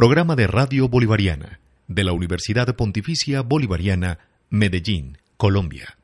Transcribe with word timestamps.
Programa 0.00 0.34
de 0.34 0.46
Radio 0.46 0.88
Bolivariana 0.88 1.60
de 1.86 2.04
la 2.04 2.12
Universidad 2.12 2.74
Pontificia 2.74 3.42
Bolivariana, 3.42 4.18
Medellín, 4.48 5.18
Colombia. 5.36 5.98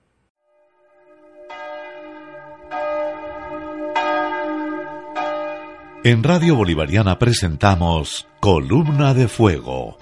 En 6.04 6.22
Radio 6.22 6.56
Bolivariana 6.56 7.18
presentamos 7.18 8.28
Columna 8.40 9.14
de 9.14 9.28
Fuego. 9.28 9.96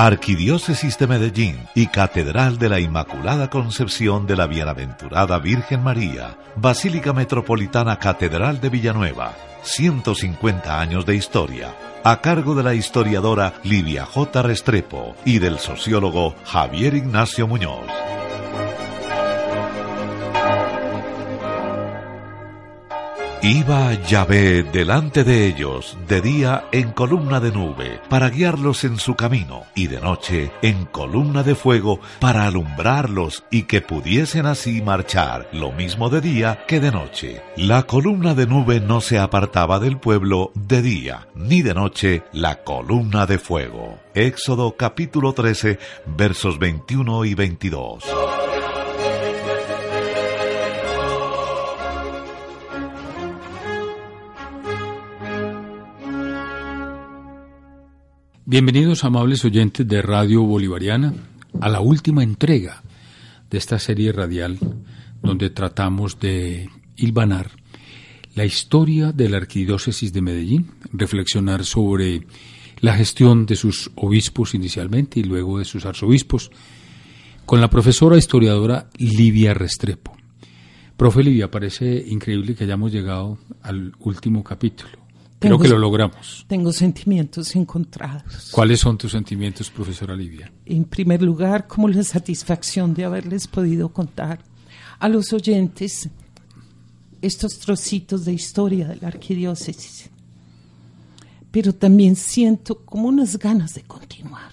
Arquidiócesis 0.00 0.96
de 0.96 1.08
Medellín 1.08 1.58
y 1.74 1.88
Catedral 1.88 2.56
de 2.56 2.68
la 2.68 2.78
Inmaculada 2.78 3.50
Concepción 3.50 4.28
de 4.28 4.36
la 4.36 4.46
Bienaventurada 4.46 5.40
Virgen 5.40 5.82
María, 5.82 6.38
Basílica 6.54 7.12
Metropolitana 7.12 7.98
Catedral 7.98 8.60
de 8.60 8.68
Villanueva, 8.68 9.34
150 9.62 10.80
años 10.80 11.04
de 11.04 11.16
historia, 11.16 11.74
a 12.04 12.20
cargo 12.20 12.54
de 12.54 12.62
la 12.62 12.74
historiadora 12.74 13.54
Livia 13.64 14.06
J. 14.06 14.40
Restrepo 14.40 15.16
y 15.24 15.40
del 15.40 15.58
sociólogo 15.58 16.36
Javier 16.44 16.94
Ignacio 16.94 17.48
Muñoz. 17.48 18.17
Iba 23.42 23.94
Yahvé 23.94 24.64
delante 24.64 25.22
de 25.22 25.46
ellos 25.46 25.96
de 26.08 26.20
día 26.20 26.64
en 26.72 26.90
columna 26.90 27.38
de 27.38 27.52
nube 27.52 28.00
para 28.08 28.30
guiarlos 28.30 28.82
en 28.82 28.98
su 28.98 29.14
camino 29.14 29.62
y 29.76 29.86
de 29.86 30.00
noche 30.00 30.50
en 30.60 30.86
columna 30.86 31.44
de 31.44 31.54
fuego 31.54 32.00
para 32.18 32.48
alumbrarlos 32.48 33.44
y 33.48 33.62
que 33.62 33.80
pudiesen 33.80 34.46
así 34.46 34.82
marchar 34.82 35.48
lo 35.52 35.70
mismo 35.70 36.10
de 36.10 36.20
día 36.20 36.64
que 36.66 36.80
de 36.80 36.90
noche. 36.90 37.40
La 37.56 37.84
columna 37.84 38.34
de 38.34 38.48
nube 38.48 38.80
no 38.80 39.00
se 39.00 39.20
apartaba 39.20 39.78
del 39.78 39.98
pueblo 39.98 40.50
de 40.56 40.82
día 40.82 41.28
ni 41.36 41.62
de 41.62 41.74
noche 41.74 42.24
la 42.32 42.64
columna 42.64 43.24
de 43.26 43.38
fuego. 43.38 44.00
Éxodo 44.14 44.76
capítulo 44.76 45.32
13 45.32 45.78
versos 46.06 46.58
21 46.58 47.24
y 47.24 47.34
22. 47.34 48.04
Bienvenidos 58.50 59.04
amables 59.04 59.44
oyentes 59.44 59.86
de 59.86 60.00
Radio 60.00 60.42
Bolivariana 60.42 61.12
a 61.60 61.68
la 61.68 61.82
última 61.82 62.22
entrega 62.22 62.82
de 63.50 63.58
esta 63.58 63.78
serie 63.78 64.10
radial 64.10 64.58
donde 65.22 65.50
tratamos 65.50 66.18
de 66.18 66.70
hilvanar 66.96 67.50
la 68.34 68.46
historia 68.46 69.12
de 69.12 69.28
la 69.28 69.36
Arquidiócesis 69.36 70.14
de 70.14 70.22
Medellín, 70.22 70.70
reflexionar 70.94 71.62
sobre 71.66 72.26
la 72.80 72.94
gestión 72.94 73.44
de 73.44 73.54
sus 73.54 73.90
obispos 73.96 74.54
inicialmente 74.54 75.20
y 75.20 75.24
luego 75.24 75.58
de 75.58 75.66
sus 75.66 75.84
arzobispos, 75.84 76.50
con 77.44 77.60
la 77.60 77.68
profesora 77.68 78.16
historiadora 78.16 78.88
Livia 78.96 79.52
Restrepo. 79.52 80.16
Profe 80.96 81.22
Livia, 81.22 81.50
parece 81.50 82.02
increíble 82.08 82.54
que 82.54 82.64
hayamos 82.64 82.92
llegado 82.92 83.36
al 83.60 83.92
último 83.98 84.42
capítulo. 84.42 85.07
Creo 85.38 85.58
que 85.58 85.68
lo 85.68 85.78
logramos. 85.78 86.44
Tengo 86.48 86.72
sentimientos 86.72 87.54
encontrados. 87.54 88.50
¿Cuáles 88.50 88.80
son 88.80 88.98
tus 88.98 89.12
sentimientos, 89.12 89.70
profesora 89.70 90.16
Livia? 90.16 90.52
En 90.66 90.84
primer 90.84 91.22
lugar, 91.22 91.68
como 91.68 91.88
la 91.88 92.02
satisfacción 92.02 92.92
de 92.92 93.04
haberles 93.04 93.46
podido 93.46 93.90
contar 93.90 94.40
a 94.98 95.08
los 95.08 95.32
oyentes 95.32 96.08
estos 97.22 97.58
trocitos 97.60 98.24
de 98.24 98.32
historia 98.32 98.88
de 98.88 98.96
la 98.96 99.08
arquidiócesis. 99.08 100.10
Pero 101.52 101.72
también 101.72 102.16
siento 102.16 102.84
como 102.84 103.08
unas 103.08 103.38
ganas 103.38 103.74
de 103.74 103.82
continuar. 103.82 104.50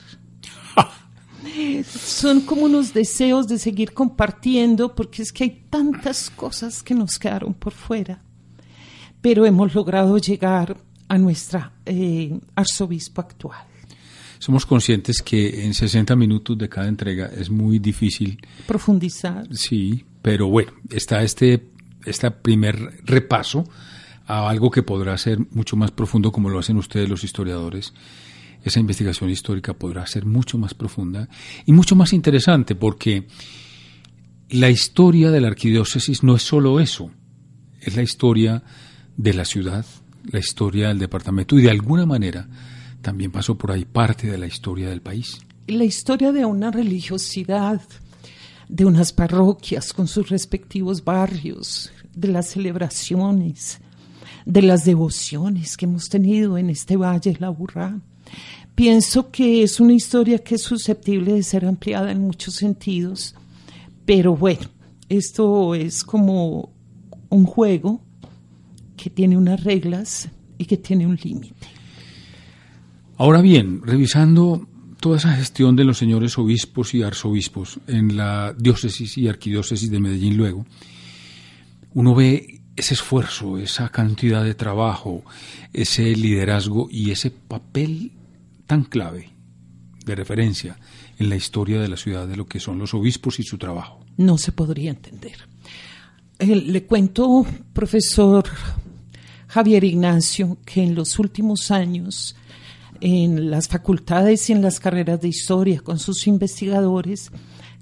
Son 1.85 2.41
como 2.41 2.65
unos 2.65 2.93
deseos 2.93 3.47
de 3.47 3.57
seguir 3.57 3.93
compartiendo 3.93 4.93
porque 4.93 5.23
es 5.23 5.33
que 5.33 5.45
hay 5.45 5.65
tantas 5.69 6.29
cosas 6.29 6.83
que 6.83 6.93
nos 6.93 7.17
quedaron 7.17 7.55
por 7.55 7.73
fuera 7.73 8.21
pero 9.25 9.43
hemos 9.47 9.73
logrado 9.73 10.19
llegar 10.19 10.77
a 11.07 11.17
nuestra 11.17 11.71
eh, 11.83 12.39
arzobispo 12.53 13.21
actual. 13.21 13.65
Somos 14.37 14.67
conscientes 14.67 15.23
que 15.23 15.65
en 15.65 15.73
60 15.73 16.15
minutos 16.15 16.55
de 16.55 16.69
cada 16.69 16.87
entrega 16.87 17.31
es 17.35 17.49
muy 17.49 17.79
difícil 17.79 18.37
profundizar. 18.67 19.47
Sí, 19.49 20.05
pero 20.21 20.47
bueno, 20.47 20.73
está 20.91 21.23
este, 21.23 21.69
este 22.05 22.29
primer 22.29 23.03
repaso 23.03 23.63
a 24.27 24.47
algo 24.47 24.69
que 24.69 24.83
podrá 24.83 25.17
ser 25.17 25.39
mucho 25.49 25.75
más 25.75 25.89
profundo 25.89 26.31
como 26.31 26.51
lo 26.51 26.59
hacen 26.59 26.77
ustedes 26.77 27.09
los 27.09 27.23
historiadores. 27.23 27.95
Esa 28.63 28.79
investigación 28.79 29.31
histórica 29.31 29.73
podrá 29.73 30.05
ser 30.05 30.27
mucho 30.27 30.59
más 30.59 30.75
profunda 30.75 31.27
y 31.65 31.71
mucho 31.71 31.95
más 31.95 32.13
interesante 32.13 32.75
porque 32.75 33.25
la 34.51 34.69
historia 34.69 35.31
de 35.31 35.41
la 35.41 35.47
arquidiócesis 35.47 36.21
no 36.21 36.35
es 36.35 36.43
solo 36.43 36.79
eso, 36.79 37.09
es 37.81 37.95
la 37.95 38.03
historia 38.03 38.61
de 39.17 39.33
la 39.33 39.45
ciudad, 39.45 39.85
la 40.31 40.39
historia 40.39 40.89
del 40.89 40.99
departamento 40.99 41.57
y 41.57 41.63
de 41.63 41.71
alguna 41.71 42.05
manera 42.05 42.47
también 43.01 43.31
pasó 43.31 43.55
por 43.55 43.71
ahí 43.71 43.85
parte 43.85 44.27
de 44.29 44.37
la 44.37 44.47
historia 44.47 44.89
del 44.89 45.01
país. 45.01 45.39
La 45.67 45.83
historia 45.83 46.31
de 46.31 46.45
una 46.45 46.71
religiosidad, 46.71 47.81
de 48.67 48.85
unas 48.85 49.13
parroquias 49.13 49.93
con 49.93 50.07
sus 50.07 50.29
respectivos 50.29 51.03
barrios, 51.03 51.91
de 52.15 52.29
las 52.29 52.49
celebraciones, 52.49 53.79
de 54.45 54.61
las 54.61 54.85
devociones 54.85 55.77
que 55.77 55.85
hemos 55.85 56.09
tenido 56.09 56.57
en 56.57 56.69
este 56.69 56.97
valle 56.97 57.35
La 57.39 57.49
Burrá. 57.49 57.99
Pienso 58.73 59.31
que 59.31 59.63
es 59.63 59.79
una 59.79 59.93
historia 59.93 60.39
que 60.39 60.55
es 60.55 60.61
susceptible 60.61 61.33
de 61.33 61.43
ser 61.43 61.65
ampliada 61.65 62.11
en 62.11 62.21
muchos 62.21 62.55
sentidos, 62.55 63.35
pero 64.05 64.35
bueno, 64.35 64.67
esto 65.09 65.75
es 65.75 66.03
como 66.03 66.69
un 67.29 67.45
juego 67.45 68.01
que 68.95 69.09
tiene 69.09 69.37
unas 69.37 69.63
reglas 69.63 70.29
y 70.57 70.65
que 70.65 70.77
tiene 70.77 71.05
un 71.05 71.17
límite. 71.21 71.67
Ahora 73.17 73.41
bien, 73.41 73.81
revisando 73.83 74.67
toda 74.99 75.17
esa 75.17 75.35
gestión 75.35 75.75
de 75.75 75.85
los 75.85 75.97
señores 75.97 76.37
obispos 76.37 76.93
y 76.93 77.03
arzobispos 77.03 77.79
en 77.87 78.17
la 78.17 78.53
diócesis 78.57 79.17
y 79.17 79.27
arquidiócesis 79.27 79.89
de 79.89 79.99
Medellín 79.99 80.37
luego, 80.37 80.65
uno 81.93 82.13
ve 82.13 82.61
ese 82.75 82.93
esfuerzo, 82.93 83.57
esa 83.57 83.89
cantidad 83.89 84.43
de 84.43 84.53
trabajo, 84.53 85.23
ese 85.71 86.13
liderazgo 86.15 86.87
y 86.91 87.11
ese 87.11 87.31
papel 87.31 88.11
tan 88.65 88.83
clave 88.83 89.29
de 90.05 90.15
referencia 90.15 90.77
en 91.17 91.29
la 91.29 91.35
historia 91.35 91.79
de 91.79 91.87
la 91.87 91.97
ciudad 91.97 92.27
de 92.27 92.35
lo 92.35 92.47
que 92.47 92.59
son 92.59 92.79
los 92.79 92.93
obispos 92.93 93.39
y 93.39 93.43
su 93.43 93.57
trabajo. 93.57 94.03
No 94.17 94.37
se 94.37 94.51
podría 94.51 94.91
entender. 94.91 95.47
Eh, 96.37 96.55
le 96.55 96.83
cuento, 96.83 97.45
profesor 97.73 98.43
Javier 99.55 99.85
Ignacio, 99.85 100.57
que 100.65 100.83
en 100.83 100.95
los 100.95 101.17
últimos 101.17 101.71
años 101.71 102.35
en 102.99 103.49
las 103.49 103.69
facultades 103.69 104.49
y 104.49 104.51
en 104.51 104.61
las 104.61 104.81
carreras 104.81 105.21
de 105.21 105.29
historia 105.29 105.79
con 105.79 105.97
sus 105.97 106.27
investigadores, 106.27 107.31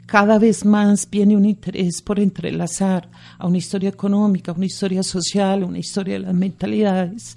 cada 0.05 0.37
vez 0.37 0.65
más 0.65 1.09
viene 1.09 1.35
un 1.35 1.45
interés 1.45 2.03
por 2.03 2.19
entrelazar 2.19 3.09
a 3.39 3.47
una 3.47 3.57
historia 3.57 3.89
económica, 3.89 4.51
una 4.51 4.67
historia 4.67 5.01
social, 5.01 5.63
una 5.63 5.79
historia 5.79 6.13
de 6.13 6.19
las 6.19 6.35
mentalidades, 6.35 7.33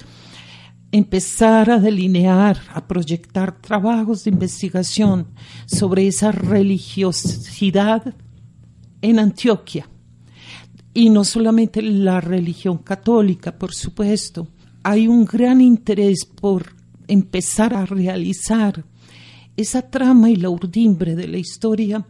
empezar 0.93 1.71
a 1.71 1.79
delinear, 1.79 2.61
a 2.75 2.87
proyectar 2.87 3.59
trabajos 3.59 4.25
de 4.25 4.33
investigación 4.33 5.29
sobre 5.65 6.09
esa 6.09 6.31
religiosidad 6.31 8.15
en 9.01 9.19
Antioquia 9.19 9.89
y 10.97 11.11
no 11.11 11.25
solamente 11.25 11.83
la 11.83 12.23
religión 12.23 12.79
católica, 12.79 13.59
por 13.59 13.75
supuesto. 13.75 14.49
Hay 14.83 15.07
un 15.07 15.27
gran 15.27 15.61
interés 15.61 16.25
por 16.25 16.75
empezar 17.07 17.75
a 17.75 17.85
realizar 17.85 18.83
esa 19.59 19.83
trama 19.83 20.31
y 20.31 20.37
la 20.37 20.49
urdimbre 20.49 21.15
de 21.15 21.29
la 21.29 21.37
historia 21.37 22.07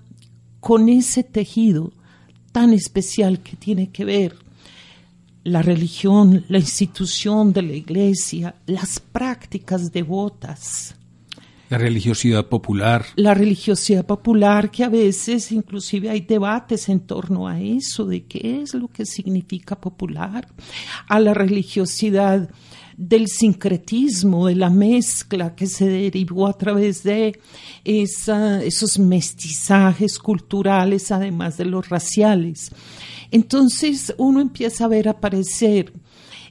con 0.61 0.89
ese 0.89 1.25
tejido 1.25 1.93
tan 2.53 2.73
especial 2.73 3.41
que 3.41 3.57
tiene 3.57 3.91
que 3.91 4.05
ver 4.05 4.37
la 5.43 5.63
religión, 5.63 6.45
la 6.49 6.59
institución 6.59 7.53
de 7.53 7.63
la 7.63 7.73
iglesia, 7.73 8.55
las 8.67 9.01
prácticas 9.01 9.91
devotas. 9.91 10.96
La 11.69 11.79
religiosidad 11.79 12.47
popular. 12.47 13.07
La 13.17 13.35
religiosidad 13.35 14.07
popular, 14.07 14.71
que 14.71 14.85
a 14.85 14.89
veces 14.89 15.51
inclusive 15.51 16.09
hay 16.09 16.21
debates 16.21 16.89
en 16.89 17.01
torno 17.01 17.49
a 17.49 17.61
eso, 17.61 18.07
de 18.07 18.25
qué 18.25 18.63
es 18.63 18.73
lo 18.75 18.87
que 18.87 19.05
significa 19.05 19.81
popular. 19.81 20.47
A 21.09 21.19
la 21.19 21.35
religiosidad 21.35 22.49
del 22.97 23.27
sincretismo, 23.27 24.47
de 24.47 24.55
la 24.55 24.71
mezcla 24.71 25.55
que 25.55 25.67
se 25.67 25.89
derivó 25.89 26.47
a 26.47 26.57
través 26.57 27.03
de 27.03 27.39
esos 27.85 28.99
mestizajes 28.99 30.19
culturales, 30.21 31.11
además 31.11 31.57
de 31.57 31.65
los 31.65 31.89
raciales. 31.89 32.71
Entonces 33.33 34.15
uno 34.19 34.41
empieza 34.41 34.85
a 34.85 34.89
ver 34.89 35.09
aparecer 35.09 35.93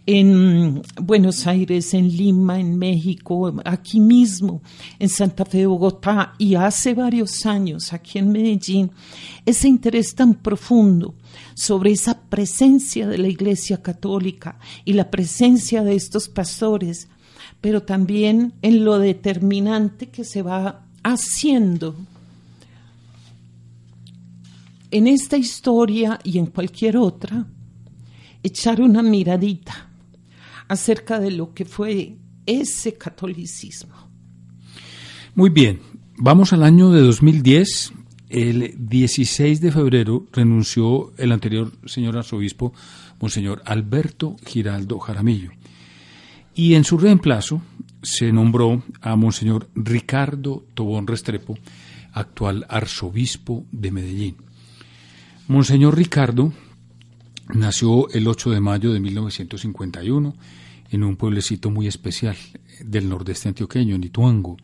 en 0.07 0.83
Buenos 1.01 1.47
Aires, 1.47 1.93
en 1.95 2.07
Lima, 2.07 2.59
en 2.59 2.77
México, 2.77 3.51
aquí 3.65 3.99
mismo, 3.99 4.61
en 4.99 5.09
Santa 5.09 5.45
Fe, 5.45 5.65
Bogotá, 5.65 6.33
y 6.37 6.55
hace 6.55 6.93
varios 6.93 7.45
años 7.45 7.91
aquí 7.91 8.19
en 8.19 8.31
Medellín, 8.31 8.91
ese 9.45 9.67
interés 9.67 10.13
tan 10.13 10.35
profundo 10.35 11.15
sobre 11.55 11.91
esa 11.91 12.21
presencia 12.21 13.07
de 13.07 13.17
la 13.17 13.27
Iglesia 13.27 13.81
Católica 13.81 14.59
y 14.83 14.93
la 14.93 15.09
presencia 15.09 15.83
de 15.83 15.95
estos 15.95 16.29
pastores, 16.29 17.07
pero 17.59 17.81
también 17.81 18.53
en 18.61 18.85
lo 18.85 18.99
determinante 18.99 20.09
que 20.09 20.23
se 20.23 20.43
va 20.43 20.85
haciendo 21.03 21.95
en 24.91 25.07
esta 25.07 25.35
historia 25.35 26.19
y 26.23 26.37
en 26.37 26.45
cualquier 26.45 26.95
otra, 26.95 27.47
echar 28.43 28.79
una 28.81 29.01
miradita 29.01 29.84
acerca 30.67 31.19
de 31.19 31.31
lo 31.31 31.53
que 31.53 31.65
fue 31.65 32.17
ese 32.45 32.93
catolicismo. 32.93 34.09
Muy 35.33 35.49
bien, 35.49 35.81
vamos 36.17 36.53
al 36.53 36.63
año 36.63 36.91
de 36.91 37.01
2010. 37.01 37.93
El 38.29 38.75
16 38.77 39.61
de 39.61 39.71
febrero 39.71 40.25
renunció 40.31 41.13
el 41.17 41.31
anterior 41.31 41.71
señor 41.85 42.17
arzobispo, 42.17 42.73
Monseñor 43.19 43.61
Alberto 43.65 44.35
Giraldo 44.45 44.99
Jaramillo. 44.99 45.51
Y 46.55 46.73
en 46.73 46.83
su 46.83 46.97
reemplazo 46.97 47.61
se 48.01 48.31
nombró 48.31 48.83
a 49.01 49.15
Monseñor 49.15 49.69
Ricardo 49.75 50.65
Tobón 50.73 51.05
Restrepo, 51.05 51.57
actual 52.13 52.65
arzobispo 52.69 53.65
de 53.71 53.91
Medellín. 53.91 54.37
Monseñor 55.47 55.95
Ricardo 55.97 56.53
nació 57.53 58.09
el 58.09 58.27
8 58.27 58.51
de 58.51 58.59
mayo 58.59 58.93
de 58.93 58.99
1951 58.99 60.35
en 60.91 61.03
un 61.03 61.15
pueblecito 61.15 61.69
muy 61.69 61.87
especial 61.87 62.35
del 62.83 63.09
nordeste 63.09 63.49
antioqueño, 63.49 63.95
en 63.95 64.03
Ituango, 64.03 64.57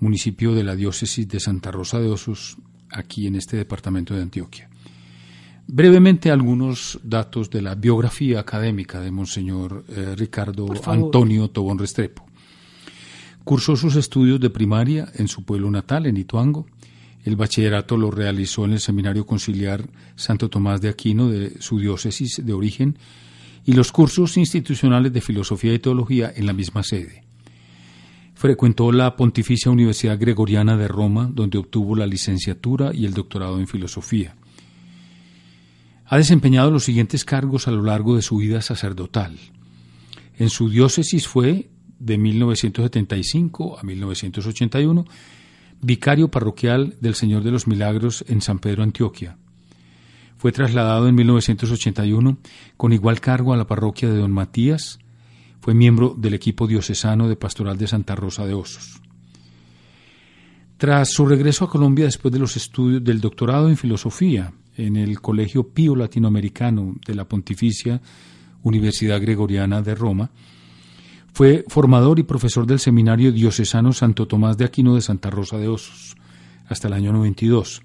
municipio 0.00 0.54
de 0.54 0.64
la 0.64 0.76
diócesis 0.76 1.28
de 1.28 1.40
Santa 1.40 1.70
Rosa 1.70 1.98
de 1.98 2.08
Osos, 2.08 2.56
aquí 2.90 3.26
en 3.26 3.36
este 3.36 3.56
departamento 3.56 4.14
de 4.14 4.22
Antioquia. 4.22 4.68
Brevemente 5.66 6.30
algunos 6.30 6.98
datos 7.04 7.48
de 7.48 7.62
la 7.62 7.76
biografía 7.76 8.40
académica 8.40 9.00
de 9.00 9.12
Monseñor 9.12 9.84
eh, 9.88 10.14
Ricardo 10.16 10.66
Antonio 10.86 11.48
Tobón 11.48 11.78
Restrepo. 11.78 12.26
Cursó 13.44 13.76
sus 13.76 13.94
estudios 13.94 14.40
de 14.40 14.50
primaria 14.50 15.12
en 15.14 15.28
su 15.28 15.44
pueblo 15.44 15.70
natal, 15.70 16.06
en 16.06 16.16
Ituango, 16.16 16.66
el 17.24 17.36
bachillerato 17.36 17.96
lo 17.96 18.10
realizó 18.10 18.64
en 18.64 18.72
el 18.72 18.80
Seminario 18.80 19.26
Conciliar 19.26 19.88
Santo 20.16 20.48
Tomás 20.48 20.80
de 20.80 20.88
Aquino 20.88 21.28
de 21.28 21.60
su 21.60 21.78
diócesis 21.78 22.40
de 22.44 22.52
origen 22.52 22.98
y 23.66 23.72
los 23.72 23.92
cursos 23.92 24.36
institucionales 24.36 25.12
de 25.12 25.20
Filosofía 25.20 25.74
y 25.74 25.78
Teología 25.78 26.32
en 26.34 26.46
la 26.46 26.52
misma 26.52 26.82
sede. 26.82 27.24
Frecuentó 28.34 28.90
la 28.90 29.16
Pontificia 29.16 29.70
Universidad 29.70 30.18
Gregoriana 30.18 30.78
de 30.78 30.88
Roma, 30.88 31.30
donde 31.30 31.58
obtuvo 31.58 31.94
la 31.94 32.06
licenciatura 32.06 32.90
y 32.94 33.04
el 33.04 33.12
doctorado 33.12 33.60
en 33.60 33.66
Filosofía. 33.66 34.34
Ha 36.06 36.16
desempeñado 36.16 36.70
los 36.70 36.84
siguientes 36.84 37.26
cargos 37.26 37.68
a 37.68 37.70
lo 37.70 37.82
largo 37.82 38.16
de 38.16 38.22
su 38.22 38.38
vida 38.38 38.62
sacerdotal. 38.62 39.38
En 40.38 40.48
su 40.48 40.70
diócesis 40.70 41.28
fue, 41.28 41.68
de 41.98 42.16
1975 42.16 43.78
a 43.78 43.82
1981, 43.82 45.04
vicario 45.80 46.30
parroquial 46.30 46.96
del 47.00 47.14
Señor 47.14 47.42
de 47.42 47.50
los 47.50 47.66
Milagros 47.66 48.24
en 48.28 48.40
San 48.40 48.58
Pedro, 48.58 48.82
Antioquia. 48.82 49.36
Fue 50.36 50.52
trasladado 50.52 51.06
en 51.08 51.14
1981 51.14 52.38
con 52.76 52.92
igual 52.92 53.20
cargo 53.20 53.52
a 53.52 53.56
la 53.56 53.66
parroquia 53.66 54.08
de 54.08 54.18
Don 54.18 54.32
Matías. 54.32 54.98
Fue 55.60 55.74
miembro 55.74 56.14
del 56.16 56.34
equipo 56.34 56.66
diocesano 56.66 57.28
de 57.28 57.36
Pastoral 57.36 57.76
de 57.76 57.86
Santa 57.86 58.14
Rosa 58.14 58.46
de 58.46 58.54
Osos. 58.54 59.00
Tras 60.78 61.10
su 61.10 61.26
regreso 61.26 61.66
a 61.66 61.68
Colombia 61.68 62.06
después 62.06 62.32
de 62.32 62.38
los 62.38 62.56
estudios 62.56 63.04
del 63.04 63.20
doctorado 63.20 63.68
en 63.68 63.76
filosofía 63.76 64.54
en 64.76 64.96
el 64.96 65.20
Colegio 65.20 65.68
Pío 65.68 65.94
Latinoamericano 65.94 66.96
de 67.06 67.14
la 67.14 67.28
Pontificia 67.28 68.00
Universidad 68.62 69.20
Gregoriana 69.20 69.82
de 69.82 69.94
Roma, 69.94 70.30
fue 71.32 71.64
formador 71.68 72.18
y 72.18 72.24
profesor 72.24 72.66
del 72.66 72.78
Seminario 72.78 73.32
Diocesano 73.32 73.92
Santo 73.92 74.26
Tomás 74.26 74.56
de 74.56 74.64
Aquino 74.64 74.94
de 74.94 75.00
Santa 75.00 75.30
Rosa 75.30 75.58
de 75.58 75.68
Osos 75.68 76.16
hasta 76.68 76.88
el 76.88 76.94
año 76.94 77.12
92. 77.12 77.82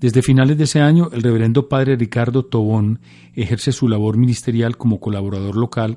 Desde 0.00 0.22
finales 0.22 0.58
de 0.58 0.64
ese 0.64 0.80
año, 0.80 1.10
el 1.12 1.22
reverendo 1.22 1.68
padre 1.68 1.96
Ricardo 1.96 2.44
Tobón 2.44 3.00
ejerce 3.34 3.70
su 3.70 3.88
labor 3.88 4.16
ministerial 4.16 4.76
como 4.76 4.98
colaborador 4.98 5.56
local 5.56 5.96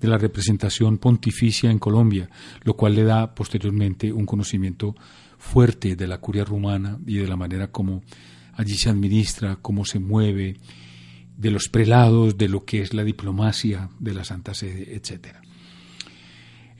de 0.00 0.08
la 0.08 0.18
representación 0.18 0.98
pontificia 0.98 1.70
en 1.70 1.78
Colombia, 1.78 2.30
lo 2.64 2.74
cual 2.74 2.94
le 2.94 3.04
da 3.04 3.34
posteriormente 3.34 4.12
un 4.12 4.26
conocimiento 4.26 4.96
fuerte 5.38 5.96
de 5.96 6.06
la 6.06 6.18
curia 6.18 6.44
rumana 6.44 6.98
y 7.06 7.18
de 7.18 7.28
la 7.28 7.36
manera 7.36 7.70
como 7.70 8.02
allí 8.54 8.74
se 8.74 8.90
administra, 8.90 9.58
cómo 9.60 9.84
se 9.84 9.98
mueve, 9.98 10.56
de 11.36 11.50
los 11.50 11.68
prelados, 11.68 12.38
de 12.38 12.48
lo 12.48 12.64
que 12.64 12.82
es 12.82 12.94
la 12.94 13.04
diplomacia 13.04 13.90
de 13.98 14.14
la 14.14 14.24
Santa 14.24 14.54
Sede, 14.54 14.94
etcétera. 14.94 15.42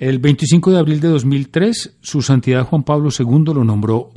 El 0.03 0.19
25 0.19 0.73
de 0.73 0.79
abril 0.81 0.99
de 0.99 1.07
2003, 1.07 1.99
su 2.01 2.23
santidad 2.23 2.67
Juan 2.67 2.83
Pablo 2.83 3.11
II 3.17 3.55
lo 3.55 3.63
nombró, 3.63 4.11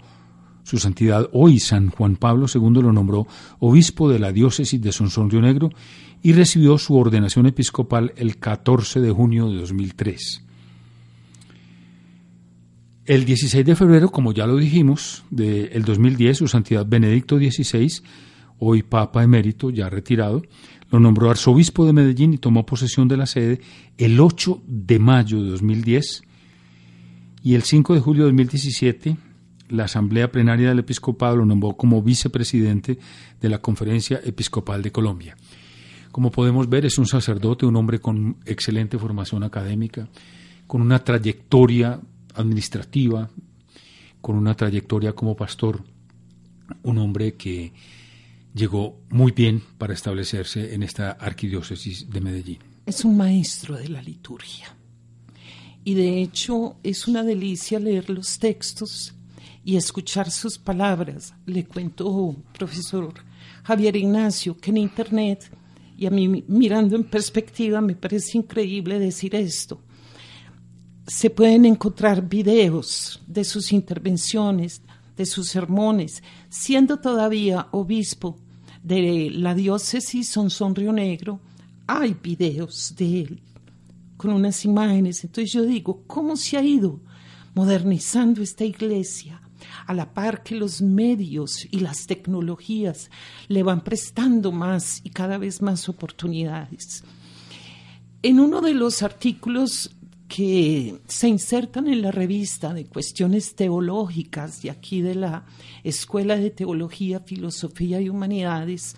su 0.63 0.79
santidad 0.79 1.29
hoy 1.31 1.59
San 1.59 1.91
Juan 1.91 2.15
Pablo 2.15 2.47
II 2.51 2.81
lo 2.81 2.91
nombró 2.91 3.27
obispo 3.59 4.09
de 4.09 4.17
la 4.17 4.31
diócesis 4.31 4.81
de 4.81 4.91
Sonsón 4.91 5.29
Río 5.29 5.41
Negro 5.41 5.69
y 6.23 6.33
recibió 6.33 6.79
su 6.79 6.97
ordenación 6.97 7.45
episcopal 7.45 8.13
el 8.17 8.37
14 8.37 8.99
de 8.99 9.11
junio 9.11 9.47
de 9.47 9.57
2003. 9.57 10.43
El 13.05 13.25
16 13.25 13.63
de 13.63 13.75
febrero, 13.75 14.09
como 14.09 14.33
ya 14.33 14.47
lo 14.47 14.57
dijimos, 14.57 15.23
del 15.29 15.85
2010, 15.85 16.35
su 16.39 16.47
santidad 16.47 16.87
Benedicto 16.87 17.37
XVI, 17.37 18.01
hoy 18.57 18.81
Papa 18.81 19.23
emérito, 19.23 19.69
ya 19.69 19.87
retirado, 19.87 20.41
lo 20.95 21.01
nombró 21.01 21.29
arzobispo 21.29 21.85
de 21.85 21.91
Medellín 21.91 22.33
y 22.33 22.37
tomó 22.37 22.65
posesión 22.65 23.09
de 23.09 23.17
la 23.17 23.25
sede 23.25 23.59
el 23.97 24.17
8 24.17 24.63
de 24.65 24.97
mayo 24.97 25.43
de 25.43 25.49
2010 25.49 26.23
y 27.43 27.55
el 27.55 27.63
5 27.63 27.95
de 27.95 27.99
julio 27.99 28.23
de 28.23 28.29
2017 28.29 29.17
la 29.67 29.85
Asamblea 29.85 30.31
Plenaria 30.31 30.69
del 30.69 30.79
Episcopado 30.79 31.35
lo 31.35 31.45
nombró 31.45 31.73
como 31.73 32.01
vicepresidente 32.01 32.97
de 33.41 33.49
la 33.49 33.59
Conferencia 33.59 34.21
Episcopal 34.23 34.81
de 34.81 34.93
Colombia. 34.93 35.35
Como 36.11 36.31
podemos 36.31 36.69
ver, 36.69 36.85
es 36.85 36.97
un 36.97 37.07
sacerdote, 37.07 37.65
un 37.65 37.75
hombre 37.75 37.99
con 37.99 38.37
excelente 38.45 38.97
formación 38.97 39.43
académica, 39.43 40.07
con 40.65 40.81
una 40.81 41.03
trayectoria 41.03 41.99
administrativa, 42.35 43.29
con 44.21 44.37
una 44.37 44.53
trayectoria 44.53 45.11
como 45.11 45.35
pastor, 45.35 45.83
un 46.83 46.99
hombre 46.99 47.33
que 47.33 47.73
llegó 48.55 49.01
muy 49.09 49.33
bien 49.33 49.61
para 49.77 49.93
establecerse 49.93 50.73
en 50.73 50.81
esta 50.81 51.11
arquidiócesis 51.11 52.09
de 52.09 52.21
Medellín. 52.21 52.59
Es 52.85 53.03
un 53.03 53.17
maestro 53.17 53.75
de 53.75 53.89
la 53.89 54.01
liturgia. 54.01 54.75
Y 55.83 55.93
de 55.93 56.21
hecho 56.21 56.77
es 56.81 57.07
una 57.07 57.21
delicia 57.21 57.79
leer 57.79 58.09
los 58.09 58.39
textos 58.39 59.13
y 59.63 59.75
escuchar 59.75 60.31
sus 60.31 60.57
palabras. 60.57 61.33
Le 61.45 61.65
cuento, 61.65 62.35
profesor 62.57 63.13
Javier 63.63 63.95
Ignacio, 63.95 64.57
que 64.57 64.71
en 64.71 64.77
Internet, 64.77 65.51
y 65.97 66.05
a 66.05 66.09
mí 66.09 66.45
mirando 66.47 66.95
en 66.95 67.03
perspectiva 67.03 67.81
me 67.81 67.95
parece 67.95 68.37
increíble 68.37 68.99
decir 68.99 69.35
esto, 69.35 69.81
se 71.05 71.29
pueden 71.29 71.65
encontrar 71.65 72.27
videos 72.27 73.21
de 73.27 73.43
sus 73.43 73.71
intervenciones, 73.71 74.81
de 75.15 75.25
sus 75.25 75.49
sermones, 75.49 76.23
siendo 76.49 76.97
todavía 76.99 77.67
obispo 77.71 78.39
de 78.85 79.31
la 79.31 79.55
diócesis 79.55 80.29
Son 80.29 80.75
Río 80.75 80.93
Negro, 80.93 81.39
hay 81.87 82.15
videos 82.21 82.93
de 82.95 83.21
él 83.21 83.41
con 84.15 84.31
unas 84.31 84.63
imágenes. 84.63 85.23
Entonces 85.23 85.51
yo 85.51 85.63
digo, 85.63 86.03
¿cómo 86.05 86.37
se 86.37 86.57
ha 86.57 86.63
ido 86.63 86.99
modernizando 87.53 88.41
esta 88.41 88.63
iglesia? 88.63 89.41
a 89.87 89.93
la 89.93 90.13
par 90.13 90.43
que 90.43 90.55
los 90.55 90.81
medios 90.81 91.67
y 91.71 91.79
las 91.79 92.05
tecnologías 92.05 93.09
le 93.47 93.63
van 93.63 93.83
prestando 93.83 94.51
más 94.51 95.01
y 95.03 95.09
cada 95.09 95.37
vez 95.37 95.61
más 95.61 95.89
oportunidades. 95.89 97.03
En 98.21 98.39
uno 98.39 98.61
de 98.61 98.73
los 98.73 99.01
artículos 99.01 99.91
que 100.35 100.99
se 101.07 101.29
insertan 101.29 101.87
en 101.87 102.01
la 102.01 102.11
revista 102.11 102.73
de 102.73 102.87
cuestiones 102.87 103.55
teológicas 103.55 104.61
de 104.61 104.69
aquí 104.69 104.99
de 104.99 105.15
la 105.15 105.45
Escuela 105.81 106.35
de 106.35 106.49
Teología, 106.49 107.21
Filosofía 107.21 108.01
y 108.01 108.09
Humanidades, 108.09 108.97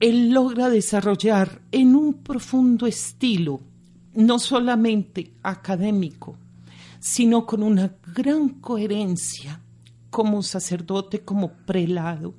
él 0.00 0.30
logra 0.30 0.70
desarrollar 0.70 1.60
en 1.72 1.94
un 1.94 2.14
profundo 2.14 2.86
estilo, 2.86 3.60
no 4.14 4.38
solamente 4.38 5.30
académico, 5.42 6.38
sino 7.00 7.44
con 7.44 7.62
una 7.62 7.92
gran 8.14 8.48
coherencia 8.48 9.60
como 10.08 10.42
sacerdote, 10.42 11.20
como 11.20 11.52
prelado, 11.52 12.32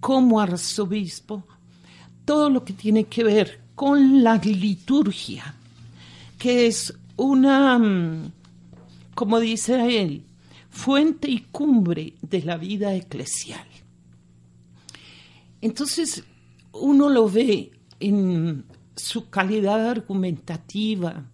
como 0.00 0.38
arzobispo, 0.38 1.44
todo 2.26 2.50
lo 2.50 2.62
que 2.62 2.74
tiene 2.74 3.04
que 3.04 3.24
ver 3.24 3.62
con 3.74 4.22
la 4.22 4.36
liturgia, 4.36 5.54
que 6.36 6.66
es 6.66 6.92
una, 7.16 7.78
mm, 7.78 8.32
como 9.14 9.40
dice 9.40 10.00
él, 10.00 10.24
fuente 10.70 11.30
y 11.30 11.40
cumbre 11.40 12.14
de 12.22 12.42
la 12.42 12.56
vida 12.56 12.94
eclesial. 12.94 13.66
Entonces, 15.60 16.24
uno 16.72 17.08
lo 17.08 17.28
ve 17.28 17.72
en 18.00 18.64
su 18.96 19.28
calidad 19.30 19.88
argumentativa, 19.88 21.24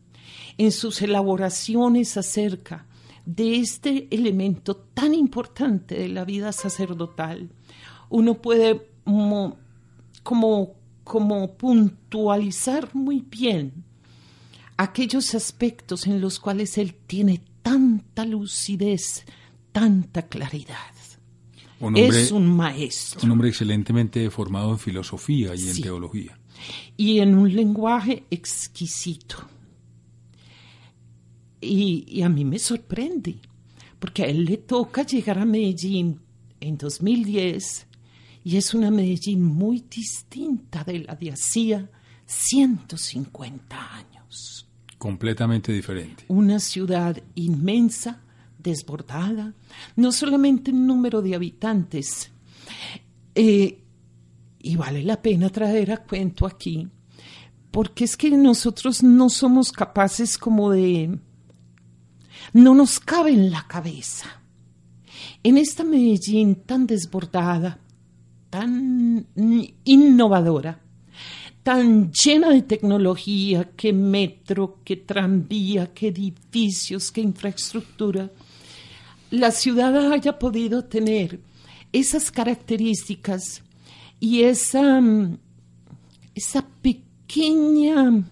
en 0.58 0.72
sus 0.72 1.00
elaboraciones 1.02 2.16
acerca 2.16 2.86
de 3.24 3.56
este 3.56 4.08
elemento 4.10 4.76
tan 4.76 5.14
importante 5.14 5.94
de 5.94 6.08
la 6.08 6.24
vida 6.24 6.52
sacerdotal. 6.52 7.50
Uno 8.08 8.34
puede 8.40 8.88
como, 10.22 10.74
como 11.04 11.52
puntualizar 11.56 12.94
muy 12.94 13.20
bien 13.20 13.84
aquellos 14.78 15.34
aspectos 15.34 16.06
en 16.06 16.20
los 16.20 16.38
cuales 16.38 16.78
él 16.78 16.94
tiene 17.06 17.42
tanta 17.62 18.24
lucidez, 18.24 19.26
tanta 19.72 20.22
claridad. 20.22 20.94
es 21.94 22.32
un 22.32 22.46
maestro. 22.46 23.20
Un 23.24 23.32
hombre 23.32 23.50
excelentemente 23.50 24.30
formado 24.30 24.70
en 24.70 24.78
filosofía 24.78 25.54
y 25.54 25.68
en 25.68 25.82
teología. 25.82 26.38
Y 26.96 27.18
en 27.18 27.34
un 27.34 27.54
lenguaje 27.54 28.24
exquisito. 28.30 29.36
Y, 31.60 32.04
y, 32.06 32.22
a 32.22 32.28
mí 32.28 32.44
me 32.44 32.60
sorprende, 32.60 33.40
porque 33.98 34.22
a 34.22 34.26
él 34.26 34.44
le 34.44 34.58
toca 34.58 35.02
llegar 35.02 35.40
a 35.40 35.44
Medellín 35.44 36.20
en 36.60 36.78
2010 36.78 37.86
y 38.44 38.56
es 38.56 38.74
una 38.74 38.92
Medellín 38.92 39.42
muy 39.42 39.84
distinta 39.90 40.84
de 40.84 41.00
la 41.00 41.16
de 41.16 41.32
hacía 41.32 41.90
150 42.26 43.94
años. 43.96 44.67
Completamente 44.98 45.72
diferente. 45.72 46.24
Una 46.28 46.58
ciudad 46.58 47.16
inmensa, 47.36 48.20
desbordada, 48.58 49.54
no 49.94 50.10
solamente 50.10 50.72
en 50.72 50.86
número 50.86 51.22
de 51.22 51.36
habitantes, 51.36 52.30
eh, 53.34 53.84
y 54.58 54.76
vale 54.76 55.02
la 55.04 55.22
pena 55.22 55.50
traer 55.50 55.92
a 55.92 55.98
cuento 55.98 56.46
aquí, 56.46 56.88
porque 57.70 58.04
es 58.04 58.16
que 58.16 58.30
nosotros 58.30 59.04
no 59.04 59.28
somos 59.30 59.70
capaces 59.70 60.36
como 60.36 60.70
de... 60.70 61.18
no 62.52 62.74
nos 62.74 62.98
cabe 62.98 63.30
en 63.30 63.52
la 63.52 63.66
cabeza. 63.68 64.42
En 65.44 65.58
esta 65.58 65.84
Medellín 65.84 66.56
tan 66.56 66.86
desbordada, 66.88 67.78
tan 68.50 69.26
innovadora, 69.84 70.80
tan 71.68 72.10
llena 72.12 72.48
de 72.48 72.62
tecnología, 72.62 73.72
que 73.76 73.92
metro, 73.92 74.78
que 74.82 74.96
tranvía, 74.96 75.92
que 75.92 76.08
edificios, 76.08 77.12
que 77.12 77.20
infraestructura, 77.20 78.32
la 79.30 79.50
ciudad 79.50 80.10
haya 80.10 80.38
podido 80.38 80.86
tener 80.86 81.40
esas 81.92 82.30
características 82.30 83.62
y 84.18 84.44
esa, 84.44 85.02
esa 86.34 86.66
pequeña 86.80 88.24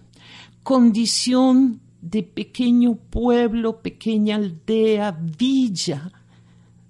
condición 0.63 1.79
de 2.01 2.23
pequeño 2.23 2.95
pueblo, 2.95 3.83
pequeña 3.83 4.37
aldea, 4.37 5.11
villa 5.11 6.11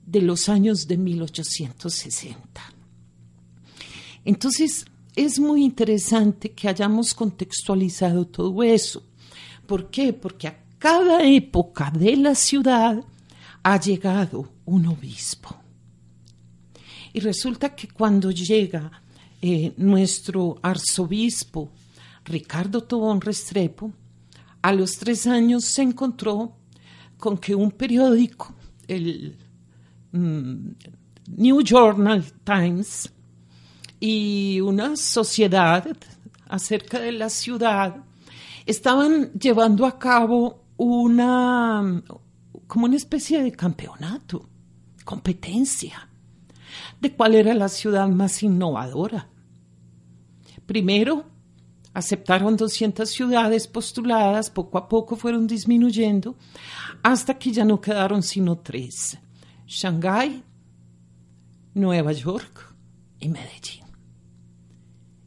de 0.05 0.21
los 0.21 0.47
años 0.47 0.87
de 0.87 0.95
1860. 0.95 2.61
Entonces, 4.23 4.85
es 5.17 5.39
muy 5.39 5.63
interesante 5.63 6.51
que 6.51 6.69
hayamos 6.69 7.15
contextualizado 7.15 8.27
todo 8.27 8.61
eso. 8.61 9.03
¿Por 9.65 9.89
qué? 9.89 10.13
Porque 10.13 10.47
a 10.47 10.63
cada 10.77 11.23
época 11.23 11.89
de 11.89 12.15
la 12.15 12.35
ciudad 12.35 13.03
ha 13.63 13.79
llegado 13.79 14.47
un 14.65 14.85
obispo. 14.85 15.57
Y 17.13 17.19
resulta 17.19 17.73
que 17.75 17.87
cuando 17.87 18.29
llega 18.29 18.91
eh, 19.41 19.73
nuestro 19.77 20.59
arzobispo 20.61 21.71
Ricardo 22.23 22.83
Tobón 22.83 23.19
Restrepo, 23.19 23.91
a 24.61 24.71
los 24.71 24.99
tres 24.99 25.25
años 25.25 25.65
se 25.65 25.81
encontró 25.81 26.55
con 27.17 27.39
que 27.39 27.55
un 27.55 27.71
periódico, 27.71 28.53
el 28.87 29.35
mm, 30.11 30.69
New 31.37 31.61
Journal 31.63 32.23
Times, 32.43 33.11
y 33.99 34.61
una 34.61 34.95
sociedad 34.95 35.85
acerca 36.47 36.99
de 36.99 37.11
la 37.11 37.29
ciudad 37.29 37.97
estaban 38.65 39.31
llevando 39.33 39.85
a 39.85 39.97
cabo 39.97 40.63
una 40.77 42.03
como 42.67 42.85
una 42.85 42.97
especie 42.97 43.41
de 43.41 43.51
campeonato, 43.53 44.47
competencia 45.05 46.09
de 46.99 47.13
cuál 47.13 47.35
era 47.35 47.53
la 47.53 47.69
ciudad 47.69 48.07
más 48.09 48.43
innovadora. 48.43 49.29
Primero, 50.65 51.25
aceptaron 51.93 52.57
200 52.57 53.09
ciudades 53.09 53.67
postuladas, 53.67 54.49
poco 54.49 54.77
a 54.77 54.89
poco 54.89 55.15
fueron 55.15 55.47
disminuyendo, 55.47 56.35
hasta 57.01 57.39
que 57.39 57.51
ya 57.51 57.63
no 57.63 57.79
quedaron 57.79 58.21
sino 58.21 58.57
tres, 58.57 59.17
Shanghái, 59.65 60.43
Nueva 61.73 62.11
York 62.11 62.75
y 63.19 63.29
Medellín. 63.29 63.86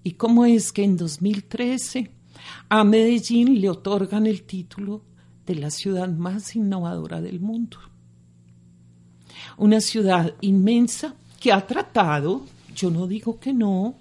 ¿Y 0.03 0.13
cómo 0.13 0.47
es 0.47 0.73
que 0.73 0.83
en 0.83 0.97
2013 0.97 2.11
a 2.69 2.85
Medellín 2.85 3.61
le 3.61 3.69
otorgan 3.69 4.27
el 4.27 4.43
título 4.45 5.03
de 5.45 5.57
la 5.57 5.71
ciudad 5.71 6.09
más 6.09 6.57
innovadora 6.57 7.21
del 7.21 7.41
mundo? 7.41 7.77
Una 9.59 9.81
ciudad 9.81 10.35
inmensa 10.41 11.15
que 11.39 11.53
ha 11.53 11.67
tratado, 11.67 12.47
yo 12.75 12.91
no 12.91 13.07
digo 13.07 13.39
que 13.39 13.53
no, 13.53 13.97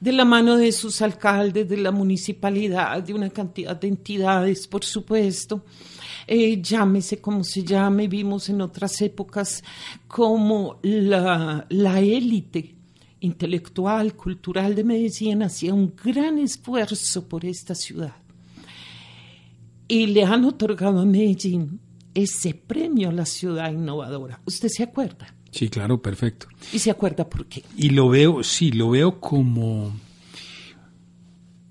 de 0.00 0.12
la 0.12 0.24
mano 0.24 0.56
de 0.56 0.72
sus 0.72 1.02
alcaldes, 1.02 1.68
de 1.68 1.76
la 1.76 1.92
municipalidad, 1.92 3.00
de 3.02 3.14
una 3.14 3.30
cantidad 3.30 3.76
de 3.76 3.88
entidades, 3.88 4.66
por 4.66 4.84
supuesto, 4.84 5.64
eh, 6.26 6.60
llámese 6.60 7.20
como 7.20 7.44
se 7.44 7.62
llame, 7.62 8.08
vimos 8.08 8.48
en 8.48 8.60
otras 8.60 9.00
épocas 9.02 9.62
como 10.06 10.78
la, 10.82 11.64
la 11.68 12.00
élite 12.00 12.77
intelectual, 13.20 14.14
cultural 14.14 14.74
de 14.74 14.84
Medellín 14.84 15.42
hacía 15.42 15.74
un 15.74 15.94
gran 16.02 16.38
esfuerzo 16.38 17.28
por 17.28 17.44
esta 17.44 17.74
ciudad. 17.74 18.16
Y 19.88 20.06
le 20.06 20.24
han 20.24 20.44
otorgado 20.44 21.00
a 21.00 21.04
Medellín 21.04 21.80
ese 22.14 22.54
premio 22.54 23.08
a 23.08 23.12
la 23.12 23.26
ciudad 23.26 23.72
innovadora. 23.72 24.40
¿Usted 24.44 24.68
se 24.68 24.82
acuerda? 24.82 25.34
Sí, 25.50 25.68
claro, 25.68 26.00
perfecto. 26.02 26.46
¿Y 26.72 26.78
se 26.78 26.90
acuerda 26.90 27.28
por 27.28 27.46
qué? 27.46 27.64
Y 27.76 27.90
lo 27.90 28.08
veo, 28.08 28.42
sí, 28.42 28.70
lo 28.70 28.90
veo 28.90 29.18
como 29.20 29.94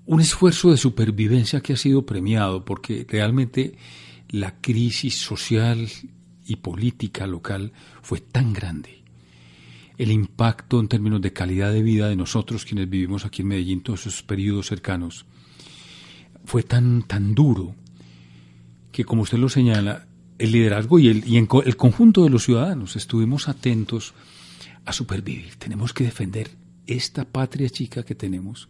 un 0.06 0.20
esfuerzo 0.20 0.70
de 0.70 0.76
supervivencia 0.76 1.60
que 1.60 1.74
ha 1.74 1.76
sido 1.76 2.04
premiado, 2.04 2.64
porque 2.64 3.06
realmente 3.08 3.76
la 4.30 4.60
crisis 4.60 5.16
social 5.16 5.88
y 6.46 6.56
política 6.56 7.26
local 7.26 7.72
fue 8.02 8.20
tan 8.20 8.52
grande 8.52 8.97
el 9.98 10.12
impacto 10.12 10.80
en 10.80 10.88
términos 10.88 11.20
de 11.20 11.32
calidad 11.32 11.72
de 11.72 11.82
vida 11.82 12.08
de 12.08 12.16
nosotros 12.16 12.64
quienes 12.64 12.88
vivimos 12.88 13.24
aquí 13.24 13.42
en 13.42 13.48
Medellín 13.48 13.80
todos 13.82 14.06
esos 14.06 14.22
periodos 14.22 14.68
cercanos 14.68 15.26
fue 16.44 16.62
tan, 16.62 17.02
tan 17.02 17.34
duro 17.34 17.74
que 18.90 19.04
como 19.04 19.22
usted 19.22 19.38
lo 19.38 19.48
señala, 19.48 20.06
el 20.38 20.52
liderazgo 20.52 20.98
y, 20.98 21.08
el, 21.08 21.28
y 21.28 21.36
el 21.36 21.76
conjunto 21.76 22.24
de 22.24 22.30
los 22.30 22.44
ciudadanos 22.44 22.96
estuvimos 22.96 23.48
atentos 23.48 24.14
a 24.84 24.92
supervivir. 24.92 25.56
Tenemos 25.56 25.92
que 25.92 26.04
defender 26.04 26.50
esta 26.86 27.24
patria 27.24 27.68
chica 27.68 28.02
que 28.02 28.14
tenemos. 28.14 28.68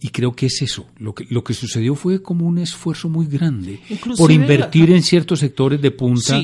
Y 0.00 0.10
creo 0.10 0.36
que 0.36 0.46
es 0.46 0.62
eso. 0.62 0.86
Lo 0.98 1.14
que, 1.14 1.26
lo 1.30 1.42
que 1.42 1.54
sucedió 1.54 1.94
fue 1.94 2.22
como 2.22 2.46
un 2.46 2.58
esfuerzo 2.58 3.08
muy 3.08 3.26
grande 3.26 3.80
por 4.16 4.30
invertir 4.30 4.90
en 4.90 5.02
ciertos 5.02 5.40
sectores 5.40 5.80
de 5.80 5.90
punta 5.90 6.40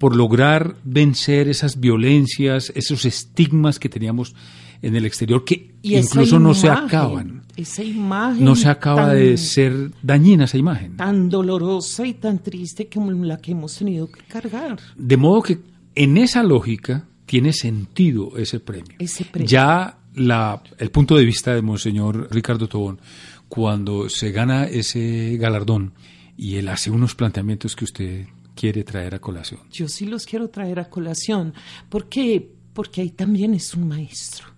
por 0.00 0.16
lograr 0.16 0.76
vencer 0.82 1.46
esas 1.50 1.78
violencias, 1.78 2.72
esos 2.74 3.04
estigmas 3.04 3.78
que 3.78 3.90
teníamos 3.90 4.34
en 4.80 4.96
el 4.96 5.04
exterior 5.04 5.44
que 5.44 5.74
incluso 5.82 6.38
no 6.38 6.54
se 6.54 6.70
acaban. 6.70 7.42
Esa 7.54 7.84
imagen. 7.84 8.42
No 8.42 8.56
se 8.56 8.70
acaba 8.70 9.12
de 9.12 9.36
ser 9.36 9.90
dañina 10.02 10.44
esa 10.46 10.56
imagen. 10.56 10.96
Tan 10.96 11.28
dolorosa 11.28 12.06
y 12.06 12.14
tan 12.14 12.38
triste 12.38 12.88
como 12.88 13.10
la 13.10 13.36
que 13.42 13.52
hemos 13.52 13.76
tenido 13.76 14.10
que 14.10 14.22
cargar. 14.22 14.78
De 14.96 15.18
modo 15.18 15.42
que 15.42 15.58
en 15.94 16.16
esa 16.16 16.42
lógica 16.42 17.04
tiene 17.26 17.52
sentido 17.52 18.38
ese 18.38 18.58
premio. 18.58 18.96
Ese 18.98 19.26
premio. 19.26 19.46
Ya 19.46 19.98
la, 20.14 20.62
el 20.78 20.90
punto 20.90 21.14
de 21.14 21.26
vista 21.26 21.54
de 21.54 21.60
Monseñor 21.60 22.26
Ricardo 22.30 22.68
Tobón, 22.68 23.00
cuando 23.50 24.08
se 24.08 24.32
gana 24.32 24.64
ese 24.64 25.36
galardón 25.36 25.92
y 26.38 26.56
él 26.56 26.70
hace 26.70 26.90
unos 26.90 27.14
planteamientos 27.14 27.76
que 27.76 27.84
usted 27.84 28.26
quiere 28.60 28.84
traer 28.84 29.14
a 29.14 29.18
colación. 29.18 29.60
Yo 29.72 29.88
sí 29.88 30.04
los 30.04 30.26
quiero 30.26 30.50
traer 30.50 30.80
a 30.80 30.90
colación. 30.90 31.54
¿Por 31.88 32.08
qué? 32.08 32.52
Porque 32.74 33.00
ahí 33.00 33.10
también 33.10 33.54
es 33.54 33.74
un 33.74 33.88
maestro 33.88 34.50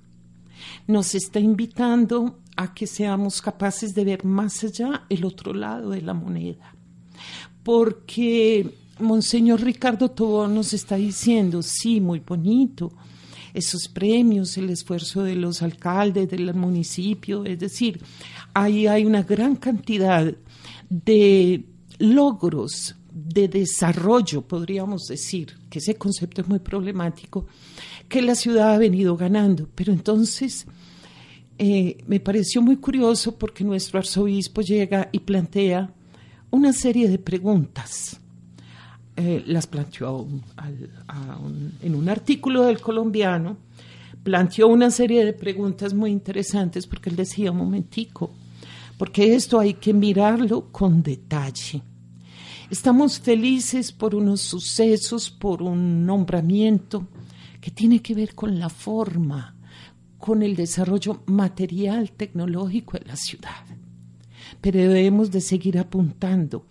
nos 0.87 1.15
está 1.15 1.41
invitando 1.41 2.41
a 2.57 2.75
que 2.75 2.87
seamos 2.87 3.41
capaces 3.41 3.95
de 3.95 4.05
ver 4.05 4.25
más 4.25 4.63
allá 4.65 5.05
el 5.09 5.25
otro 5.25 5.55
lado 5.55 5.91
de 5.91 6.03
la 6.03 6.15
moneda. 6.15 6.75
Porque 7.63 8.75
Monseñor 8.99 9.63
Ricardo 9.63 10.11
Tobón 10.11 10.55
nos 10.55 10.73
está 10.73 10.97
diciendo, 10.97 11.63
sí, 11.63 12.01
muy 12.01 12.21
bonito, 12.21 12.93
esos 13.55 13.89
premios, 13.89 14.57
el 14.57 14.71
esfuerzo 14.71 15.23
de 15.23 15.37
los 15.37 15.63
alcaldes 15.63 16.29
del 16.29 16.53
municipio, 16.55 17.45
es 17.45 17.59
decir, 17.59 18.03
ahí 18.55 18.87
hay 18.87 19.05
una 19.05 19.23
gran 19.23 19.57
cantidad 19.57 20.33
de 20.89 21.65
logros 21.99 22.97
de 23.13 23.49
desarrollo, 23.49 24.43
podríamos 24.43 25.07
decir, 25.07 25.57
que 25.69 25.79
ese 25.79 25.97
concepto 25.97 26.41
es 26.41 26.49
muy 26.49 26.61
problemático, 26.61 27.47
que 28.09 28.23
la 28.23 28.35
ciudad 28.35 28.75
ha 28.75 28.79
venido 28.79 29.17
ganando. 29.17 29.69
Pero 29.75 29.93
entonces 29.93 30.67
eh, 31.59 31.99
me 32.07 32.21
pareció 32.21 32.63
muy 32.63 32.77
curioso 32.77 33.37
porque 33.37 33.65
nuestro 33.65 33.99
arzobispo 33.99 34.63
llega 34.63 35.09
y 35.13 35.21
plantea 35.21 35.93
una 36.51 36.73
serie 36.73 37.09
de 37.09 37.19
preguntas. 37.19 38.19
Eh, 39.15 39.43
las 39.47 39.67
planteó 39.67 40.27
en 41.83 41.95
un 41.95 42.09
artículo 42.09 42.65
del 42.65 42.81
colombiano, 42.81 43.59
planteó 44.23 44.69
una 44.69 44.91
serie 44.91 45.25
de 45.25 45.35
preguntas 45.35 45.93
muy 45.93 46.11
interesantes 46.11 46.87
porque 46.87 47.11
él 47.11 47.17
decía, 47.17 47.51
un 47.51 47.59
momentico, 47.59 48.33
porque 48.97 49.35
esto 49.35 49.61
hay 49.61 49.75
que 49.75 49.93
mirarlo 49.93 50.69
con 50.73 51.03
detalle. 51.03 51.83
Estamos 52.73 53.21
felices 53.21 53.93
por 53.93 54.15
unos 54.15 54.41
sucesos, 54.41 55.29
por 55.29 55.63
un 55.63 56.07
nombramiento, 56.07 57.07
que 57.61 57.71
tiene 57.71 58.01
que 58.01 58.15
ver 58.15 58.35
con 58.35 58.59
la 58.59 58.71
forma, 58.71 59.55
con 60.17 60.43
el 60.43 60.57
desarrollo 60.57 61.23
material, 61.27 62.13
tecnológico 62.13 62.99
de 62.99 63.05
la 63.05 63.17
ciudad. 63.17 63.67
Pero 64.63 64.79
debemos 64.79 65.31
de 65.31 65.43
seguir 65.43 65.79
apuntando 65.79 66.65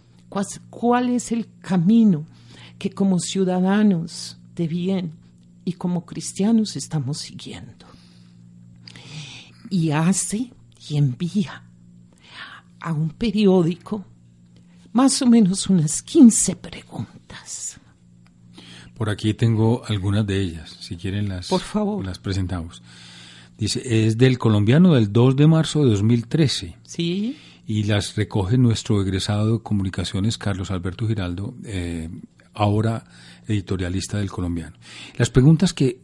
cuál 0.71 1.09
es 1.09 1.31
el 1.31 1.47
camino 1.59 2.25
que 2.79 2.89
como 2.89 3.19
ciudadanos 3.19 4.39
de 4.55 4.67
bien 4.67 5.11
y 5.65 5.73
como 5.73 6.07
cristianos 6.07 6.75
estamos 6.75 7.19
siguiendo. 7.19 7.85
Y 9.69 9.91
hace 9.91 10.51
y 10.89 10.97
envía 10.97 11.61
a 12.79 12.91
un 12.91 13.09
periódico 13.11 14.03
más 14.93 15.21
o 15.21 15.27
menos 15.27 15.67
unas 15.67 16.01
15 16.01 16.55
preguntas. 16.55 17.79
Por 18.95 19.09
aquí 19.09 19.33
tengo 19.33 19.83
algunas 19.87 20.27
de 20.27 20.39
ellas, 20.39 20.77
si 20.79 20.95
quieren 20.95 21.27
las, 21.27 21.47
Por 21.47 21.61
favor. 21.61 22.05
las 22.05 22.19
presentamos. 22.19 22.83
Dice, 23.57 24.07
es 24.07 24.17
del 24.17 24.37
colombiano 24.37 24.93
del 24.93 25.11
2 25.11 25.35
de 25.35 25.47
marzo 25.47 25.83
de 25.83 25.91
2013. 25.91 26.77
Sí. 26.83 27.37
Y 27.65 27.83
las 27.83 28.15
recoge 28.15 28.57
nuestro 28.57 29.01
egresado 29.01 29.57
de 29.57 29.63
comunicaciones, 29.63 30.37
Carlos 30.37 30.71
Alberto 30.71 31.07
Giraldo, 31.07 31.55
eh, 31.63 32.09
ahora 32.53 33.05
editorialista 33.47 34.17
del 34.17 34.29
colombiano. 34.29 34.75
Las 35.17 35.29
preguntas 35.29 35.73
que 35.73 35.99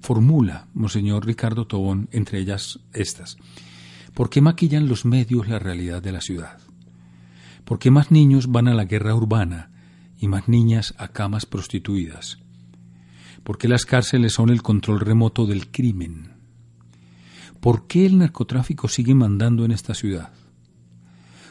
formula 0.00 0.66
Monseñor 0.74 1.26
Ricardo 1.26 1.66
Tobón, 1.66 2.08
entre 2.10 2.38
ellas 2.38 2.80
estas. 2.92 3.36
¿Por 4.14 4.30
qué 4.30 4.40
maquillan 4.40 4.88
los 4.88 5.04
medios 5.04 5.48
la 5.48 5.58
realidad 5.58 6.02
de 6.02 6.12
la 6.12 6.20
ciudad? 6.20 6.58
¿Por 7.70 7.78
qué 7.78 7.92
más 7.92 8.10
niños 8.10 8.48
van 8.50 8.66
a 8.66 8.74
la 8.74 8.84
guerra 8.84 9.14
urbana 9.14 9.70
y 10.18 10.26
más 10.26 10.48
niñas 10.48 10.92
a 10.98 11.06
camas 11.06 11.46
prostituidas? 11.46 12.38
¿Por 13.44 13.58
qué 13.58 13.68
las 13.68 13.84
cárceles 13.84 14.32
son 14.32 14.50
el 14.50 14.60
control 14.60 14.98
remoto 14.98 15.46
del 15.46 15.70
crimen? 15.70 16.32
¿Por 17.60 17.86
qué 17.86 18.06
el 18.06 18.18
narcotráfico 18.18 18.88
sigue 18.88 19.14
mandando 19.14 19.64
en 19.64 19.70
esta 19.70 19.94
ciudad? 19.94 20.32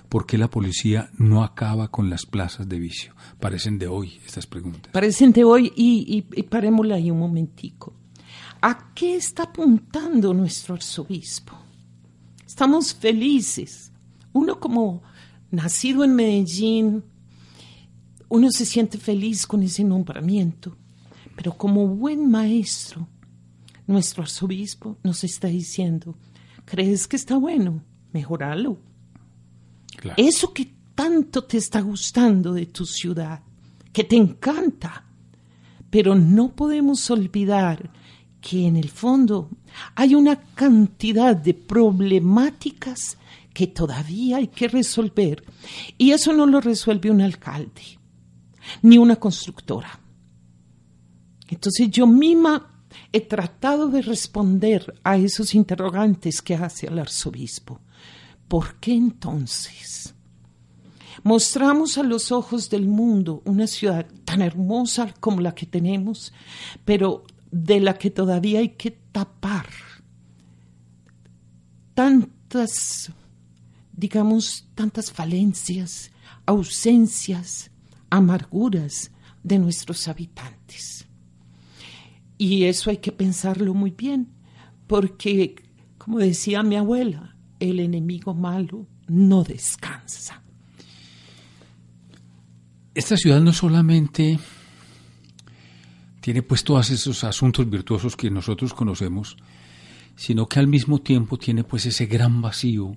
¿Por 0.09 0.25
qué 0.25 0.37
la 0.37 0.49
policía 0.49 1.09
no 1.17 1.41
acaba 1.41 1.87
con 1.87 2.09
las 2.09 2.25
plazas 2.25 2.67
de 2.67 2.79
vicio? 2.79 3.15
Parecen 3.39 3.79
de 3.79 3.87
hoy 3.87 4.19
estas 4.25 4.45
preguntas. 4.45 4.91
Parecen 4.91 5.31
de 5.31 5.45
hoy 5.45 5.71
y, 5.73 6.25
y, 6.35 6.41
y 6.41 6.91
ahí 6.91 7.11
un 7.11 7.19
momentico. 7.19 7.93
¿A 8.61 8.93
qué 8.93 9.15
está 9.15 9.43
apuntando 9.43 10.33
nuestro 10.33 10.75
arzobispo? 10.75 11.53
Estamos 12.45 12.93
felices. 12.93 13.93
Uno 14.33 14.59
como 14.59 15.01
nacido 15.51 16.03
en 16.03 16.15
Medellín, 16.15 17.03
uno 18.29 18.51
se 18.51 18.65
siente 18.65 18.97
feliz 18.97 19.47
con 19.47 19.63
ese 19.63 19.83
nombramiento, 19.83 20.77
pero 21.35 21.53
como 21.53 21.87
buen 21.87 22.29
maestro, 22.29 23.07
nuestro 23.87 24.23
arzobispo 24.23 24.97
nos 25.03 25.23
está 25.23 25.47
diciendo, 25.47 26.15
¿crees 26.65 27.07
que 27.07 27.15
está 27.15 27.37
bueno? 27.37 27.83
Mejoralo. 28.13 28.77
Claro. 29.97 30.15
Eso 30.17 30.53
que 30.53 30.71
tanto 30.93 31.43
te 31.43 31.57
está 31.57 31.81
gustando 31.81 32.53
de 32.53 32.67
tu 32.67 32.85
ciudad, 32.85 33.41
que 33.91 34.03
te 34.03 34.15
encanta, 34.15 35.05
pero 35.89 36.13
no 36.13 36.55
podemos 36.55 37.09
olvidar 37.09 37.89
que 38.41 38.67
en 38.67 38.77
el 38.77 38.89
fondo 38.89 39.49
hay 39.95 40.15
una 40.15 40.39
cantidad 40.39 41.35
de 41.35 41.53
problemáticas 41.53 43.17
que 43.59 43.67
todavía 43.67 44.37
hay 44.37 44.47
que 44.47 44.69
resolver 44.69 45.43
y 45.97 46.11
eso 46.11 46.31
no 46.31 46.45
lo 46.45 46.61
resuelve 46.61 47.11
un 47.11 47.19
alcalde 47.19 47.99
ni 48.81 48.97
una 48.97 49.17
constructora. 49.17 49.99
Entonces 51.49 51.91
yo 51.91 52.07
misma 52.07 52.85
he 53.11 53.19
tratado 53.19 53.89
de 53.89 54.01
responder 54.01 54.93
a 55.03 55.17
esos 55.17 55.53
interrogantes 55.55 56.41
que 56.41 56.55
hace 56.55 56.87
el 56.87 56.99
arzobispo. 56.99 57.81
¿Por 58.47 58.75
qué 58.75 58.93
entonces 58.93 60.15
mostramos 61.23 61.97
a 61.97 62.03
los 62.03 62.31
ojos 62.31 62.69
del 62.69 62.87
mundo 62.87 63.41
una 63.43 63.67
ciudad 63.67 64.05
tan 64.23 64.41
hermosa 64.41 65.13
como 65.19 65.41
la 65.41 65.53
que 65.53 65.65
tenemos, 65.65 66.31
pero 66.85 67.25
de 67.51 67.81
la 67.81 67.95
que 67.95 68.09
todavía 68.09 68.59
hay 68.59 68.69
que 68.69 68.91
tapar 68.91 69.67
tantas, 71.93 73.11
digamos, 73.99 74.65
tantas 74.75 75.11
falencias, 75.11 76.11
ausencias, 76.45 77.69
amarguras 78.09 79.11
de 79.43 79.59
nuestros 79.59 80.07
habitantes. 80.07 81.05
Y 82.37 82.63
eso 82.63 82.89
hay 82.89 82.97
que 82.97 83.11
pensarlo 83.11 83.73
muy 83.73 83.91
bien, 83.91 84.29
porque, 84.87 85.55
como 85.97 86.19
decía 86.19 86.63
mi 86.63 86.77
abuela, 86.77 87.35
el 87.59 87.81
enemigo 87.81 88.33
malo 88.33 88.87
no 89.07 89.43
descansa. 89.43 90.41
Esta 92.95 93.17
ciudad 93.17 93.41
no 93.41 93.51
solamente 93.51 94.39
tiene 96.21 96.41
pues 96.41 96.63
todos 96.63 96.89
esos 96.89 97.25
asuntos 97.25 97.69
virtuosos 97.69 98.15
que 98.15 98.31
nosotros 98.31 98.73
conocemos, 98.73 99.35
sino 100.15 100.47
que 100.47 100.59
al 100.59 100.67
mismo 100.67 100.99
tiempo 100.99 101.37
tiene 101.37 101.65
pues 101.65 101.85
ese 101.85 102.05
gran 102.05 102.41
vacío, 102.41 102.95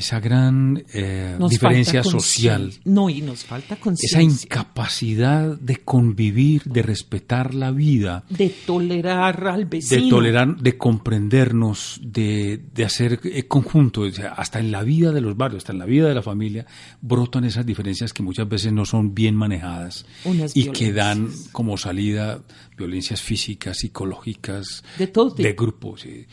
esa 0.00 0.18
gran 0.20 0.82
eh, 0.92 1.38
diferencia 1.48 2.02
social. 2.02 2.72
No, 2.84 3.08
y 3.08 3.20
nos 3.22 3.44
falta 3.44 3.74
esa 3.74 3.80
conciencia. 3.82 4.22
incapacidad 4.22 5.56
de 5.58 5.76
convivir, 5.76 6.62
de 6.64 6.82
respetar 6.82 7.54
la 7.54 7.70
vida, 7.70 8.24
De 8.28 8.48
tolerar 8.66 9.46
al 9.46 9.66
vecino. 9.66 10.02
de 10.04 10.10
tolerar, 10.10 10.56
de 10.56 10.76
comprendernos, 10.76 12.00
de, 12.02 12.60
de 12.74 12.84
hacer 12.84 13.20
eh, 13.24 13.44
conjunto, 13.46 14.02
o 14.02 14.10
sea, 14.10 14.32
hasta 14.32 14.58
en 14.58 14.70
la 14.72 14.82
vida 14.82 15.12
de 15.12 15.20
los 15.20 15.36
barrios, 15.36 15.58
hasta 15.62 15.72
en 15.72 15.78
la 15.78 15.86
vida 15.86 16.08
de 16.08 16.14
la 16.14 16.22
familia, 16.22 16.66
brotan 17.00 17.44
esas 17.44 17.64
diferencias 17.66 18.12
que 18.12 18.22
muchas 18.22 18.48
veces 18.48 18.72
no 18.72 18.84
son 18.84 19.14
bien 19.14 19.34
manejadas 19.36 20.06
Unas 20.24 20.56
y 20.56 20.70
que 20.70 20.92
dan 20.92 21.28
como 21.52 21.76
salida 21.76 22.42
violencias 22.76 23.20
físicas, 23.20 23.78
psicológicas, 23.78 24.82
De 24.98 25.06
todo 25.06 25.30
de 25.34 25.52
grupos. 25.52 26.00
sí. 26.00 26.26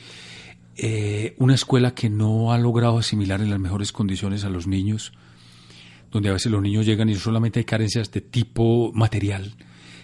Eh, 0.79 1.33
una 1.39 1.55
escuela 1.55 1.95
que 1.95 2.07
no 2.07 2.53
ha 2.53 2.57
logrado 2.59 2.99
asimilar 2.99 3.41
en 3.41 3.49
las 3.49 3.59
mejores 3.59 3.91
condiciones 3.91 4.43
a 4.43 4.49
los 4.49 4.67
niños, 4.67 5.11
donde 6.11 6.29
a 6.29 6.33
veces 6.33 6.51
los 6.51 6.61
niños 6.61 6.85
llegan 6.85 7.09
y 7.09 7.13
no 7.13 7.19
solamente 7.19 7.59
hay 7.59 7.65
carencias 7.65 8.11
de 8.11 8.21
tipo 8.21 8.91
material, 8.93 9.55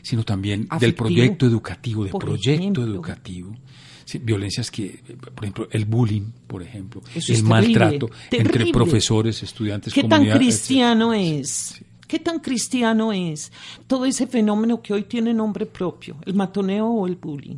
sino 0.01 0.23
también 0.23 0.61
Afectivo. 0.69 0.79
del 0.79 0.95
proyecto 0.95 1.45
educativo, 1.45 2.03
del 2.03 2.13
proyecto 2.13 2.51
ejemplo. 2.51 2.83
educativo. 2.85 3.55
Sí, 4.03 4.17
violencias 4.17 4.71
que, 4.71 4.99
por 5.33 5.45
ejemplo, 5.45 5.67
el 5.71 5.85
bullying, 5.85 6.31
por 6.47 6.63
ejemplo, 6.63 7.01
Eso 7.13 7.31
el 7.31 7.43
maltrato 7.43 8.09
terrible, 8.29 8.59
entre 8.59 8.71
profesores, 8.71 9.43
estudiantes, 9.43 9.93
¿Qué 9.93 10.03
tan 10.03 10.27
cristiano 10.27 11.13
es? 11.13 11.81
¿Qué 12.07 12.19
tan 12.19 12.39
cristiano 12.39 13.13
es 13.13 13.51
todo 13.87 14.05
ese 14.05 14.27
fenómeno 14.27 14.81
que 14.81 14.93
hoy 14.93 15.03
tiene 15.03 15.33
nombre 15.33 15.65
propio, 15.65 16.17
el 16.25 16.33
matoneo 16.33 16.87
o 16.87 17.07
el 17.07 17.15
bullying? 17.15 17.57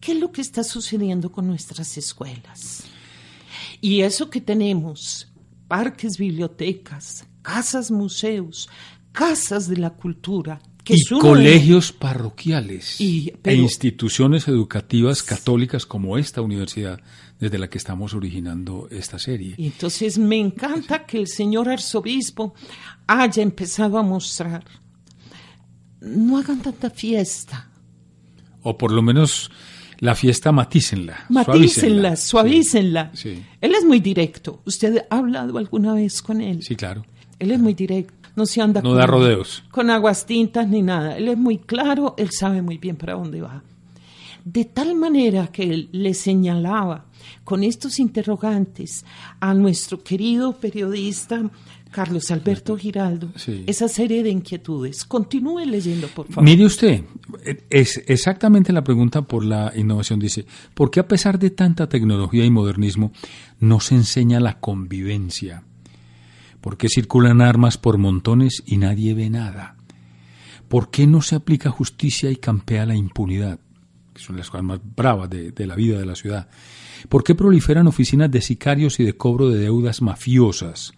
¿Qué 0.00 0.12
es 0.12 0.18
lo 0.20 0.32
que 0.32 0.40
está 0.40 0.64
sucediendo 0.64 1.30
con 1.30 1.46
nuestras 1.46 1.96
escuelas? 1.98 2.84
Y 3.80 4.00
eso 4.00 4.30
que 4.30 4.40
tenemos, 4.40 5.28
parques, 5.68 6.16
bibliotecas, 6.18 7.26
casas, 7.42 7.90
museos, 7.90 8.68
casas 9.12 9.68
de 9.68 9.76
la 9.76 9.90
cultura, 9.90 10.60
que 10.84 10.94
y 10.96 11.04
colegios 11.20 11.92
parroquiales 11.92 12.98
Y- 13.00 13.32
e 13.44 13.54
instituciones 13.54 14.48
educativas 14.48 15.22
católicas 15.22 15.84
como 15.84 16.16
esta 16.16 16.40
universidad 16.40 17.00
desde 17.38 17.58
la 17.58 17.68
que 17.68 17.76
estamos 17.78 18.14
originando 18.14 18.88
esta 18.90 19.18
serie. 19.18 19.54
Y 19.58 19.66
entonces 19.66 20.16
me 20.18 20.38
encanta 20.38 21.04
que 21.04 21.18
el 21.18 21.26
señor 21.28 21.68
arzobispo 21.68 22.54
haya 23.06 23.42
empezado 23.42 23.98
a 23.98 24.02
mostrar, 24.02 24.64
no 26.00 26.38
hagan 26.38 26.62
tanta 26.62 26.88
fiesta, 26.90 27.66
O 28.62 28.76
por 28.76 28.92
lo 28.92 29.00
menos 29.02 29.50
la 30.00 30.14
fiesta 30.14 30.50
matícenla. 30.52 31.26
matícenla, 31.28 32.16
suavícenla. 32.16 33.10
Sí, 33.14 33.36
sí. 33.36 33.42
Él 33.60 33.74
es 33.74 33.84
muy 33.84 34.00
directo. 34.00 34.60
¿Usted 34.66 35.04
ha 35.08 35.16
hablado 35.18 35.56
alguna 35.58 35.94
vez 35.94 36.20
con 36.22 36.40
él? 36.40 36.62
Sí, 36.62 36.74
claro. 36.76 37.04
Él 37.38 37.50
es 37.52 37.58
muy 37.60 37.74
directo. 37.74 38.14
No 38.36 38.46
se 38.46 38.62
anda 38.62 38.80
No 38.80 38.94
da 38.94 39.06
rodeos. 39.06 39.62
con 39.70 39.90
aguas 39.90 40.24
tintas 40.26 40.68
ni 40.68 40.82
nada. 40.82 41.16
Él 41.16 41.28
es 41.28 41.36
muy 41.38 41.58
claro, 41.58 42.14
él 42.16 42.30
sabe 42.30 42.62
muy 42.62 42.78
bien 42.78 42.96
para 42.96 43.14
dónde 43.14 43.40
va. 43.40 43.62
De 44.44 44.64
tal 44.64 44.94
manera 44.94 45.48
que 45.48 45.64
él 45.64 45.88
le 45.92 46.14
señalaba 46.14 47.04
con 47.44 47.62
estos 47.62 47.98
interrogantes 47.98 49.04
a 49.40 49.52
nuestro 49.52 50.02
querido 50.02 50.52
periodista 50.54 51.42
Carlos 51.90 52.30
Alberto 52.30 52.76
Giraldo 52.76 53.32
Sí. 53.36 53.64
esa 53.66 53.88
serie 53.88 54.22
de 54.22 54.30
inquietudes. 54.30 55.04
Continúe 55.04 55.64
leyendo, 55.66 56.06
por 56.08 56.26
favor. 56.28 56.44
Mire 56.44 56.64
usted, 56.64 57.02
es 57.68 58.02
exactamente 58.06 58.72
la 58.72 58.84
pregunta 58.84 59.22
por 59.22 59.44
la 59.44 59.72
innovación. 59.76 60.20
Dice, 60.20 60.46
¿por 60.74 60.90
qué 60.90 61.00
a 61.00 61.08
pesar 61.08 61.38
de 61.38 61.50
tanta 61.50 61.88
tecnología 61.88 62.44
y 62.44 62.50
modernismo 62.50 63.12
no 63.58 63.80
se 63.80 63.96
enseña 63.96 64.38
la 64.40 64.60
convivencia? 64.60 65.64
¿Por 66.60 66.76
qué 66.76 66.88
circulan 66.88 67.40
armas 67.40 67.78
por 67.78 67.98
montones 67.98 68.62
y 68.66 68.76
nadie 68.76 69.14
ve 69.14 69.30
nada? 69.30 69.76
¿Por 70.68 70.90
qué 70.90 71.06
no 71.06 71.22
se 71.22 71.34
aplica 71.34 71.70
justicia 71.70 72.30
y 72.30 72.36
campea 72.36 72.86
la 72.86 72.94
impunidad? 72.94 73.58
Que 74.12 74.20
son 74.20 74.36
las 74.36 74.50
cosas 74.50 74.64
más 74.64 74.80
bravas 74.96 75.28
de, 75.30 75.50
de 75.52 75.66
la 75.66 75.74
vida 75.74 75.98
de 75.98 76.06
la 76.06 76.14
ciudad. 76.14 76.48
¿Por 77.08 77.24
qué 77.24 77.34
proliferan 77.34 77.86
oficinas 77.86 78.30
de 78.30 78.40
sicarios 78.42 79.00
y 79.00 79.04
de 79.04 79.16
cobro 79.16 79.48
de 79.48 79.58
deudas 79.58 80.02
mafiosas? 80.02 80.92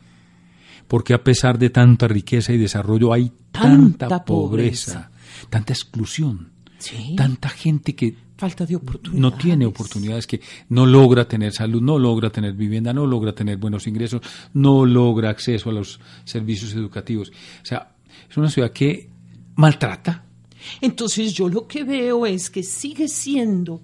¿Por 0.93 1.05
qué 1.05 1.15
a 1.15 1.25
pesar 1.25 1.59
de 1.59 1.71
tanta 1.71 2.07
riqueza 2.07 2.53
y 2.53 2.59
desarrollo 2.59 3.15
hay 3.15 3.33
tanta, 3.51 4.09
Tanta 4.09 4.25
pobreza, 4.27 5.11
tanta 5.49 5.73
exclusión, 5.73 6.51
Sí. 6.77 7.15
tanta 7.17 7.49
gente 7.49 7.95
que 7.95 8.15
Falta 8.37 8.67
de 8.67 8.77
oportunidades. 8.77 9.19
no 9.23 9.33
tiene 9.39 9.65
oportunidades, 9.65 10.27
que 10.27 10.43
no 10.69 10.85
logra 10.85 11.27
tener 11.27 11.55
salud, 11.55 11.81
no 11.81 11.99
logra 11.99 12.29
tener 12.29 12.53
vivienda, 12.53 12.93
no 12.93 13.07
logra 13.07 13.33
tener 13.35 13.57
buenos 13.57 13.87
ingresos, 13.87 14.21
no 14.53 14.85
logra 14.85 15.31
acceso 15.31 15.71
a 15.71 15.73
los 15.73 15.99
servicios 16.27 16.75
educativos. 16.75 17.31
O 17.63 17.65
sea, 17.65 17.95
es 18.29 18.37
una 18.37 18.51
ciudad 18.51 18.71
que 18.71 19.09
maltrata. 19.55 20.27
Entonces 20.83 21.33
yo 21.33 21.49
lo 21.49 21.67
que 21.67 21.85
veo 21.85 22.27
es 22.27 22.51
que 22.51 22.63
sigue 22.63 23.09
siendo 23.09 23.81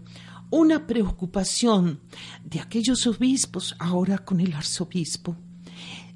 una 0.50 0.86
preocupación 0.86 2.00
de 2.44 2.60
aquellos 2.60 3.06
obispos, 3.06 3.74
ahora 3.78 4.18
con 4.18 4.40
el 4.40 4.52
arzobispo, 4.52 5.36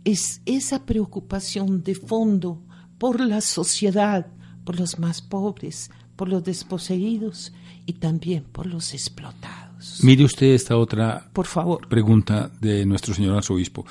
es 0.05 0.43
esa 0.47 0.85
preocupación 0.85 1.83
de 1.83 1.95
fondo 1.95 2.63
por 2.99 3.21
la 3.21 3.41
sociedad, 3.41 4.27
por 4.65 4.79
los 4.79 4.99
más 4.99 5.23
pobres, 5.23 5.91
por 6.17 6.29
los 6.29 6.45
desposeídos 6.45 7.53
y 7.87 7.95
también 7.95 8.45
por 8.45 8.67
los 8.67 8.95
explotados. 8.95 10.01
Mire 10.05 10.25
usted 10.25 10.47
esta 10.49 10.77
otra 10.77 11.29
Por 11.33 11.47
favor. 11.47 11.89
pregunta 11.89 12.51
de 12.61 12.87
nuestro 12.87 13.15
señor 13.15 13.37
arzobispo. 13.37 13.85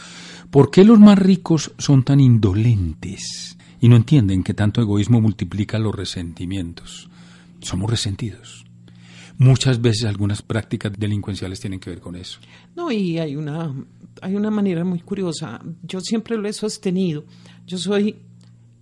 ¿Por 0.50 0.72
qué 0.72 0.86
los 0.86 1.00
más 1.00 1.20
ricos 1.20 1.74
son 1.78 2.04
tan 2.04 2.20
indolentes 2.22 3.58
y 3.82 3.90
no 3.90 3.96
entienden 3.98 4.44
que 4.44 4.54
tanto 4.54 4.82
egoísmo 4.82 5.20
multiplica 5.20 5.80
los 5.80 5.94
resentimientos? 5.94 7.10
Somos 7.62 7.90
resentidos. 7.90 8.66
Muchas 9.38 9.82
veces 9.82 10.06
algunas 10.06 10.42
prácticas 10.42 10.94
delincuenciales 10.98 11.60
tienen 11.60 11.80
que 11.80 11.90
ver 11.90 12.00
con 12.00 12.16
eso. 12.16 12.40
No, 12.76 12.92
y 12.92 13.18
hay 13.18 13.36
una, 13.36 13.74
hay 14.22 14.36
una 14.36 14.52
manera 14.52 14.84
muy 14.84 15.00
curiosa. 15.00 15.62
Yo 15.84 16.02
siempre 16.02 16.38
lo 16.38 16.48
he 16.48 16.54
sostenido. 16.54 17.26
Yo 17.66 17.78
soy 17.78 18.18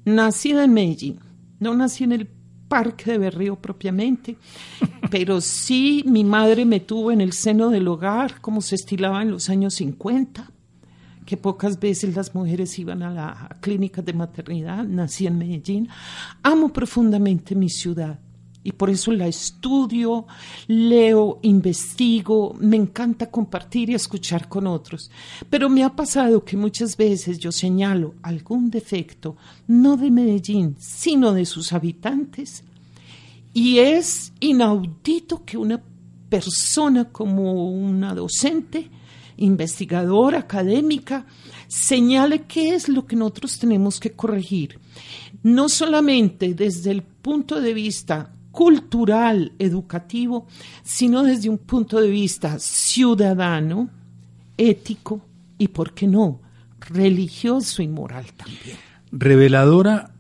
nacida 0.06 0.64
en 0.64 0.74
Medellín. 0.74 1.20
No 1.60 1.74
nací 1.74 2.04
en 2.04 2.14
el 2.14 2.28
parque 2.68 3.12
de 3.12 3.18
Berrío 3.18 3.56
propiamente, 3.56 4.38
pero 5.12 5.42
sí 5.42 6.04
mi 6.06 6.24
madre 6.24 6.66
me 6.66 6.80
tuvo 6.80 7.12
en 7.12 7.22
el 7.22 7.34
seno 7.34 7.70
del 7.70 7.88
hogar, 7.88 8.40
como 8.42 8.62
se 8.62 8.76
estilaba 8.76 9.22
en 9.22 9.32
los 9.32 9.50
años 9.50 9.74
50, 9.76 10.52
que 11.26 11.38
pocas 11.38 11.80
veces 11.80 12.16
las 12.16 12.34
mujeres 12.34 12.78
iban 12.80 13.04
a 13.04 13.12
la 13.12 13.58
clínica 13.62 14.02
de 14.02 14.14
maternidad. 14.14 14.84
Nací 14.84 15.28
en 15.28 15.38
Medellín. 15.38 15.90
Amo 16.44 16.72
profundamente 16.72 17.56
mi 17.56 17.70
ciudad 17.70 18.20
y 18.64 18.74
por 18.74 18.90
eso 18.90 19.12
la 19.12 19.28
estudio, 19.28 20.28
leo, 20.68 21.40
investigo, 21.44 22.56
me 22.60 22.76
encanta 22.76 23.32
compartir 23.32 23.90
y 23.90 23.96
escuchar 23.96 24.50
con 24.50 24.68
otros. 24.68 25.10
Pero 25.50 25.70
me 25.70 25.84
ha 25.84 25.96
pasado 25.96 26.44
que 26.44 26.58
muchas 26.58 26.98
veces 26.98 27.40
yo 27.40 27.52
señalo 27.52 28.16
algún 28.22 28.70
defecto, 28.70 29.38
no 29.68 29.96
de 29.96 30.12
Medellín, 30.12 30.76
sino 30.78 31.34
de 31.34 31.46
sus 31.46 31.72
habitantes, 31.72 32.64
y 33.54 33.80
es 33.80 34.34
inaudito 34.40 35.44
que 35.46 35.58
una 35.58 35.82
persona 36.30 37.06
como 37.06 37.72
una 37.72 38.14
docente, 38.14 38.90
investigadora, 39.38 40.40
académica, 40.40 41.26
señale 41.68 42.44
qué 42.44 42.76
es 42.76 42.90
lo 42.90 43.08
que 43.08 43.16
nosotros 43.16 43.58
tenemos 43.58 44.00
que 44.00 44.12
corregir. 44.12 44.80
No 45.42 45.70
solamente 45.70 46.54
desde 46.54 46.92
el 46.92 47.02
punto 47.02 47.62
de 47.62 47.74
vista 47.74 48.34
cultural, 48.60 49.54
educativo, 49.58 50.46
sino 50.84 51.24
desde 51.24 51.48
un 51.48 51.60
punto 51.60 52.02
de 52.02 52.10
vista 52.10 52.60
ciudadano, 52.60 53.90
ético 54.58 55.22
y, 55.58 55.70
¿por 55.70 55.94
qué 55.94 56.08
no?, 56.08 56.42
religioso 56.82 57.82
y 57.82 57.88
moral 57.88 58.26
también. 58.36 58.76
Reveladora 59.14 60.14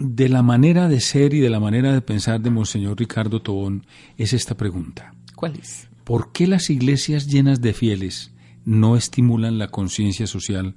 de 0.00 0.28
la 0.28 0.42
manera 0.42 0.88
de 0.88 0.98
ser 0.98 1.32
y 1.32 1.38
de 1.38 1.48
la 1.48 1.60
manera 1.60 1.92
de 1.92 2.00
pensar 2.00 2.40
de 2.40 2.50
Monseñor 2.50 2.98
Ricardo 2.98 3.40
Tobón 3.40 3.86
es 4.16 4.32
esta 4.32 4.56
pregunta. 4.56 5.14
¿Cuál 5.36 5.54
es? 5.54 5.88
¿Por 6.02 6.32
qué 6.32 6.48
las 6.48 6.70
iglesias 6.70 7.28
llenas 7.28 7.60
de 7.60 7.72
fieles 7.72 8.32
no 8.64 8.96
estimulan 8.96 9.58
la 9.58 9.68
conciencia 9.68 10.26
social 10.26 10.74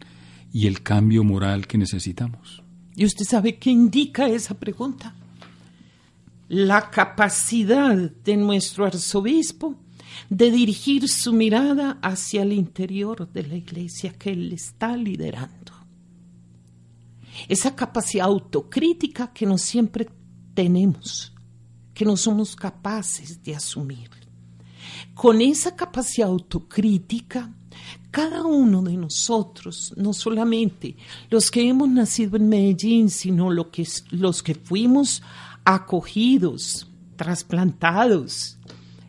y 0.53 0.67
el 0.67 0.83
cambio 0.83 1.23
moral 1.23 1.65
que 1.65 1.79
necesitamos? 1.79 2.61
¿Y 2.95 3.05
usted 3.05 3.25
sabe 3.25 3.55
qué 3.55 3.71
indica 3.71 4.27
esa 4.27 4.59
pregunta? 4.59 5.15
La 6.53 6.91
capacidad 6.91 7.95
de 7.95 8.37
nuestro 8.37 8.85
arzobispo 8.85 9.75
de 10.29 10.51
dirigir 10.51 11.09
su 11.09 11.33
mirada 11.33 11.97
hacia 12.03 12.43
el 12.43 12.53
interior 12.53 13.27
de 13.33 13.41
la 13.41 13.55
iglesia 13.55 14.13
que 14.13 14.33
él 14.33 14.53
está 14.53 14.95
liderando. 14.95 15.73
Esa 17.47 17.75
capacidad 17.75 18.27
autocrítica 18.27 19.33
que 19.33 19.47
no 19.47 19.57
siempre 19.57 20.07
tenemos, 20.53 21.33
que 21.91 22.05
no 22.05 22.15
somos 22.15 22.55
capaces 22.55 23.41
de 23.41 23.55
asumir. 23.55 24.11
Con 25.15 25.41
esa 25.41 25.75
capacidad 25.75 26.27
autocrítica, 26.29 27.51
cada 28.11 28.43
uno 28.43 28.83
de 28.83 28.95
nosotros, 28.95 29.91
no 29.97 30.13
solamente 30.13 30.97
los 31.31 31.49
que 31.49 31.67
hemos 31.67 31.89
nacido 31.89 32.37
en 32.37 32.47
Medellín, 32.47 33.09
sino 33.09 33.71
que, 33.71 33.87
los 34.11 34.43
que 34.43 34.53
fuimos 34.53 35.23
acogidos, 35.65 36.87
trasplantados 37.15 38.57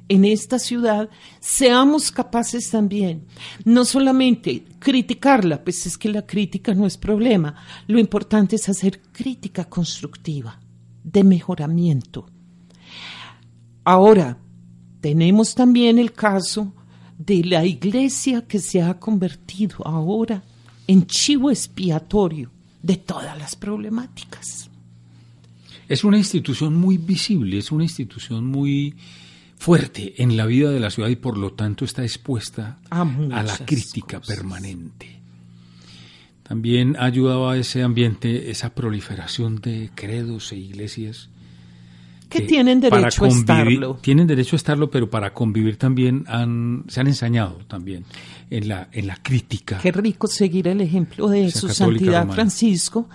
en 0.08 0.24
esta 0.24 0.58
ciudad, 0.58 1.08
seamos 1.40 2.12
capaces 2.12 2.70
también, 2.70 3.26
no 3.64 3.84
solamente 3.84 4.64
criticarla, 4.78 5.64
pues 5.64 5.86
es 5.86 5.96
que 5.96 6.10
la 6.10 6.26
crítica 6.26 6.74
no 6.74 6.86
es 6.86 6.98
problema, 6.98 7.54
lo 7.86 7.98
importante 7.98 8.56
es 8.56 8.68
hacer 8.68 9.00
crítica 9.12 9.64
constructiva, 9.64 10.60
de 11.02 11.24
mejoramiento. 11.24 12.26
Ahora, 13.82 14.38
tenemos 15.00 15.54
también 15.54 15.98
el 15.98 16.12
caso 16.12 16.72
de 17.18 17.44
la 17.44 17.64
iglesia 17.64 18.46
que 18.46 18.58
se 18.58 18.82
ha 18.82 18.98
convertido 18.98 19.86
ahora 19.86 20.42
en 20.86 21.06
chivo 21.06 21.50
expiatorio 21.50 22.50
de 22.82 22.96
todas 22.96 23.38
las 23.38 23.56
problemáticas. 23.56 24.70
Es 25.88 26.04
una 26.04 26.18
institución 26.18 26.74
muy 26.76 26.98
visible, 26.98 27.58
es 27.58 27.72
una 27.72 27.84
institución 27.84 28.46
muy 28.46 28.94
fuerte 29.56 30.22
en 30.22 30.36
la 30.36 30.46
vida 30.46 30.70
de 30.70 30.80
la 30.80 30.90
ciudad 30.90 31.08
y 31.08 31.16
por 31.16 31.38
lo 31.38 31.52
tanto 31.52 31.84
está 31.84 32.02
expuesta 32.02 32.78
A 32.90 33.04
la 33.42 33.56
crítica 33.64 34.18
cosas. 34.20 34.36
permanente. 34.36 35.20
También 36.42 36.96
ha 36.98 37.04
ayudado 37.06 37.48
a 37.48 37.56
ese 37.56 37.82
ambiente 37.82 38.50
esa 38.50 38.74
proliferación 38.74 39.60
de 39.62 39.90
credos 39.94 40.52
e 40.52 40.56
iglesias 40.56 41.30
Que 42.28 42.40
que 42.40 42.46
tienen 42.46 42.80
derecho 42.80 43.24
a 43.24 43.28
estarlo. 43.28 43.98
Tienen 44.02 44.26
derecho 44.26 44.56
a 44.56 44.58
estarlo, 44.58 44.90
pero 44.90 45.08
para 45.08 45.32
convivir 45.32 45.76
también 45.78 46.24
han, 46.28 46.84
se 46.88 47.00
han 47.00 47.06
ensañado 47.06 47.60
también 47.66 48.04
en 48.50 48.68
la, 48.68 48.88
en 48.92 49.06
la 49.06 49.16
crítica. 49.16 49.78
Qué 49.78 49.92
rico 49.92 50.26
seguir 50.26 50.68
el 50.68 50.82
ejemplo 50.82 51.28
de 51.28 51.46
Esa 51.46 51.60
su 51.60 51.66
católica 51.68 51.98
santidad 52.04 52.20
romana. 52.20 52.34
Francisco, 52.34 53.08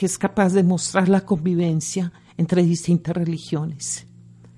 que 0.00 0.06
es 0.06 0.16
capaz 0.16 0.54
de 0.54 0.62
mostrar 0.62 1.10
la 1.10 1.26
convivencia 1.26 2.10
entre 2.38 2.62
distintas 2.62 3.14
religiones. 3.14 4.06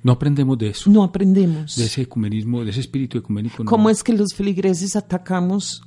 No 0.05 0.13
aprendemos 0.13 0.57
de 0.57 0.69
eso, 0.69 0.89
No 0.89 1.03
aprendemos 1.03 1.75
de 1.75 1.85
ese 1.85 2.03
ecumenismo, 2.03 2.63
de 2.63 2.71
ese 2.71 2.79
espíritu 2.79 3.19
ecuménico. 3.19 3.65
no. 3.65 3.69
cómo 3.69 3.91
es 3.91 4.05
que 4.05 4.13
los 4.13 4.35
feligreses 4.35 4.95
atacamos. 4.95 5.83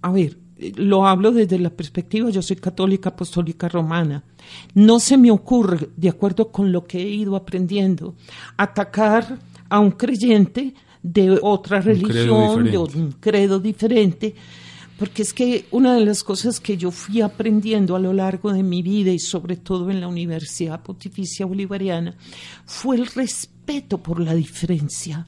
A 0.00 0.10
ver, 0.10 0.38
eh, 0.56 0.72
lo 0.76 1.06
hablo 1.06 1.30
desde 1.30 1.58
la 1.58 1.68
perspectiva, 1.68 2.30
yo 2.30 2.40
soy 2.40 2.56
católica 2.56 3.10
apostólica 3.10 3.68
romana. 3.68 4.24
No 4.72 4.98
se 4.98 5.18
me 5.18 5.30
ocurre, 5.30 5.90
de 5.94 6.08
acuerdo 6.08 6.50
con 6.50 6.72
lo 6.72 6.84
que 6.84 7.02
he 7.02 7.10
ido 7.10 7.36
aprendiendo, 7.36 8.14
atacar 8.56 9.40
a 9.68 9.78
un 9.78 9.90
creyente 9.90 10.72
de 11.02 11.38
otra 11.42 11.82
religión, 11.82 12.64
de 12.64 12.78
un 12.78 13.12
credo 13.20 13.60
diferente, 13.60 14.34
porque 15.02 15.22
es 15.22 15.34
que 15.34 15.66
una 15.72 15.96
de 15.96 16.04
las 16.04 16.22
cosas 16.22 16.60
que 16.60 16.76
yo 16.76 16.92
fui 16.92 17.22
aprendiendo 17.22 17.96
a 17.96 17.98
lo 17.98 18.12
largo 18.12 18.52
de 18.52 18.62
mi 18.62 18.82
vida 18.82 19.10
y 19.10 19.18
sobre 19.18 19.56
todo 19.56 19.90
en 19.90 20.00
la 20.00 20.06
Universidad 20.06 20.80
Pontificia 20.80 21.44
Bolivariana 21.44 22.14
fue 22.66 22.94
el 22.94 23.06
respeto 23.06 23.98
por 23.98 24.20
la 24.20 24.32
diferencia, 24.32 25.26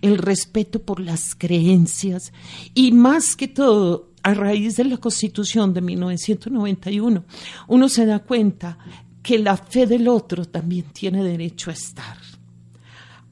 el 0.00 0.16
respeto 0.16 0.80
por 0.80 1.00
las 1.00 1.34
creencias 1.34 2.32
y 2.72 2.92
más 2.92 3.34
que 3.34 3.48
todo 3.48 4.10
a 4.22 4.32
raíz 4.32 4.76
de 4.76 4.84
la 4.84 4.98
Constitución 4.98 5.74
de 5.74 5.80
1991 5.80 7.24
uno 7.66 7.88
se 7.88 8.06
da 8.06 8.20
cuenta 8.20 8.78
que 9.24 9.40
la 9.40 9.56
fe 9.56 9.88
del 9.88 10.06
otro 10.06 10.44
también 10.44 10.84
tiene 10.92 11.24
derecho 11.24 11.70
a 11.70 11.72
estar. 11.72 12.16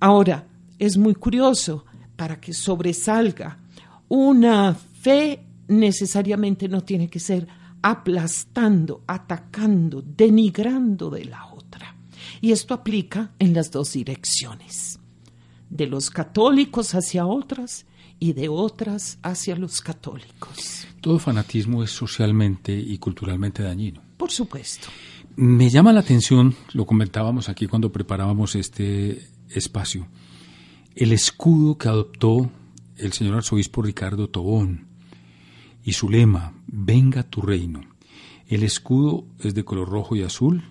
Ahora, 0.00 0.44
es 0.76 0.98
muy 0.98 1.14
curioso, 1.14 1.84
para 2.16 2.40
que 2.40 2.52
sobresalga 2.52 3.60
una 4.08 4.74
fe 4.74 5.44
necesariamente 5.68 6.68
no 6.68 6.82
tiene 6.82 7.08
que 7.08 7.20
ser 7.20 7.46
aplastando, 7.82 9.04
atacando, 9.06 10.02
denigrando 10.02 11.10
de 11.10 11.26
la 11.26 11.46
otra. 11.46 11.96
Y 12.40 12.52
esto 12.52 12.74
aplica 12.74 13.32
en 13.38 13.54
las 13.54 13.70
dos 13.70 13.92
direcciones, 13.92 14.98
de 15.70 15.86
los 15.86 16.10
católicos 16.10 16.94
hacia 16.94 17.26
otras 17.26 17.86
y 18.18 18.32
de 18.32 18.48
otras 18.48 19.18
hacia 19.22 19.54
los 19.56 19.80
católicos. 19.80 20.86
Todo 21.00 21.18
fanatismo 21.18 21.84
es 21.84 21.90
socialmente 21.90 22.72
y 22.76 22.98
culturalmente 22.98 23.62
dañino. 23.62 24.02
Por 24.16 24.30
supuesto. 24.30 24.88
Me 25.36 25.70
llama 25.70 25.92
la 25.92 26.00
atención, 26.00 26.56
lo 26.72 26.84
comentábamos 26.84 27.48
aquí 27.48 27.68
cuando 27.68 27.92
preparábamos 27.92 28.56
este 28.56 29.28
espacio, 29.48 30.08
el 30.96 31.12
escudo 31.12 31.78
que 31.78 31.88
adoptó 31.88 32.50
el 32.96 33.12
señor 33.12 33.36
arzobispo 33.36 33.82
Ricardo 33.82 34.28
Tobón 34.28 34.87
y 35.88 35.94
su 35.94 36.10
lema, 36.10 36.52
venga 36.66 37.22
tu 37.22 37.40
reino. 37.40 37.80
El 38.46 38.62
escudo 38.62 39.24
es 39.38 39.54
de 39.54 39.64
color 39.64 39.88
rojo 39.88 40.14
y 40.16 40.22
azul, 40.22 40.62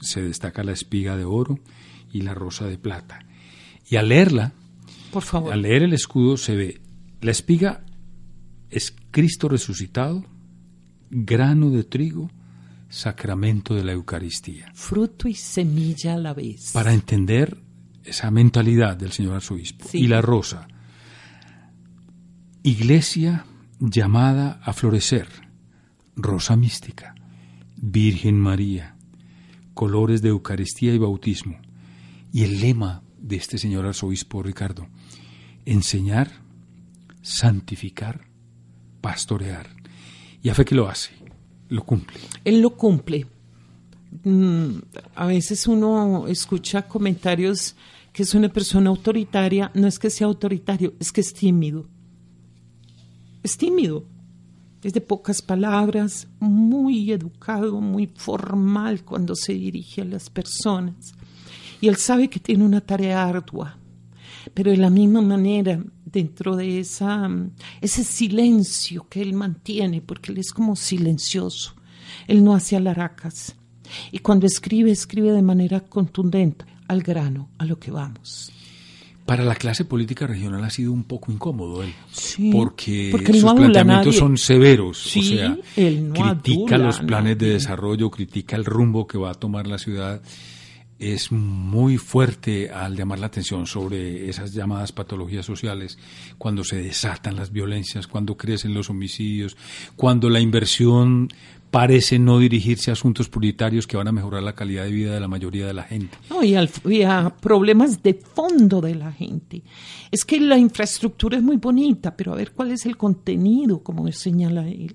se 0.00 0.22
destaca 0.22 0.64
la 0.64 0.72
espiga 0.72 1.18
de 1.18 1.26
oro 1.26 1.58
y 2.10 2.22
la 2.22 2.32
rosa 2.32 2.64
de 2.64 2.78
plata. 2.78 3.18
Y 3.90 3.96
al 3.96 4.08
leerla, 4.08 4.54
Por 5.12 5.22
favor. 5.22 5.52
al 5.52 5.60
leer 5.60 5.82
el 5.82 5.92
escudo 5.92 6.38
se 6.38 6.56
ve, 6.56 6.80
la 7.20 7.30
espiga 7.30 7.84
es 8.70 8.96
Cristo 9.10 9.50
resucitado, 9.50 10.24
grano 11.10 11.68
de 11.68 11.84
trigo, 11.84 12.30
sacramento 12.88 13.74
de 13.74 13.84
la 13.84 13.92
Eucaristía. 13.92 14.72
Fruto 14.72 15.28
y 15.28 15.34
semilla 15.34 16.14
a 16.14 16.18
la 16.18 16.32
vez. 16.32 16.72
Para 16.72 16.94
entender 16.94 17.58
esa 18.02 18.30
mentalidad 18.30 18.96
del 18.96 19.12
señor 19.12 19.34
arzobispo. 19.34 19.86
Sí. 19.86 19.98
Y 19.98 20.06
la 20.06 20.22
rosa, 20.22 20.68
iglesia 22.62 23.44
llamada 23.80 24.60
a 24.62 24.72
florecer, 24.72 25.28
rosa 26.16 26.56
mística, 26.56 27.14
Virgen 27.76 28.38
María, 28.38 28.96
colores 29.74 30.22
de 30.22 30.30
Eucaristía 30.30 30.94
y 30.94 30.98
bautismo. 30.98 31.58
Y 32.32 32.44
el 32.44 32.60
lema 32.60 33.02
de 33.18 33.36
este 33.36 33.58
señor 33.58 33.86
arzobispo 33.86 34.42
Ricardo, 34.42 34.86
enseñar, 35.64 36.30
santificar, 37.22 38.26
pastorear. 39.00 39.68
Y 40.42 40.48
a 40.48 40.54
fe 40.54 40.64
que 40.64 40.74
lo 40.74 40.88
hace, 40.88 41.12
lo 41.68 41.84
cumple. 41.84 42.18
Él 42.44 42.60
lo 42.60 42.76
cumple. 42.76 43.26
Mm, 44.22 44.76
a 45.14 45.26
veces 45.26 45.66
uno 45.66 46.26
escucha 46.28 46.82
comentarios 46.82 47.74
que 48.12 48.22
es 48.22 48.34
una 48.34 48.48
persona 48.48 48.90
autoritaria. 48.90 49.70
No 49.74 49.88
es 49.88 49.98
que 49.98 50.10
sea 50.10 50.26
autoritario, 50.26 50.94
es 51.00 51.10
que 51.12 51.20
es 51.20 51.34
tímido. 51.34 51.88
Es 53.44 53.58
tímido. 53.58 54.06
Es 54.82 54.94
de 54.94 55.02
pocas 55.02 55.42
palabras, 55.42 56.26
muy 56.40 57.12
educado, 57.12 57.80
muy 57.80 58.06
formal 58.06 59.04
cuando 59.04 59.34
se 59.34 59.52
dirige 59.52 60.00
a 60.00 60.06
las 60.06 60.30
personas. 60.30 61.14
Y 61.80 61.88
él 61.88 61.96
sabe 61.96 62.28
que 62.28 62.40
tiene 62.40 62.64
una 62.64 62.80
tarea 62.80 63.22
ardua, 63.22 63.76
pero 64.54 64.70
de 64.70 64.78
la 64.78 64.88
misma 64.88 65.20
manera, 65.20 65.82
dentro 66.06 66.56
de 66.56 66.80
esa, 66.80 67.30
ese 67.82 68.02
silencio 68.02 69.06
que 69.10 69.20
él 69.20 69.34
mantiene, 69.34 70.00
porque 70.00 70.32
él 70.32 70.38
es 70.38 70.50
como 70.50 70.74
silencioso, 70.74 71.74
él 72.26 72.42
no 72.42 72.54
hace 72.54 72.76
alaracas. 72.76 73.56
Y 74.10 74.20
cuando 74.20 74.46
escribe, 74.46 74.90
escribe 74.90 75.32
de 75.32 75.42
manera 75.42 75.80
contundente, 75.80 76.64
al 76.88 77.02
grano, 77.02 77.50
a 77.58 77.66
lo 77.66 77.78
que 77.78 77.90
vamos. 77.90 78.53
Para 79.26 79.42
la 79.42 79.54
clase 79.54 79.86
política 79.86 80.26
regional 80.26 80.62
ha 80.64 80.70
sido 80.70 80.92
un 80.92 81.04
poco 81.04 81.32
incómodo 81.32 81.82
él, 81.82 81.94
Sí, 82.12 82.50
porque, 82.52 83.08
porque 83.10 83.32
él 83.32 83.40
sus 83.40 83.44
no 83.44 83.54
planteamientos 83.54 84.16
son 84.16 84.36
severos, 84.36 85.02
Sí, 85.02 85.20
o 85.20 85.22
sea, 85.22 85.58
él 85.76 86.08
no 86.08 86.14
critica 86.14 86.74
adula 86.74 86.88
los 86.88 87.00
planes 87.00 87.38
de 87.38 87.50
desarrollo, 87.50 88.10
critica 88.10 88.56
el 88.56 88.64
rumbo 88.64 89.06
que 89.06 89.16
va 89.16 89.30
a 89.30 89.34
tomar 89.34 89.66
la 89.66 89.78
ciudad, 89.78 90.20
es 90.98 91.32
muy 91.32 91.98
fuerte 91.98 92.70
al 92.70 92.96
llamar 92.96 93.18
la 93.18 93.26
atención 93.26 93.66
sobre 93.66 94.28
esas 94.28 94.52
llamadas 94.52 94.92
patologías 94.92 95.44
sociales, 95.44 95.98
cuando 96.38 96.64
se 96.64 96.76
desatan 96.76 97.36
las 97.36 97.50
violencias, 97.50 98.06
cuando 98.06 98.36
crecen 98.36 98.74
los 98.74 98.90
homicidios, 98.90 99.56
cuando 99.96 100.30
la 100.30 100.40
inversión 100.40 101.28
parece 101.74 102.20
no 102.20 102.38
dirigirse 102.38 102.90
a 102.90 102.92
asuntos 102.92 103.28
prioritarios 103.28 103.86
que 103.88 103.96
van 103.96 104.06
a 104.06 104.12
mejorar 104.12 104.44
la 104.44 104.54
calidad 104.54 104.84
de 104.84 104.92
vida 104.92 105.12
de 105.12 105.18
la 105.18 105.26
mayoría 105.26 105.66
de 105.66 105.74
la 105.74 105.82
gente. 105.82 106.16
No, 106.30 106.44
y, 106.44 106.54
al- 106.54 106.70
y 106.88 107.02
a 107.02 107.30
problemas 107.40 108.00
de 108.00 108.14
fondo 108.14 108.80
de 108.80 108.94
la 108.94 109.10
gente. 109.10 109.62
Es 110.12 110.24
que 110.24 110.38
la 110.38 110.56
infraestructura 110.56 111.36
es 111.36 111.42
muy 111.42 111.56
bonita, 111.56 112.16
pero 112.16 112.32
a 112.32 112.36
ver 112.36 112.52
cuál 112.52 112.70
es 112.70 112.86
el 112.86 112.96
contenido, 112.96 113.82
como 113.82 114.10
señala 114.12 114.68
él. 114.68 114.94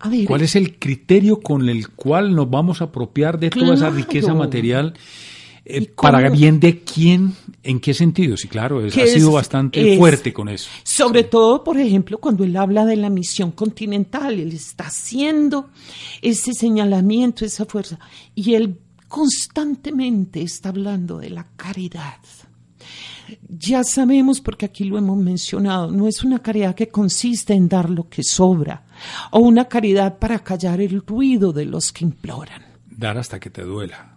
A 0.00 0.08
ver, 0.08 0.24
¿Cuál 0.26 0.42
es 0.42 0.56
el 0.56 0.78
criterio 0.78 1.40
con 1.40 1.68
el 1.68 1.88
cual 1.90 2.34
nos 2.34 2.50
vamos 2.50 2.80
a 2.80 2.84
apropiar 2.86 3.38
de 3.38 3.50
toda 3.50 3.74
esa 3.74 3.90
riqueza 3.90 4.34
material? 4.34 4.94
Eh, 5.68 5.82
¿Y 5.82 5.86
¿Para 5.88 6.28
bien 6.30 6.58
de 6.60 6.80
quién? 6.82 7.34
¿En 7.62 7.80
qué 7.80 7.92
sentido? 7.94 8.36
Sí, 8.36 8.48
claro, 8.48 8.84
es- 8.84 8.94
¿Qué 8.94 9.02
ha 9.02 9.06
sido 9.06 9.28
es- 9.28 9.34
bastante 9.34 9.92
es- 9.92 9.98
fuerte 9.98 10.32
con 10.32 10.48
eso. 10.48 10.70
Sobre 10.82 11.24
todo, 11.24 11.62
por 11.62 11.78
ejemplo, 11.78 12.18
cuando 12.18 12.44
él 12.44 12.56
habla 12.56 12.84
de 12.86 12.96
la 12.96 13.10
misión 13.10 13.50
continental, 13.52 14.38
él 14.40 14.52
está 14.52 14.84
haciendo 14.86 15.68
ese 16.22 16.54
señalamiento, 16.54 17.44
esa 17.44 17.66
fuerza, 17.66 17.98
y 18.34 18.54
él 18.54 18.78
constantemente 19.08 20.42
está 20.42 20.70
hablando 20.70 21.18
de 21.18 21.30
la 21.30 21.46
caridad. 21.56 22.16
Ya 23.48 23.84
sabemos, 23.84 24.40
porque 24.40 24.64
aquí 24.66 24.84
lo 24.84 24.96
hemos 24.96 25.18
mencionado, 25.18 25.90
no 25.90 26.08
es 26.08 26.22
una 26.24 26.38
caridad 26.38 26.74
que 26.74 26.88
consiste 26.88 27.52
en 27.52 27.68
dar 27.68 27.90
lo 27.90 28.08
que 28.08 28.22
sobra, 28.22 28.84
o 29.32 29.40
una 29.40 29.66
caridad 29.66 30.18
para 30.18 30.38
callar 30.38 30.80
el 30.80 31.02
ruido 31.06 31.52
de 31.52 31.66
los 31.66 31.92
que 31.92 32.04
imploran. 32.06 32.62
Dar 32.90 33.18
hasta 33.18 33.38
que 33.38 33.50
te 33.50 33.62
duela. 33.62 34.14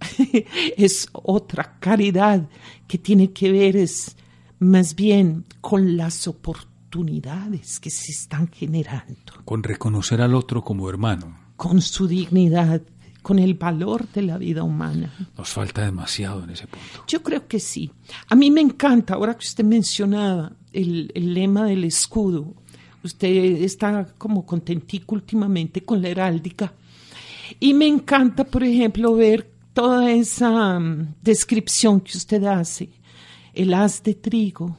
es 0.76 1.08
otra 1.12 1.76
caridad 1.80 2.48
que 2.86 2.98
tiene 2.98 3.32
que 3.32 3.50
ver 3.52 3.76
es 3.76 4.16
más 4.58 4.94
bien 4.94 5.44
con 5.60 5.96
las 5.96 6.26
oportunidades 6.28 7.78
que 7.80 7.90
se 7.90 8.12
están 8.12 8.48
generando, 8.48 9.32
Con 9.44 9.62
reconocer 9.62 10.20
al 10.20 10.34
otro 10.34 10.62
como 10.62 10.88
hermano. 10.88 11.38
con 11.56 11.80
su 11.82 12.06
dignidad, 12.06 12.82
con 13.22 13.38
el 13.38 13.54
valor 13.54 14.06
de 14.12 14.22
la 14.22 14.38
vida 14.38 14.62
humana. 14.62 15.12
Nos 15.36 15.48
falta 15.50 15.84
demasiado 15.84 16.44
en 16.44 16.50
ese 16.50 16.66
punto. 16.66 17.04
Yo 17.08 17.22
creo 17.22 17.46
que 17.48 17.58
sí. 17.60 17.90
A 18.28 18.34
mí 18.34 18.50
me 18.50 18.60
encanta, 18.60 19.14
ahora 19.14 19.34
que 19.34 19.46
usted 19.46 19.64
mencionaba 19.64 20.52
el, 20.72 21.10
el 21.14 21.34
lema 21.34 21.64
del 21.64 21.84
escudo, 21.84 22.54
usted 23.02 23.28
está 23.62 24.06
como 24.16 24.44
contentico 24.46 25.14
últimamente 25.16 25.82
con 25.82 26.00
la 26.02 26.08
heráldica. 26.08 26.72
Y 27.58 27.74
me 27.74 27.86
encanta, 27.86 28.44
por 28.44 28.62
ejemplo, 28.62 29.14
ver 29.14 29.50
toda 29.76 30.10
esa 30.10 30.80
mm, 30.80 31.16
descripción 31.20 32.00
que 32.00 32.16
usted 32.16 32.42
hace. 32.44 32.88
El 33.52 33.74
haz 33.74 34.02
de 34.02 34.14
trigo, 34.14 34.78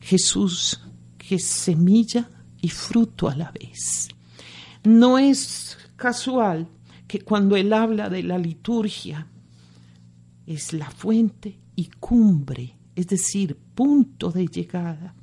Jesús, 0.00 0.80
que 1.16 1.36
es 1.36 1.44
semilla 1.44 2.28
y 2.60 2.68
fruto 2.68 3.28
a 3.28 3.36
la 3.36 3.52
vez. 3.52 4.08
No 4.82 5.20
es 5.20 5.78
casual 5.94 6.66
que 7.06 7.20
cuando 7.20 7.54
él 7.54 7.72
habla 7.72 8.10
de 8.10 8.24
la 8.24 8.38
liturgia, 8.38 9.28
es 10.46 10.72
la 10.72 10.90
fuente 10.90 11.56
y 11.76 11.86
cumbre, 12.00 12.74
es 12.96 13.06
decir, 13.06 13.56
punto 13.76 14.32
de 14.32 14.48
llegada, 14.48 15.14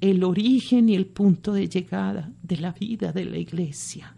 el 0.00 0.24
origen 0.24 0.88
y 0.88 0.94
el 0.94 1.04
punto 1.04 1.52
de 1.52 1.68
llegada 1.68 2.32
de 2.42 2.56
la 2.56 2.72
vida 2.72 3.12
de 3.12 3.26
la 3.26 3.36
iglesia. 3.36 4.16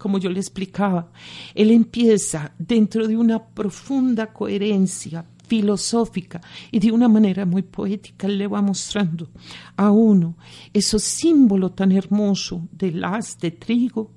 Como 0.00 0.16
yo 0.18 0.30
le 0.30 0.40
explicaba, 0.40 1.12
él 1.54 1.70
empieza 1.70 2.54
dentro 2.58 3.06
de 3.06 3.18
una 3.18 3.44
profunda 3.44 4.32
coherencia 4.32 5.26
filosófica 5.46 6.40
y 6.70 6.78
de 6.78 6.90
una 6.90 7.06
manera 7.06 7.44
muy 7.44 7.60
poética 7.60 8.26
le 8.26 8.46
va 8.46 8.62
mostrando 8.62 9.28
a 9.76 9.90
uno 9.90 10.38
ese 10.72 10.98
símbolo 10.98 11.72
tan 11.72 11.92
hermoso 11.92 12.66
del 12.72 13.04
haz 13.04 13.38
de 13.40 13.50
trigo, 13.50 14.12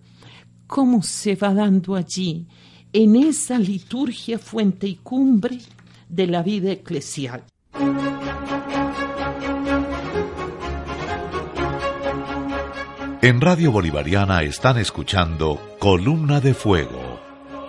cómo 0.67 1.03
se 1.03 1.35
va 1.35 1.53
dando 1.53 1.95
allí 1.95 2.47
en 2.93 3.17
esa 3.17 3.59
liturgia 3.59 4.39
fuente 4.39 4.87
y 4.87 4.95
cumbre 4.95 5.57
de 6.07 6.27
la 6.27 6.43
vida 6.43 6.71
eclesial. 6.71 7.43
En 13.23 13.39
Radio 13.39 13.71
Bolivariana 13.71 14.41
están 14.41 14.77
escuchando 14.77 15.77
Columna 15.79 16.41
de 16.41 16.53
Fuego, 16.53 17.21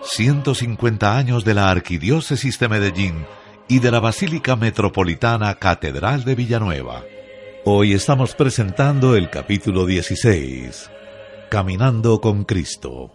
150 0.02 1.16
años 1.16 1.44
de 1.44 1.54
la 1.54 1.70
Arquidiócesis 1.70 2.58
de 2.58 2.68
Medellín 2.68 3.24
y 3.68 3.78
de 3.78 3.92
la 3.92 4.00
Basílica 4.00 4.56
Metropolitana 4.56 5.54
Catedral 5.54 6.24
de 6.24 6.34
Villanueva. 6.34 7.04
Hoy 7.64 7.92
estamos 7.92 8.34
presentando 8.34 9.14
el 9.14 9.30
capítulo 9.30 9.86
16, 9.86 10.90
Caminando 11.50 12.20
con 12.20 12.42
Cristo. 12.42 13.12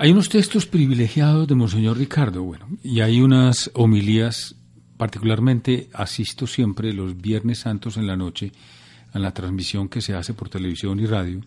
Hay 0.00 0.12
unos 0.12 0.28
textos 0.28 0.64
privilegiados 0.64 1.48
de 1.48 1.56
Monseñor 1.56 1.98
Ricardo, 1.98 2.44
bueno, 2.44 2.68
y 2.84 3.00
hay 3.00 3.20
unas 3.20 3.68
homilías, 3.74 4.54
particularmente 4.96 5.90
asisto 5.92 6.46
siempre 6.46 6.92
los 6.92 7.20
Viernes 7.20 7.58
Santos 7.58 7.96
en 7.96 8.06
la 8.06 8.16
noche 8.16 8.52
a 9.12 9.18
la 9.18 9.34
transmisión 9.34 9.88
que 9.88 10.00
se 10.00 10.14
hace 10.14 10.34
por 10.34 10.50
televisión 10.50 11.00
y 11.00 11.06
radio 11.06 11.40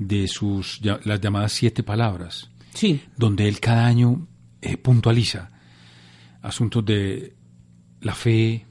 de 0.00 0.26
sus 0.26 0.80
las 0.82 1.20
llamadas 1.20 1.52
siete 1.52 1.84
palabras, 1.84 2.50
sí. 2.74 3.00
donde 3.16 3.46
él 3.46 3.60
cada 3.60 3.86
año 3.86 4.26
eh, 4.62 4.76
puntualiza 4.78 5.52
asuntos 6.42 6.84
de 6.84 7.34
la 8.00 8.16
fe, 8.16 8.66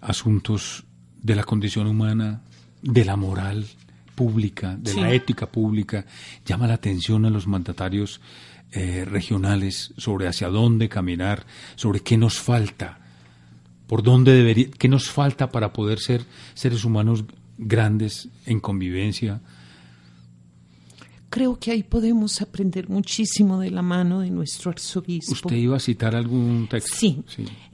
asuntos 0.00 0.84
de 1.22 1.36
la 1.36 1.44
condición 1.44 1.86
humana, 1.86 2.42
de 2.82 3.04
la 3.04 3.14
moral, 3.14 3.66
pública, 4.16 4.76
de 4.76 4.94
la 4.94 5.12
ética 5.12 5.46
pública, 5.46 6.04
llama 6.44 6.66
la 6.66 6.74
atención 6.74 7.24
a 7.26 7.30
los 7.30 7.46
mandatarios 7.46 8.20
eh, 8.72 9.04
regionales 9.04 9.92
sobre 9.96 10.26
hacia 10.26 10.48
dónde 10.48 10.88
caminar, 10.88 11.46
sobre 11.76 12.00
qué 12.00 12.16
nos 12.16 12.40
falta, 12.40 12.98
por 13.86 14.02
dónde 14.02 14.32
debería, 14.32 14.68
qué 14.76 14.88
nos 14.88 15.08
falta 15.08 15.52
para 15.52 15.72
poder 15.72 16.00
ser 16.00 16.24
seres 16.54 16.84
humanos 16.84 17.24
grandes 17.58 18.28
en 18.46 18.58
convivencia. 18.58 19.40
Creo 21.28 21.58
que 21.58 21.70
ahí 21.70 21.82
podemos 21.82 22.40
aprender 22.40 22.88
muchísimo 22.88 23.60
de 23.60 23.70
la 23.70 23.82
mano 23.82 24.20
de 24.20 24.30
nuestro 24.30 24.70
arzobispo. 24.70 25.32
¿Usted 25.32 25.56
iba 25.56 25.76
a 25.76 25.80
citar 25.80 26.16
algún 26.16 26.66
texto? 26.68 26.96
Sí. 26.96 27.22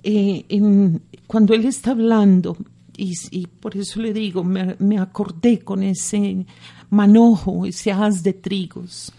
Eh, 0.03 0.45
cuando 1.27 1.55
él 1.55 1.65
está 1.67 1.93
hablando 1.93 2.57
y, 2.97 3.47
por 3.47 3.77
eso 3.77 4.01
le 4.01 4.13
digo, 4.13 4.45
me, 4.45 4.99
acordé 4.99 5.61
con 5.61 5.83
ese 5.83 6.47
manojo, 6.91 7.67
ese 7.67 7.93
haz 7.93 8.23
de 8.23 8.33
trigos. 8.33 9.13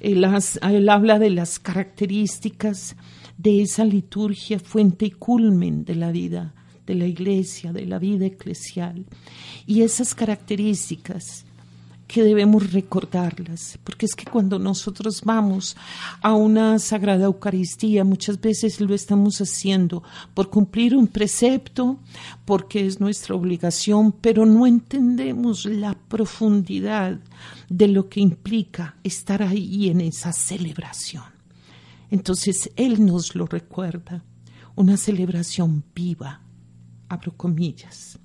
Él, 0.00 0.26
él, 0.62 0.88
habla 0.88 1.18
de 1.18 1.30
las 1.30 1.58
características 1.58 2.96
de 3.38 3.62
esa 3.62 3.84
liturgia, 3.84 4.58
fuente 4.58 5.06
y 5.06 5.10
culmen 5.10 5.84
de 5.84 5.94
la 5.94 6.10
vida 6.10 6.54
de 6.86 6.94
la 6.94 7.06
iglesia, 7.06 7.72
de 7.72 7.84
la 7.84 7.98
vida 7.98 8.26
eclesial. 8.26 9.06
Y 9.66 9.82
esas 9.82 10.14
características 10.14 11.45
que 12.06 12.22
debemos 12.22 12.72
recordarlas, 12.72 13.78
porque 13.82 14.06
es 14.06 14.14
que 14.14 14.24
cuando 14.24 14.58
nosotros 14.58 15.22
vamos 15.24 15.76
a 16.22 16.34
una 16.34 16.78
sagrada 16.78 17.24
Eucaristía, 17.24 18.04
muchas 18.04 18.40
veces 18.40 18.80
lo 18.80 18.94
estamos 18.94 19.40
haciendo 19.40 20.02
por 20.32 20.48
cumplir 20.48 20.94
un 20.94 21.08
precepto, 21.08 21.98
porque 22.44 22.86
es 22.86 23.00
nuestra 23.00 23.34
obligación, 23.34 24.12
pero 24.12 24.46
no 24.46 24.66
entendemos 24.66 25.66
la 25.66 25.94
profundidad 25.94 27.18
de 27.68 27.88
lo 27.88 28.08
que 28.08 28.20
implica 28.20 28.96
estar 29.02 29.42
ahí 29.42 29.88
en 29.88 30.00
esa 30.00 30.32
celebración. 30.32 31.24
Entonces 32.10 32.70
Él 32.76 33.04
nos 33.04 33.34
lo 33.34 33.46
recuerda, 33.46 34.22
una 34.76 34.96
celebración 34.96 35.82
viva, 35.94 36.40
abro 37.08 37.36
comillas 37.36 38.18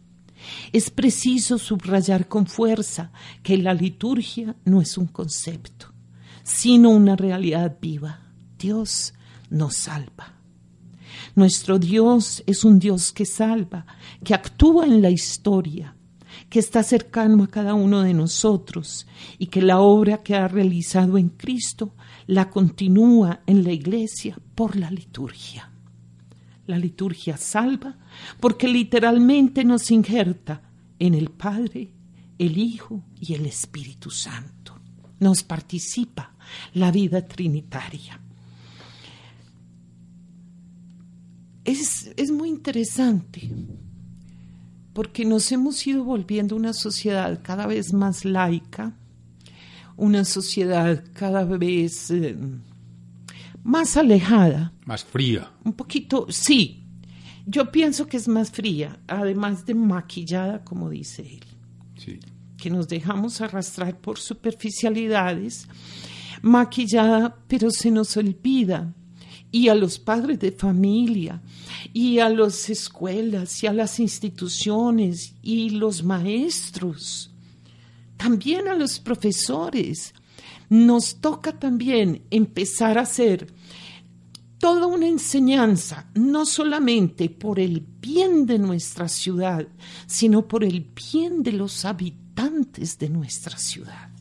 es 0.71 0.89
preciso 0.89 1.57
subrayar 1.57 2.27
con 2.27 2.47
fuerza 2.47 3.11
que 3.43 3.57
la 3.57 3.73
liturgia 3.73 4.55
no 4.65 4.81
es 4.81 4.97
un 4.97 5.07
concepto, 5.07 5.93
sino 6.43 6.89
una 6.89 7.15
realidad 7.15 7.77
viva. 7.81 8.21
Dios 8.57 9.13
nos 9.49 9.75
salva. 9.75 10.35
Nuestro 11.35 11.79
Dios 11.79 12.43
es 12.45 12.63
un 12.63 12.79
Dios 12.79 13.11
que 13.11 13.25
salva, 13.25 13.85
que 14.23 14.33
actúa 14.33 14.85
en 14.85 15.01
la 15.01 15.09
historia, 15.09 15.95
que 16.49 16.59
está 16.59 16.83
cercano 16.83 17.43
a 17.43 17.47
cada 17.47 17.73
uno 17.73 18.01
de 18.01 18.13
nosotros 18.13 19.07
y 19.37 19.47
que 19.47 19.61
la 19.61 19.79
obra 19.79 20.23
que 20.23 20.35
ha 20.35 20.47
realizado 20.47 21.17
en 21.17 21.29
Cristo 21.29 21.93
la 22.27 22.49
continúa 22.49 23.41
en 23.45 23.63
la 23.63 23.71
iglesia 23.71 24.37
por 24.55 24.75
la 24.75 24.91
liturgia. 24.91 25.70
La 26.67 26.77
liturgia 26.77 27.37
salva 27.37 27.97
porque 28.39 28.67
literalmente 28.67 29.63
nos 29.63 29.89
injerta 29.91 30.61
en 30.99 31.15
el 31.15 31.29
Padre, 31.31 31.91
el 32.37 32.57
Hijo 32.57 33.03
y 33.19 33.33
el 33.33 33.45
Espíritu 33.45 34.09
Santo. 34.09 34.79
Nos 35.19 35.43
participa 35.43 36.35
la 36.73 36.91
vida 36.91 37.25
trinitaria. 37.27 38.19
Es, 41.63 42.11
es 42.17 42.31
muy 42.31 42.49
interesante 42.49 43.49
porque 44.93 45.25
nos 45.25 45.51
hemos 45.51 45.85
ido 45.87 46.03
volviendo 46.03 46.55
una 46.55 46.73
sociedad 46.73 47.39
cada 47.43 47.65
vez 47.65 47.93
más 47.93 48.25
laica, 48.25 48.93
una 49.97 50.25
sociedad 50.25 51.03
cada 51.13 51.43
vez... 51.45 52.11
Eh, 52.11 52.35
más 53.63 53.97
alejada. 53.97 54.73
Más 54.85 55.03
fría. 55.03 55.51
Un 55.63 55.73
poquito, 55.73 56.27
sí. 56.29 56.83
Yo 57.45 57.71
pienso 57.71 58.07
que 58.07 58.17
es 58.17 58.27
más 58.27 58.51
fría, 58.51 58.99
además 59.07 59.65
de 59.65 59.73
maquillada, 59.73 60.63
como 60.63 60.89
dice 60.89 61.21
él. 61.21 61.45
Sí. 61.97 62.19
Que 62.57 62.69
nos 62.69 62.87
dejamos 62.87 63.41
arrastrar 63.41 63.97
por 63.97 64.19
superficialidades, 64.19 65.67
maquillada, 66.41 67.35
pero 67.47 67.71
se 67.71 67.91
nos 67.91 68.15
olvida. 68.17 68.93
Y 69.51 69.67
a 69.67 69.75
los 69.75 69.99
padres 69.99 70.39
de 70.39 70.53
familia, 70.53 71.41
y 71.91 72.19
a 72.19 72.29
las 72.29 72.69
escuelas, 72.69 73.61
y 73.63 73.67
a 73.67 73.73
las 73.73 73.99
instituciones, 73.99 75.35
y 75.41 75.71
los 75.71 76.03
maestros, 76.03 77.31
también 78.15 78.67
a 78.67 78.75
los 78.75 78.99
profesores, 78.99 80.13
nos 80.71 81.19
toca 81.19 81.59
también 81.59 82.21
empezar 82.31 82.97
a 82.97 83.01
hacer 83.01 83.47
toda 84.57 84.87
una 84.87 85.05
enseñanza, 85.05 86.09
no 86.15 86.45
solamente 86.45 87.29
por 87.29 87.59
el 87.59 87.83
bien 87.99 88.45
de 88.45 88.57
nuestra 88.57 89.09
ciudad, 89.09 89.67
sino 90.07 90.47
por 90.47 90.63
el 90.63 90.87
bien 91.11 91.43
de 91.43 91.51
los 91.51 91.83
habitantes 91.83 92.97
de 92.97 93.09
nuestra 93.09 93.57
ciudad. 93.57 94.11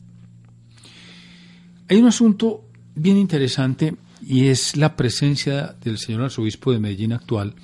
Hay 1.87 1.97
un 1.97 2.07
asunto 2.07 2.65
bien 2.95 3.15
interesante 3.15 3.95
y 4.21 4.47
es 4.47 4.75
la 4.75 4.97
presencia 4.97 5.77
del 5.81 5.99
señor 5.99 6.23
arzobispo 6.23 6.73
de 6.73 6.79
Medellín 6.79 7.13
actual, 7.13 7.55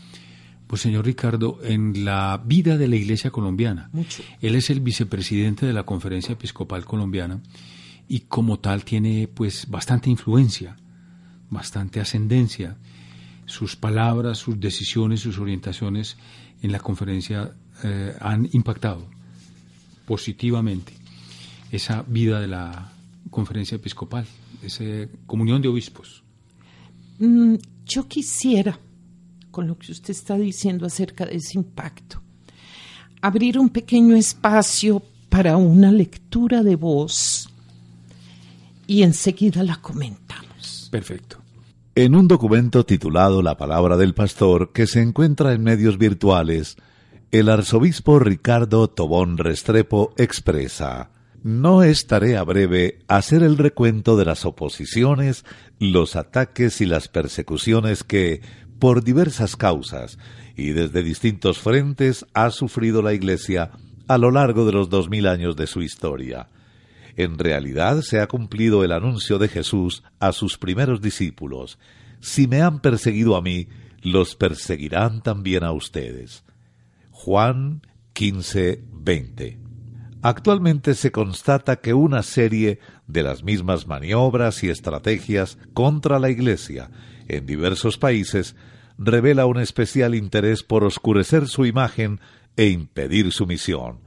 pues 0.65 0.81
señor 0.81 1.05
Ricardo, 1.05 1.59
en 1.61 2.05
la 2.05 2.41
vida 2.45 2.77
de 2.77 2.87
la 2.87 2.95
Iglesia 2.95 3.31
colombiana. 3.31 3.89
Mucho. 3.91 4.23
Él 4.39 4.55
es 4.55 4.69
el 4.69 4.79
vicepresidente 4.79 5.65
de 5.65 5.73
la 5.73 5.83
Conferencia 5.83 6.31
Episcopal 6.31 6.85
Colombiana 6.85 7.41
y 8.07 8.21
como 8.21 8.59
tal 8.59 8.83
tiene 8.83 9.27
pues 9.27 9.69
bastante 9.69 10.09
influencia, 10.09 10.75
bastante 11.49 11.99
ascendencia. 11.99 12.77
sus 13.45 13.77
palabras, 13.77 14.37
sus 14.39 14.59
decisiones, 14.59 15.21
sus 15.21 15.39
orientaciones 15.39 16.17
en 16.61 16.73
la 16.73 16.79
conferencia 16.79 17.55
eh, 17.83 18.13
han 18.19 18.49
impactado 18.51 19.07
positivamente 20.05 20.93
esa 21.71 22.03
vida 22.03 22.41
de 22.41 22.47
la 22.47 22.91
conferencia 23.29 23.75
episcopal, 23.75 24.25
esa 24.63 24.83
comunión 25.25 25.61
de 25.61 25.69
obispos. 25.69 26.23
Mm, 27.19 27.55
yo 27.85 28.07
quisiera, 28.07 28.77
con 29.51 29.67
lo 29.67 29.77
que 29.77 29.91
usted 29.91 30.11
está 30.11 30.37
diciendo 30.37 30.85
acerca 30.85 31.25
de 31.25 31.35
ese 31.37 31.57
impacto, 31.57 32.21
abrir 33.21 33.57
un 33.59 33.69
pequeño 33.69 34.15
espacio 34.15 35.01
para 35.29 35.57
una 35.57 35.91
lectura 35.91 36.63
de 36.63 36.75
voz 36.75 37.36
y 38.87 39.03
enseguida 39.03 39.63
la 39.63 39.75
comentamos. 39.75 40.87
Perfecto. 40.91 41.37
En 41.93 42.15
un 42.15 42.27
documento 42.27 42.85
titulado 42.85 43.41
La 43.41 43.57
palabra 43.57 43.97
del 43.97 44.13
pastor 44.13 44.71
que 44.71 44.87
se 44.87 45.01
encuentra 45.01 45.53
en 45.53 45.63
medios 45.63 45.97
virtuales, 45.97 46.77
el 47.31 47.49
arzobispo 47.49 48.19
Ricardo 48.19 48.87
Tobón 48.87 49.37
Restrepo 49.37 50.13
expresa 50.17 51.09
No 51.43 51.83
es 51.83 52.07
tarea 52.07 52.43
breve 52.43 52.99
hacer 53.07 53.43
el 53.43 53.57
recuento 53.57 54.15
de 54.15 54.25
las 54.25 54.45
oposiciones, 54.45 55.43
los 55.79 56.15
ataques 56.15 56.79
y 56.81 56.85
las 56.85 57.09
persecuciones 57.09 58.03
que, 58.03 58.41
por 58.79 59.03
diversas 59.03 59.55
causas 59.55 60.19
y 60.55 60.69
desde 60.69 61.03
distintos 61.03 61.57
frentes, 61.57 62.25
ha 62.33 62.51
sufrido 62.51 63.01
la 63.01 63.13
Iglesia 63.13 63.71
a 64.07 64.17
lo 64.17 64.31
largo 64.31 64.65
de 64.65 64.71
los 64.71 64.89
dos 64.89 65.09
mil 65.09 65.27
años 65.27 65.55
de 65.55 65.67
su 65.67 65.81
historia. 65.81 66.49
En 67.17 67.39
realidad 67.39 68.01
se 68.01 68.19
ha 68.21 68.27
cumplido 68.27 68.83
el 68.83 68.91
anuncio 68.91 69.39
de 69.39 69.49
Jesús 69.49 70.03
a 70.19 70.31
sus 70.31 70.57
primeros 70.59 71.01
discípulos. 71.01 71.79
Si 72.21 72.47
me 72.47 72.61
han 72.61 72.79
perseguido 72.79 73.35
a 73.35 73.41
mí, 73.41 73.67
los 74.03 74.35
perseguirán 74.35 75.23
también 75.23 75.63
a 75.63 75.71
ustedes. 75.71 76.45
Juan 77.09 77.81
15, 78.13 78.83
20. 78.91 79.59
Actualmente 80.21 80.93
se 80.93 81.11
constata 81.11 81.77
que 81.77 81.95
una 81.95 82.21
serie 82.21 82.79
de 83.07 83.23
las 83.23 83.43
mismas 83.43 83.87
maniobras 83.87 84.63
y 84.63 84.69
estrategias 84.69 85.57
contra 85.73 86.19
la 86.19 86.29
Iglesia 86.29 86.91
en 87.27 87.47
diversos 87.47 87.97
países 87.97 88.55
revela 88.99 89.47
un 89.47 89.59
especial 89.59 90.13
interés 90.13 90.61
por 90.61 90.83
oscurecer 90.83 91.47
su 91.47 91.65
imagen 91.65 92.19
e 92.55 92.67
impedir 92.67 93.31
su 93.31 93.47
misión. 93.47 94.06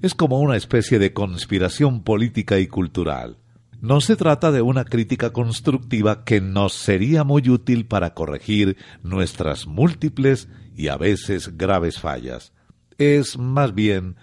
Es 0.00 0.14
como 0.14 0.38
una 0.38 0.56
especie 0.56 1.00
de 1.00 1.12
conspiración 1.12 2.04
política 2.04 2.58
y 2.60 2.68
cultural. 2.68 3.38
No 3.80 4.00
se 4.00 4.14
trata 4.14 4.52
de 4.52 4.62
una 4.62 4.84
crítica 4.84 5.32
constructiva 5.32 6.24
que 6.24 6.40
nos 6.40 6.72
sería 6.72 7.24
muy 7.24 7.48
útil 7.48 7.86
para 7.86 8.14
corregir 8.14 8.76
nuestras 9.02 9.66
múltiples 9.66 10.48
y 10.76 10.86
a 10.88 10.96
veces 10.96 11.56
graves 11.56 11.98
fallas. 11.98 12.52
Es 12.96 13.38
más 13.38 13.74
bien 13.74 14.16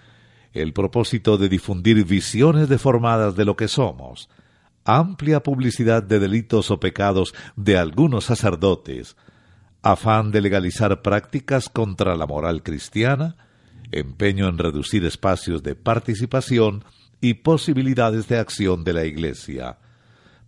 el 0.52 0.72
propósito 0.72 1.36
de 1.36 1.50
difundir 1.50 2.04
visiones 2.06 2.70
deformadas 2.70 3.36
de 3.36 3.44
lo 3.44 3.56
que 3.56 3.68
somos, 3.68 4.30
amplia 4.86 5.42
publicidad 5.42 6.02
de 6.02 6.18
delitos 6.18 6.70
o 6.70 6.80
pecados 6.80 7.34
de 7.56 7.76
algunos 7.76 8.24
sacerdotes, 8.24 9.16
afán 9.82 10.30
de 10.30 10.40
legalizar 10.40 11.02
prácticas 11.02 11.68
contra 11.68 12.16
la 12.16 12.26
moral 12.26 12.62
cristiana, 12.62 13.36
empeño 13.92 14.48
en 14.48 14.58
reducir 14.58 15.04
espacios 15.04 15.62
de 15.62 15.74
participación 15.74 16.84
y 17.20 17.34
posibilidades 17.34 18.28
de 18.28 18.38
acción 18.38 18.84
de 18.84 18.92
la 18.92 19.04
Iglesia. 19.04 19.78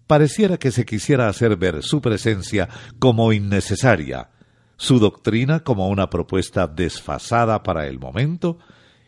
Pareciera 0.07 0.57
que 0.59 0.71
se 0.71 0.85
quisiera 0.85 1.29
hacer 1.29 1.57
ver 1.57 1.83
su 1.83 2.01
presencia 2.01 2.69
como 2.99 3.33
innecesaria, 3.33 4.31
su 4.77 4.99
doctrina 4.99 5.61
como 5.61 5.89
una 5.89 6.09
propuesta 6.09 6.67
desfasada 6.67 7.63
para 7.63 7.87
el 7.87 7.99
momento 7.99 8.59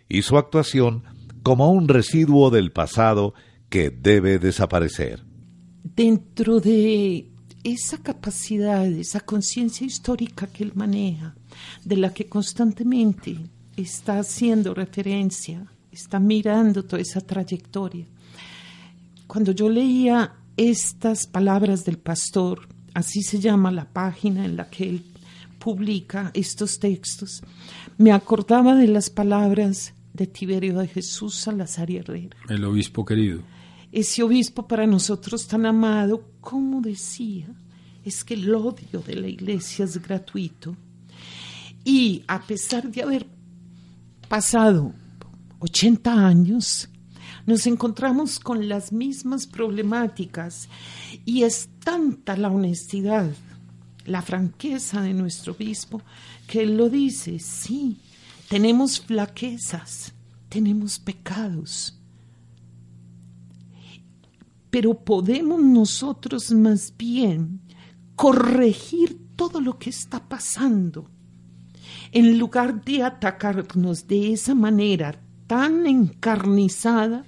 y 0.08 0.22
su 0.22 0.36
actuación 0.36 1.04
como 1.42 1.70
un 1.70 1.88
residuo 1.88 2.50
del 2.50 2.72
pasado 2.72 3.34
que 3.68 3.90
debe 3.90 4.38
desaparecer. 4.38 5.24
Dentro 5.82 6.60
de 6.60 7.30
esa 7.64 7.98
capacidad, 7.98 8.84
esa 8.86 9.20
conciencia 9.20 9.86
histórica 9.86 10.46
que 10.46 10.64
él 10.64 10.72
maneja, 10.74 11.34
de 11.84 11.96
la 11.96 12.12
que 12.12 12.28
constantemente 12.28 13.38
está 13.82 14.18
haciendo 14.18 14.74
referencia, 14.74 15.66
está 15.92 16.18
mirando 16.20 16.84
toda 16.84 17.02
esa 17.02 17.20
trayectoria. 17.20 18.06
Cuando 19.26 19.52
yo 19.52 19.68
leía 19.68 20.34
estas 20.56 21.26
palabras 21.26 21.84
del 21.84 21.98
pastor, 21.98 22.68
así 22.94 23.22
se 23.22 23.38
llama 23.38 23.70
la 23.70 23.84
página 23.84 24.44
en 24.44 24.56
la 24.56 24.68
que 24.68 24.88
él 24.88 25.04
publica 25.58 26.30
estos 26.34 26.78
textos, 26.78 27.42
me 27.98 28.12
acordaba 28.12 28.74
de 28.74 28.88
las 28.88 29.10
palabras 29.10 29.94
de 30.12 30.26
Tiberio 30.26 30.78
de 30.78 30.88
Jesús 30.88 31.36
Salazar 31.36 31.90
Herrera. 31.90 32.36
El 32.48 32.64
obispo 32.64 33.04
querido. 33.04 33.42
Ese 33.92 34.22
obispo 34.22 34.66
para 34.66 34.86
nosotros 34.86 35.46
tan 35.46 35.66
amado, 35.66 36.24
como 36.40 36.80
decía, 36.80 37.46
es 38.04 38.24
que 38.24 38.34
el 38.34 38.54
odio 38.54 39.00
de 39.06 39.16
la 39.16 39.28
iglesia 39.28 39.84
es 39.84 40.00
gratuito. 40.00 40.76
Y 41.84 42.22
a 42.26 42.42
pesar 42.42 42.90
de 42.90 43.02
haber 43.02 43.26
pasado 44.30 44.94
80 45.58 46.24
años, 46.24 46.88
nos 47.46 47.66
encontramos 47.66 48.38
con 48.38 48.68
las 48.68 48.92
mismas 48.92 49.48
problemáticas 49.48 50.68
y 51.24 51.42
es 51.42 51.68
tanta 51.82 52.36
la 52.36 52.48
honestidad, 52.48 53.28
la 54.06 54.22
franqueza 54.22 55.02
de 55.02 55.14
nuestro 55.14 55.54
obispo, 55.54 56.00
que 56.46 56.62
él 56.62 56.76
lo 56.76 56.88
dice, 56.88 57.40
sí, 57.40 57.98
tenemos 58.48 59.00
flaquezas, 59.00 60.12
tenemos 60.48 61.00
pecados, 61.00 61.98
pero 64.70 64.94
podemos 64.94 65.60
nosotros 65.60 66.52
más 66.52 66.94
bien 66.96 67.62
corregir 68.14 69.20
todo 69.34 69.60
lo 69.60 69.76
que 69.76 69.90
está 69.90 70.20
pasando 70.28 71.10
en 72.12 72.38
lugar 72.38 72.84
de 72.84 73.02
atacarnos 73.02 74.06
de 74.06 74.32
esa 74.32 74.54
manera 74.54 75.20
tan 75.46 75.86
encarnizada 75.86 77.24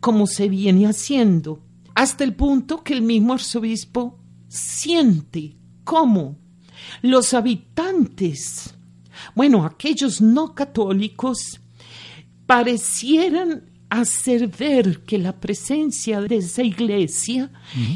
como 0.00 0.26
se 0.26 0.48
viene 0.48 0.86
haciendo, 0.86 1.60
hasta 1.94 2.24
el 2.24 2.34
punto 2.34 2.82
que 2.82 2.94
el 2.94 3.02
mismo 3.02 3.34
arzobispo 3.34 4.18
siente 4.48 5.56
cómo 5.84 6.38
los 7.02 7.34
habitantes, 7.34 8.74
bueno, 9.34 9.64
aquellos 9.64 10.20
no 10.20 10.54
católicos, 10.54 11.60
parecieran 12.46 13.70
hacer 13.90 14.48
ver 14.48 15.04
que 15.04 15.18
la 15.18 15.38
presencia 15.38 16.20
de 16.20 16.36
esa 16.36 16.62
iglesia 16.62 17.50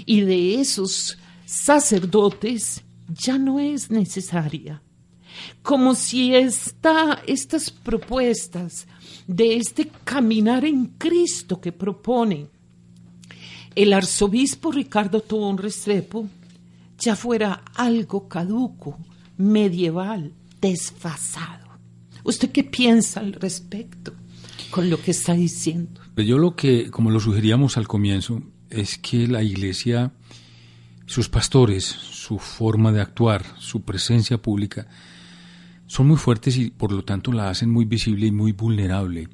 y 0.06 0.20
de 0.20 0.60
esos 0.60 1.18
sacerdotes 1.44 2.84
ya 3.08 3.38
no 3.38 3.58
es 3.58 3.90
necesaria 3.90 4.82
como 5.62 5.94
si 5.94 6.34
esta, 6.34 7.22
estas 7.26 7.70
propuestas 7.70 8.86
de 9.26 9.56
este 9.56 9.90
caminar 10.04 10.64
en 10.64 10.86
Cristo 10.98 11.60
que 11.60 11.72
propone 11.72 12.48
el 13.74 13.92
arzobispo 13.92 14.72
Ricardo 14.72 15.20
Tobón 15.20 15.58
Restrepo 15.58 16.26
ya 16.98 17.14
fuera 17.14 17.62
algo 17.74 18.28
caduco, 18.28 18.98
medieval, 19.36 20.32
desfasado. 20.60 21.68
¿Usted 22.24 22.50
qué 22.50 22.64
piensa 22.64 23.20
al 23.20 23.34
respecto 23.34 24.12
con 24.70 24.90
lo 24.90 25.00
que 25.00 25.12
está 25.12 25.34
diciendo? 25.34 26.00
Pues 26.14 26.26
yo 26.26 26.38
lo 26.38 26.56
que, 26.56 26.90
como 26.90 27.10
lo 27.10 27.20
sugeríamos 27.20 27.76
al 27.76 27.86
comienzo, 27.86 28.42
es 28.68 28.98
que 28.98 29.28
la 29.28 29.42
iglesia, 29.42 30.12
sus 31.06 31.28
pastores, 31.28 31.84
su 31.84 32.38
forma 32.38 32.92
de 32.92 33.00
actuar, 33.00 33.44
su 33.58 33.82
presencia 33.82 34.38
pública, 34.38 34.88
son 35.88 36.06
muy 36.06 36.16
fuertes 36.16 36.56
y 36.58 36.70
por 36.70 36.92
lo 36.92 37.02
tanto 37.02 37.32
la 37.32 37.48
hacen 37.48 37.70
muy 37.70 37.86
visible 37.86 38.26
y 38.26 38.30
muy 38.30 38.52
vulnerable. 38.52 39.28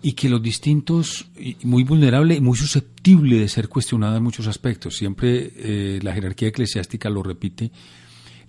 Y 0.00 0.12
que 0.12 0.28
los 0.28 0.40
distintos, 0.40 1.26
muy 1.64 1.82
vulnerable 1.82 2.36
y 2.36 2.40
muy 2.40 2.56
susceptible 2.56 3.38
de 3.38 3.48
ser 3.48 3.68
cuestionada 3.68 4.16
en 4.16 4.22
muchos 4.22 4.46
aspectos. 4.46 4.96
Siempre 4.96 5.52
eh, 5.56 6.00
la 6.02 6.12
jerarquía 6.12 6.48
eclesiástica 6.48 7.10
lo 7.10 7.22
repite. 7.22 7.72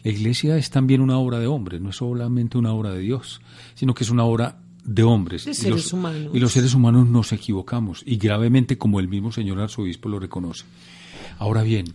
La 0.03 0.11
iglesia 0.11 0.57
es 0.57 0.69
también 0.69 1.01
una 1.01 1.17
obra 1.17 1.39
de 1.39 1.47
hombres, 1.47 1.81
no 1.81 1.89
es 1.89 1.95
solamente 1.95 2.57
una 2.57 2.71
obra 2.71 2.91
de 2.91 2.99
Dios, 2.99 3.41
sino 3.73 3.93
que 3.95 4.03
es 4.03 4.09
una 4.09 4.25
obra 4.25 4.59
de 4.83 5.01
hombres. 5.01 5.45
De 5.45 5.53
seres 5.53 5.91
humanos. 5.91 6.31
Y 6.33 6.39
los 6.39 6.51
seres 6.51 6.73
humanos 6.73 7.07
nos 7.07 7.31
equivocamos, 7.31 8.03
y 8.05 8.17
gravemente 8.17 8.77
como 8.77 8.99
el 8.99 9.07
mismo 9.07 9.31
señor 9.31 9.59
arzobispo 9.59 10.09
lo 10.09 10.19
reconoce. 10.19 10.65
Ahora 11.39 11.63
bien, 11.63 11.93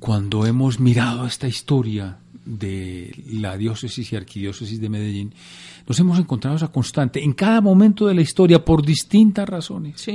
cuando 0.00 0.44
hemos 0.44 0.80
mirado 0.80 1.24
esta 1.24 1.46
historia 1.46 2.18
de 2.44 3.24
la 3.32 3.56
diócesis 3.56 4.12
y 4.12 4.16
arquidiócesis 4.16 4.80
de 4.80 4.88
Medellín, 4.88 5.34
nos 5.86 5.98
hemos 5.98 6.18
encontrado 6.18 6.56
esa 6.56 6.68
constante 6.68 7.22
en 7.22 7.32
cada 7.32 7.60
momento 7.60 8.06
de 8.06 8.14
la 8.14 8.22
historia 8.22 8.64
por 8.64 8.84
distintas 8.84 9.48
razones. 9.48 10.06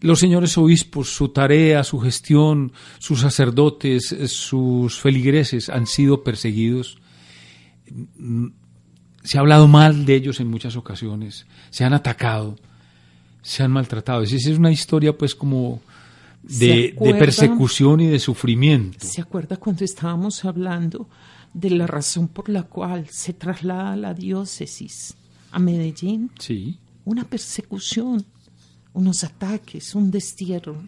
los 0.00 0.18
señores 0.18 0.56
obispos, 0.58 1.14
su 1.14 1.28
tarea, 1.28 1.84
su 1.84 2.00
gestión, 2.00 2.72
sus 2.98 3.20
sacerdotes, 3.20 4.14
sus 4.26 4.98
feligreses 4.98 5.68
han 5.68 5.86
sido 5.86 6.24
perseguidos. 6.24 6.98
Se 9.22 9.38
ha 9.38 9.40
hablado 9.40 9.68
mal 9.68 10.04
de 10.04 10.16
ellos 10.16 10.40
en 10.40 10.48
muchas 10.48 10.76
ocasiones, 10.76 11.46
se 11.70 11.84
han 11.84 11.92
atacado, 11.92 12.56
se 13.42 13.62
han 13.62 13.70
maltratado. 13.70 14.22
Es 14.22 14.32
es 14.32 14.58
una 14.58 14.72
historia 14.72 15.16
pues 15.16 15.34
como 15.34 15.80
de, 16.42 16.96
de 16.98 17.14
persecución 17.14 18.00
y 18.00 18.06
de 18.06 18.18
sufrimiento. 18.18 19.06
¿Se 19.06 19.20
acuerda 19.20 19.56
cuando 19.56 19.84
estábamos 19.84 20.44
hablando 20.44 21.08
de 21.54 21.70
la 21.70 21.86
razón 21.86 22.28
por 22.28 22.48
la 22.48 22.62
cual 22.64 23.08
se 23.08 23.32
traslada 23.32 23.96
la 23.96 24.14
diócesis 24.14 25.14
a 25.50 25.58
Medellín? 25.58 26.30
Sí. 26.38 26.78
Una 27.04 27.24
persecución 27.24 28.24
unos 28.94 29.24
ataques, 29.24 29.94
un 29.94 30.10
destierro. 30.10 30.82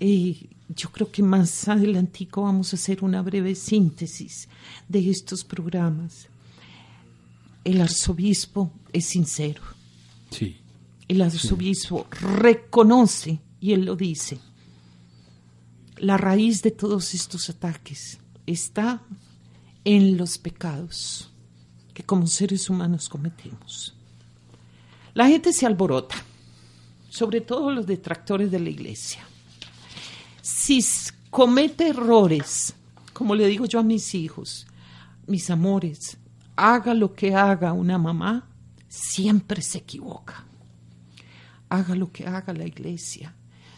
Y 0.00 0.48
yo 0.68 0.90
creo 0.90 1.10
que 1.10 1.22
más 1.22 1.68
adelantico 1.68 2.42
vamos 2.42 2.72
a 2.72 2.76
hacer 2.76 3.02
una 3.02 3.22
breve 3.22 3.54
síntesis 3.54 4.48
de 4.88 5.10
estos 5.10 5.44
programas. 5.44 6.28
El 7.64 7.80
arzobispo 7.80 8.70
es 8.92 9.06
sincero. 9.06 9.62
Sí. 10.30 10.56
El 11.08 11.22
arzobispo 11.22 12.06
reconoce, 12.10 13.40
y 13.60 13.72
él 13.72 13.86
lo 13.86 13.96
dice, 13.96 14.38
la 15.96 16.16
raíz 16.16 16.62
de 16.62 16.70
todos 16.70 17.14
estos 17.14 17.48
ataques 17.50 18.18
está 18.52 19.00
en 19.84 20.16
los 20.16 20.38
pecados 20.38 21.30
que 21.94 22.02
como 22.02 22.26
seres 22.26 22.68
humanos 22.70 23.08
cometemos. 23.08 23.94
La 25.14 25.26
gente 25.26 25.52
se 25.52 25.66
alborota 25.66 26.16
sobre 27.08 27.40
todo 27.40 27.72
los 27.72 27.86
detractores 27.86 28.50
de 28.50 28.60
la 28.60 28.70
iglesia. 28.70 29.22
Si 30.40 30.84
comete 31.30 31.88
errores, 31.88 32.74
como 33.12 33.34
le 33.34 33.46
digo 33.46 33.66
yo 33.66 33.80
a 33.80 33.82
mis 33.82 34.14
hijos, 34.14 34.66
mis 35.26 35.50
amores, 35.50 36.18
haga 36.56 36.94
lo 36.94 37.14
que 37.14 37.34
haga 37.34 37.72
una 37.72 37.98
mamá, 37.98 38.48
siempre 38.88 39.62
se 39.62 39.78
equivoca. 39.78 40.44
Haga 41.68 41.94
lo 41.94 42.12
que 42.12 42.26
haga 42.26 42.52
la 42.52 42.66
iglesia, 42.66 43.34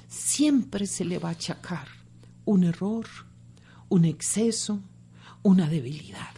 siempre 0.06 0.86
se 0.86 1.04
le 1.04 1.18
va 1.18 1.30
a 1.30 1.32
achacar 1.32 1.88
un 2.44 2.64
error, 2.64 3.06
un 3.90 4.06
exceso, 4.06 4.80
una 5.42 5.68
debilidad. 5.68 6.30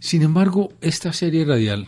Sin 0.00 0.22
embargo, 0.22 0.72
esta 0.80 1.12
serie 1.12 1.44
radial 1.44 1.86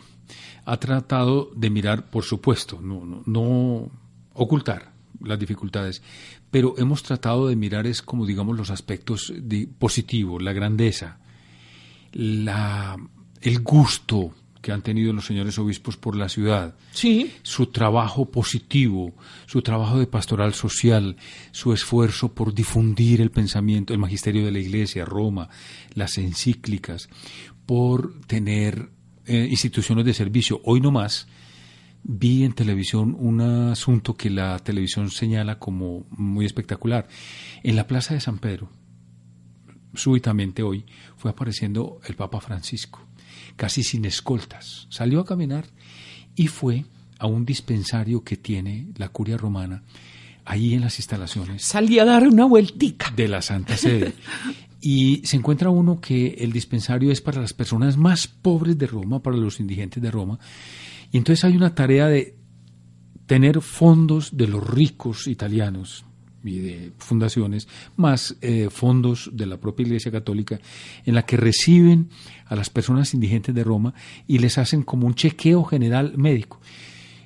ha 0.64 0.76
tratado 0.78 1.50
de 1.56 1.70
mirar, 1.70 2.10
por 2.10 2.22
supuesto, 2.22 2.80
no, 2.80 3.90
ocultar 4.34 4.92
las 5.20 5.38
dificultades, 5.38 6.02
pero 6.50 6.74
hemos 6.78 7.02
tratado 7.02 7.48
de 7.48 7.56
mirar 7.56 7.86
es 7.86 8.02
como 8.02 8.26
digamos 8.26 8.56
los 8.56 8.70
aspectos 8.70 9.32
positivos, 9.78 10.42
la 10.42 10.52
grandeza, 10.52 11.18
la, 12.12 12.96
el 13.40 13.60
gusto 13.60 14.34
que 14.60 14.72
han 14.72 14.82
tenido 14.82 15.12
los 15.12 15.26
señores 15.26 15.58
obispos 15.58 15.96
por 15.96 16.16
la 16.16 16.28
ciudad, 16.28 16.74
sí. 16.92 17.32
su 17.42 17.66
trabajo 17.66 18.30
positivo, 18.30 19.14
su 19.46 19.62
trabajo 19.62 19.98
de 19.98 20.06
pastoral 20.06 20.54
social, 20.54 21.16
su 21.50 21.72
esfuerzo 21.72 22.34
por 22.34 22.54
difundir 22.54 23.20
el 23.20 23.30
pensamiento, 23.30 23.92
el 23.92 23.98
magisterio 23.98 24.44
de 24.44 24.52
la 24.52 24.58
Iglesia, 24.58 25.04
Roma, 25.04 25.48
las 25.94 26.18
encíclicas, 26.18 27.08
por 27.66 28.20
tener 28.26 28.90
eh, 29.26 29.46
instituciones 29.50 30.04
de 30.04 30.14
servicio. 30.14 30.60
Hoy 30.64 30.80
no 30.80 30.90
más, 30.90 31.26
vi 32.02 32.44
en 32.44 32.52
televisión 32.52 33.16
un 33.18 33.40
asunto 33.40 34.16
que 34.16 34.30
la 34.30 34.58
televisión 34.58 35.10
señala 35.10 35.58
como 35.58 36.06
muy 36.10 36.46
espectacular. 36.46 37.08
En 37.62 37.76
la 37.76 37.86
Plaza 37.86 38.14
de 38.14 38.20
San 38.20 38.38
Pedro, 38.38 38.70
súbitamente 39.94 40.62
hoy, 40.62 40.84
fue 41.16 41.30
apareciendo 41.30 42.00
el 42.06 42.14
Papa 42.14 42.40
Francisco, 42.40 43.00
casi 43.60 43.82
sin 43.82 44.06
escoltas. 44.06 44.86
Salió 44.88 45.20
a 45.20 45.26
caminar 45.26 45.66
y 46.34 46.46
fue 46.46 46.86
a 47.18 47.26
un 47.26 47.44
dispensario 47.44 48.24
que 48.24 48.38
tiene 48.38 48.88
la 48.96 49.10
curia 49.10 49.36
romana, 49.36 49.82
ahí 50.46 50.72
en 50.72 50.80
las 50.80 50.98
instalaciones. 50.98 51.62
Salía 51.62 52.04
a 52.04 52.06
dar 52.06 52.26
una 52.26 52.46
vueltica. 52.46 53.12
De 53.14 53.28
la 53.28 53.42
Santa 53.42 53.76
Sede. 53.76 54.14
y 54.80 55.20
se 55.26 55.36
encuentra 55.36 55.68
uno 55.68 56.00
que 56.00 56.36
el 56.38 56.52
dispensario 56.52 57.12
es 57.12 57.20
para 57.20 57.42
las 57.42 57.52
personas 57.52 57.98
más 57.98 58.26
pobres 58.26 58.78
de 58.78 58.86
Roma, 58.86 59.22
para 59.22 59.36
los 59.36 59.60
indigentes 59.60 60.02
de 60.02 60.10
Roma, 60.10 60.38
y 61.12 61.18
entonces 61.18 61.44
hay 61.44 61.54
una 61.54 61.74
tarea 61.74 62.06
de 62.06 62.38
tener 63.26 63.60
fondos 63.60 64.38
de 64.38 64.48
los 64.48 64.66
ricos 64.66 65.26
italianos 65.26 66.06
y 66.42 66.58
de 66.58 66.92
fundaciones, 66.98 67.68
más 67.96 68.36
eh, 68.40 68.68
fondos 68.70 69.30
de 69.32 69.46
la 69.46 69.58
propia 69.58 69.84
Iglesia 69.84 70.10
Católica, 70.10 70.60
en 71.04 71.14
la 71.14 71.24
que 71.24 71.36
reciben 71.36 72.08
a 72.46 72.56
las 72.56 72.70
personas 72.70 73.12
indigentes 73.14 73.54
de 73.54 73.64
Roma 73.64 73.94
y 74.26 74.38
les 74.38 74.58
hacen 74.58 74.82
como 74.82 75.06
un 75.06 75.14
chequeo 75.14 75.64
general 75.64 76.16
médico. 76.16 76.60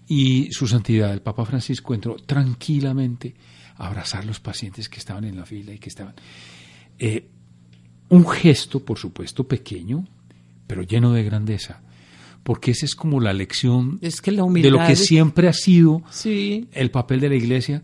Y 0.07 0.49
su 0.53 0.67
santidad, 0.67 1.13
el 1.13 1.23
Papa 1.23 1.45
Francisco, 1.45 1.95
entró 1.95 2.17
tranquilamente 2.17 3.35
a 3.77 3.87
abrazar 3.87 4.23
a 4.23 4.27
los 4.27 4.41
pacientes 4.41 4.89
que 4.89 4.99
estaban 4.99 5.25
en 5.25 5.37
la 5.37 5.47
fila 5.47 5.73
y 5.73 5.79
que 5.79 5.89
estaban... 5.89 6.15
Eh, 6.99 7.29
un 8.11 8.29
gesto, 8.29 8.85
por 8.85 8.99
supuesto, 8.99 9.45
pequeño, 9.45 10.07
pero 10.67 10.83
lleno 10.83 11.13
de 11.13 11.25
grandeza 11.25 11.81
porque 12.45 12.73
esa 12.73 12.85
es 12.85 12.95
como 12.95 13.21
la 13.21 13.33
lección 13.33 13.99
de 14.01 14.71
lo 14.71 14.87
que 14.87 14.95
siempre 14.95 15.49
ha 15.49 15.53
sido 15.53 16.03
el 16.25 16.91
papel 16.91 17.19
de 17.21 17.31
la 17.31 17.35
iglesia. 17.35 17.83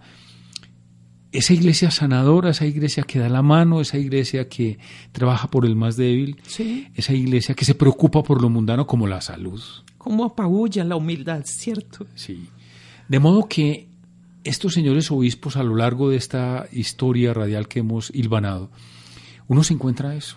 Esa 1.32 1.54
iglesia 1.54 1.90
sanadora, 1.90 2.50
esa 2.50 2.66
iglesia 2.66 3.04
que 3.04 3.20
da 3.20 3.28
la 3.28 3.42
mano, 3.42 3.80
esa 3.80 3.98
iglesia 3.98 4.48
que 4.48 4.78
trabaja 5.12 5.48
por 5.48 5.64
el 5.64 5.76
más 5.76 5.96
débil, 5.96 6.42
esa 6.94 7.14
iglesia 7.14 7.54
que 7.54 7.64
se 7.64 7.76
preocupa 7.76 8.22
por 8.22 8.42
lo 8.42 8.48
mundano 8.48 8.86
como 8.86 9.06
la 9.06 9.20
salud. 9.20 9.62
Como 9.96 10.24
apabulla 10.24 10.82
la 10.82 10.96
humildad, 10.96 11.42
¿cierto? 11.44 12.06
Sí. 12.16 12.48
De 13.08 13.18
modo 13.20 13.46
que 13.46 13.88
estos 14.42 14.74
señores 14.74 15.10
obispos 15.10 15.56
a 15.56 15.62
lo 15.62 15.76
largo 15.76 16.10
de 16.10 16.16
esta 16.16 16.66
historia 16.72 17.32
radial 17.32 17.68
que 17.68 17.80
hemos 17.80 18.10
hilvanado, 18.14 18.70
uno 19.46 19.62
se 19.62 19.74
encuentra 19.74 20.16
eso, 20.16 20.36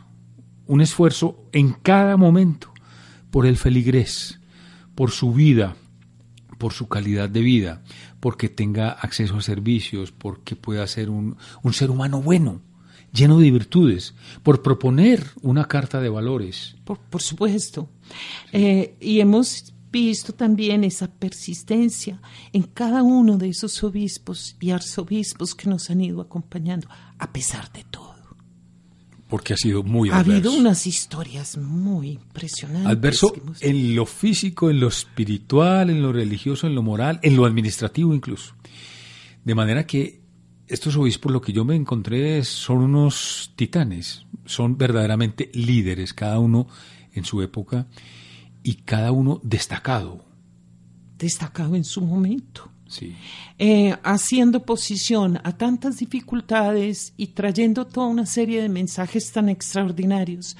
un 0.67 0.81
esfuerzo 0.81 1.43
en 1.51 1.73
cada 1.73 2.17
momento 2.17 2.71
por 3.31 3.45
el 3.45 3.57
feligrés, 3.57 4.39
por 4.95 5.11
su 5.11 5.33
vida, 5.33 5.75
por 6.57 6.73
su 6.73 6.87
calidad 6.87 7.29
de 7.29 7.41
vida, 7.41 7.81
porque 8.23 8.47
tenga 8.47 8.89
acceso 8.89 9.35
a 9.35 9.41
servicios, 9.41 10.13
porque 10.13 10.55
pueda 10.55 10.87
ser 10.87 11.09
un, 11.09 11.35
ser 11.73 11.91
humano 11.91 12.21
bueno, 12.21 12.61
lleno 13.11 13.37
de 13.37 13.51
virtudes, 13.51 14.15
por 14.43 14.61
proponer 14.61 15.25
una 15.41 15.65
carta 15.65 15.99
de 15.99 16.07
valores. 16.07 16.77
Por, 16.85 17.21
supuesto. 17.21 17.89
Eh, 18.53 18.95
y 19.01 19.19
hemos 19.19 19.73
visto 19.91 20.31
también 20.31 20.85
esa 20.85 21.11
persistencia 21.11 22.21
en 22.53 22.63
cada 22.63 23.03
uno 23.03 23.37
de 23.37 23.49
esos 23.49 23.83
obispos 23.83 24.55
y 24.61 24.71
arzobispos 24.71 25.53
que 25.53 25.69
nos 25.69 25.89
han 25.89 25.99
ido 25.99 26.21
acompañando, 26.21 26.87
a 27.19 27.33
pesar 27.33 27.73
de 27.73 27.83
todo 27.91 28.02
porque 29.33 29.55
ha 29.55 29.57
sido 29.57 29.81
muy 29.81 30.11
adverso. 30.11 30.31
Ha 30.31 30.35
habido 30.35 30.53
unas 30.53 30.85
historias 30.85 31.57
muy 31.57 32.11
impresionantes. 32.11 32.85
Adverso 32.85 33.33
en 33.61 33.95
lo 33.95 34.05
físico, 34.05 34.69
en 34.69 34.79
lo 34.79 34.89
espiritual, 34.89 35.89
en 35.89 36.03
lo 36.03 36.13
religioso, 36.13 36.67
en 36.67 36.75
lo 36.75 36.83
moral, 36.83 37.19
en 37.23 37.35
lo 37.35 37.47
administrativo 37.47 38.13
incluso. 38.13 38.53
De 39.43 39.55
manera 39.55 39.87
que 39.87 40.21
estos 40.67 40.95
obispos 40.97 41.31
lo 41.31 41.41
que 41.41 41.51
yo 41.51 41.65
me 41.65 41.75
encontré 41.75 42.43
son 42.43 42.83
unos 42.83 43.53
titanes, 43.55 44.27
son 44.45 44.77
verdaderamente 44.77 45.49
líderes, 45.55 46.13
cada 46.13 46.37
uno 46.37 46.67
en 47.13 47.25
su 47.25 47.41
época 47.41 47.87
y 48.61 48.83
cada 48.85 49.11
uno 49.11 49.41
destacado. 49.43 50.23
Destacado 51.17 51.75
en 51.75 51.85
su 51.85 52.01
momento. 52.01 52.69
Eh, 53.59 53.95
haciendo 54.03 54.65
posición 54.65 55.39
a 55.43 55.57
tantas 55.57 55.97
dificultades 55.97 57.13
y 57.17 57.27
trayendo 57.27 57.85
toda 57.85 58.07
una 58.07 58.25
serie 58.25 58.61
de 58.61 58.69
mensajes 58.69 59.31
tan 59.31 59.49
extraordinarios. 59.49 60.57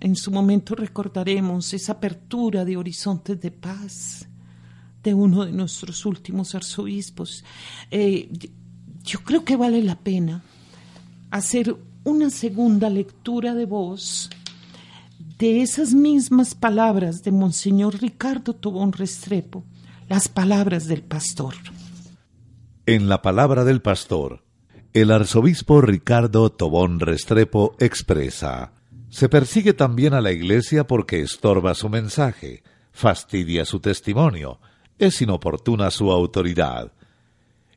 En 0.00 0.14
su 0.14 0.30
momento 0.30 0.74
recordaremos 0.74 1.72
esa 1.72 1.92
apertura 1.92 2.64
de 2.64 2.76
horizontes 2.76 3.40
de 3.40 3.50
paz 3.50 4.28
de 5.02 5.14
uno 5.14 5.44
de 5.44 5.52
nuestros 5.52 6.04
últimos 6.04 6.54
arzobispos. 6.54 7.44
Eh, 7.90 8.28
yo 9.04 9.20
creo 9.20 9.44
que 9.44 9.56
vale 9.56 9.82
la 9.82 9.98
pena 9.98 10.42
hacer 11.30 11.76
una 12.04 12.30
segunda 12.30 12.90
lectura 12.90 13.54
de 13.54 13.66
voz 13.66 14.30
de 15.38 15.62
esas 15.62 15.92
mismas 15.94 16.54
palabras 16.54 17.22
de 17.22 17.32
Monseñor 17.32 18.00
Ricardo 18.00 18.54
Tobón 18.54 18.92
Restrepo 18.92 19.64
las 20.08 20.28
palabras 20.28 20.86
del 20.86 21.02
pastor. 21.02 21.54
En 22.86 23.08
la 23.08 23.22
palabra 23.22 23.64
del 23.64 23.82
pastor, 23.82 24.44
el 24.92 25.10
arzobispo 25.10 25.80
Ricardo 25.80 26.50
Tobón 26.50 27.00
Restrepo 27.00 27.74
expresa, 27.80 28.72
se 29.08 29.28
persigue 29.28 29.72
también 29.72 30.14
a 30.14 30.20
la 30.20 30.30
Iglesia 30.30 30.86
porque 30.86 31.20
estorba 31.20 31.74
su 31.74 31.88
mensaje, 31.88 32.62
fastidia 32.92 33.64
su 33.64 33.80
testimonio, 33.80 34.60
es 34.98 35.20
inoportuna 35.22 35.90
su 35.90 36.10
autoridad. 36.12 36.92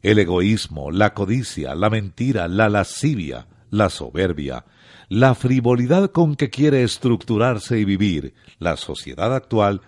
el 0.01 0.17
egoísmo, 0.17 0.91
la 0.91 1.13
codicia, 1.13 1.75
la 1.75 1.89
mentira, 1.89 2.47
la 2.47 2.69
lascivia, 2.69 3.47
la 3.69 3.89
soberbia, 3.89 4.63
la 5.09 5.35
frivolidad 5.35 6.11
con 6.11 6.35
que 6.35 6.49
quiere 6.49 6.83
estructurarse 6.83 7.79
y 7.79 7.83
vivir 7.83 8.33
la 8.59 8.77
sociedad 8.77 9.35
actual, 9.35 9.81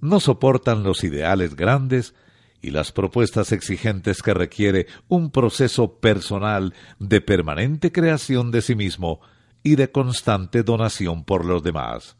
no 0.00 0.20
soportan 0.20 0.82
los 0.82 1.04
ideales 1.04 1.56
grandes 1.56 2.14
y 2.60 2.70
las 2.70 2.92
propuestas 2.92 3.52
exigentes 3.52 4.22
que 4.22 4.34
requiere 4.34 4.86
un 5.08 5.30
proceso 5.30 5.98
personal 5.98 6.74
de 6.98 7.20
permanente 7.20 7.92
creación 7.92 8.50
de 8.50 8.62
sí 8.62 8.74
mismo 8.74 9.20
y 9.62 9.76
de 9.76 9.90
constante 9.90 10.62
donación 10.62 11.24
por 11.24 11.44
los 11.44 11.62
demás. 11.62 12.16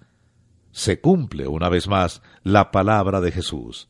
Se 0.70 1.01
cumple 1.01 1.49
una 1.49 1.68
vez 1.68 1.89
más 1.89 2.22
la 2.43 2.70
palabra 2.70 3.20
de 3.20 3.33
Jesús. 3.33 3.89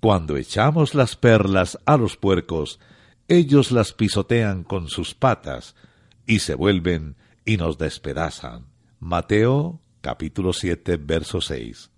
Cuando 0.00 0.36
echamos 0.36 0.94
las 0.94 1.16
perlas 1.16 1.78
a 1.86 1.96
los 1.96 2.16
puercos, 2.16 2.80
ellos 3.28 3.70
las 3.70 3.92
pisotean 3.92 4.64
con 4.64 4.88
sus 4.88 5.14
patas 5.14 5.76
y 6.26 6.40
se 6.40 6.54
vuelven 6.54 7.16
y 7.44 7.56
nos 7.56 7.78
despedazan. 7.78 8.66
Mateo 8.98 9.80
capítulo 10.00 10.52
7 10.52 10.96
verso 10.96 11.40
6. 11.40 11.90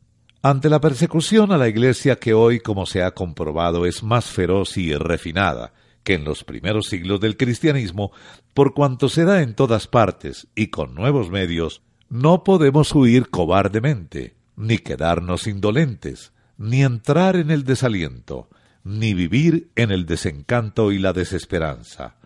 Ante 0.45 0.69
la 0.69 0.81
persecución 0.81 1.53
a 1.53 1.57
la 1.57 1.69
Iglesia 1.69 2.17
que 2.17 2.35
hoy, 2.35 2.59
como 2.59 2.85
se 2.85 3.05
ha 3.05 3.13
comprobado, 3.13 3.87
es 3.87 4.03
más 4.03 4.25
feroz 4.25 4.77
y 4.77 4.93
refinada 4.93 5.73
que 6.03 6.15
en 6.15 6.25
los 6.25 6.43
primeros 6.43 6.87
siglos 6.89 7.21
del 7.21 7.37
cristianismo, 7.37 8.11
por 8.53 8.75
cuanto 8.75 9.09
se 9.09 9.25
da 9.25 9.41
en 9.43 9.55
todas 9.55 9.87
partes 9.87 10.49
y 10.57 10.67
con 10.67 10.97
nuevos 10.97 11.31
medios, 11.31 11.83
no 12.09 12.43
podemos 12.43 12.93
huir 12.93 13.31
cobardemente, 13.31 14.35
ni 14.57 14.79
quedarnos 14.79 15.47
indolentes, 15.47 16.33
ni 16.59 16.83
entrar 16.83 17.37
en 17.37 17.53
el 17.53 17.63
desaliento, 17.63 18.49
ni 18.83 19.15
vivir 19.15 19.71
en 19.77 19.93
el 19.93 20.07
desencanto 20.07 20.91
y 20.91 20.99
la 20.99 21.13
desesperanza. 21.13 22.17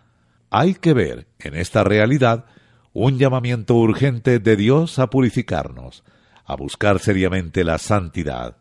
Hay 0.49 0.73
que 0.73 0.93
ver 0.93 1.27
en 1.37 1.53
esta 1.53 1.83
realidad 1.83 2.45
un 2.93 3.19
llamamiento 3.19 3.75
urgente 3.75 4.39
de 4.39 4.55
Dios 4.55 4.97
a 4.97 5.11
purificarnos, 5.11 6.03
a 6.47 6.55
buscar 6.55 6.99
seriamente 6.99 7.63
la 7.65 7.77
santidad. 7.77 8.57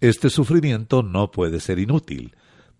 Este 0.00 0.28
sufrimiento 0.28 1.04
no 1.04 1.30
puede 1.30 1.60
ser 1.60 1.78
inútil. 1.78 2.34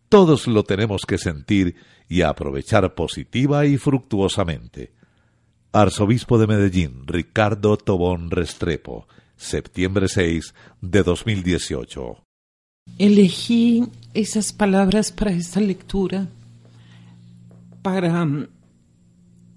Todos 0.08 0.48
lo 0.48 0.64
tenemos 0.64 1.02
que 1.06 1.16
sentir 1.16 1.76
y 2.08 2.22
aprovechar 2.22 2.94
positiva 2.94 3.66
y 3.66 3.78
fructuosamente. 3.78 4.92
Arzobispo 5.72 6.38
de 6.38 6.46
Medellín, 6.48 7.06
Ricardo 7.06 7.76
Tobón 7.76 8.30
Restrepo, 8.30 9.06
septiembre 9.36 10.08
6 10.08 10.54
de 10.80 11.02
2018. 11.02 12.24
Elegí 12.98 13.84
esas 14.12 14.52
palabras 14.52 15.12
para 15.12 15.30
esta 15.30 15.60
lectura 15.60 16.28
para 17.82 18.24
mm, 18.24 18.48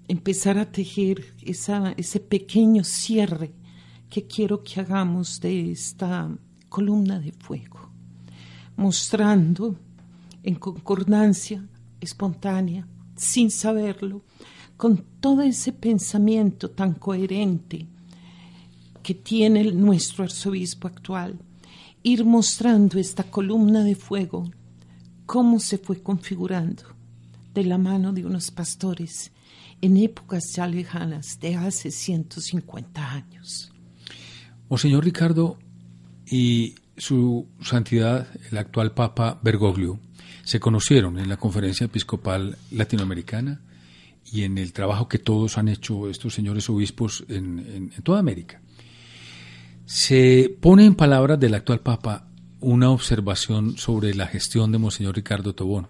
empezar 0.08 0.58
a 0.58 0.70
tejer 0.70 1.24
ese 1.42 2.20
pequeño 2.20 2.84
cierre 2.84 3.50
que 4.10 4.26
quiero 4.26 4.62
que 4.62 4.80
hagamos 4.80 5.40
de 5.40 5.70
esta 5.70 6.28
columna 6.68 7.20
de 7.20 7.32
fuego, 7.32 7.88
mostrando 8.76 9.76
en 10.42 10.56
concordancia 10.56 11.64
espontánea, 12.00 12.86
sin 13.14 13.50
saberlo, 13.50 14.22
con 14.76 15.04
todo 15.20 15.42
ese 15.42 15.72
pensamiento 15.72 16.70
tan 16.70 16.94
coherente 16.94 17.86
que 19.02 19.14
tiene 19.14 19.72
nuestro 19.72 20.24
arzobispo 20.24 20.88
actual, 20.88 21.38
ir 22.02 22.24
mostrando 22.24 22.98
esta 22.98 23.24
columna 23.24 23.84
de 23.84 23.94
fuego, 23.94 24.50
cómo 25.26 25.60
se 25.60 25.78
fue 25.78 26.02
configurando 26.02 26.82
de 27.54 27.64
la 27.64 27.78
mano 27.78 28.12
de 28.12 28.24
unos 28.24 28.50
pastores 28.50 29.32
en 29.80 29.96
épocas 29.96 30.52
ya 30.54 30.66
lejanas 30.66 31.38
de 31.40 31.56
hace 31.56 31.90
150 31.90 33.12
años. 33.12 33.70
Monseñor 34.70 35.04
Ricardo 35.04 35.58
y 36.24 36.76
su 36.96 37.48
santidad, 37.60 38.28
el 38.52 38.56
actual 38.56 38.92
Papa 38.92 39.40
Bergoglio, 39.42 39.98
se 40.44 40.60
conocieron 40.60 41.18
en 41.18 41.28
la 41.28 41.38
Conferencia 41.38 41.86
Episcopal 41.86 42.56
Latinoamericana 42.70 43.60
y 44.30 44.44
en 44.44 44.58
el 44.58 44.72
trabajo 44.72 45.08
que 45.08 45.18
todos 45.18 45.58
han 45.58 45.66
hecho 45.66 46.08
estos 46.08 46.34
señores 46.34 46.70
obispos 46.70 47.24
en, 47.28 47.90
toda 48.04 48.20
América. 48.20 48.60
Se 49.86 50.56
pone 50.60 50.86
en 50.86 50.94
palabras 50.94 51.40
del 51.40 51.54
actual 51.54 51.80
Papa 51.80 52.28
una 52.60 52.90
observación 52.90 53.76
sobre 53.76 54.14
la 54.14 54.28
gestión 54.28 54.70
de 54.70 54.78
Monseñor 54.78 55.16
Ricardo 55.16 55.52
Tobón, 55.52 55.88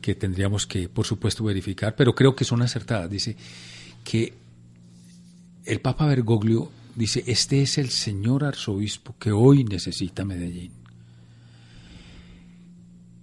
que 0.00 0.14
tendríamos 0.14 0.68
que, 0.68 0.88
por 0.88 1.06
supuesto, 1.06 1.42
verificar, 1.42 1.96
pero 1.96 2.14
creo 2.14 2.36
que 2.36 2.44
son 2.44 2.62
acertadas. 2.62 3.10
Dice 3.10 3.36
que 4.04 4.32
el 5.64 5.80
Papa 5.80 6.06
Bergoglio 6.06 6.70
dice, 6.96 7.22
este 7.26 7.62
es 7.62 7.78
el 7.78 7.90
señor 7.90 8.44
arzobispo 8.44 9.16
que 9.18 9.30
hoy 9.30 9.64
necesita 9.64 10.24
Medellín. 10.24 10.72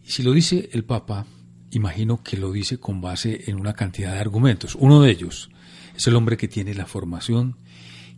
Y 0.06 0.12
si 0.12 0.24
lo 0.24 0.32
dice 0.32 0.70
el 0.72 0.84
Papa, 0.84 1.26
imagino 1.72 2.24
que 2.24 2.38
lo 2.38 2.52
dice 2.52 2.78
con 2.78 3.02
base 3.02 3.50
en 3.50 3.60
una 3.60 3.74
cantidad 3.74 4.14
de 4.14 4.20
argumentos. 4.20 4.76
Uno 4.76 5.02
de 5.02 5.12
ellos 5.12 5.50
es 5.96 6.08
el 6.08 6.16
hombre 6.16 6.38
que 6.38 6.48
tiene 6.48 6.74
la 6.74 6.86
formación, 6.86 7.58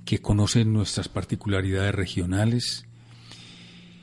que 0.03 0.19
conoce 0.19 0.65
nuestras 0.65 1.07
particularidades 1.07 1.95
regionales. 1.95 2.85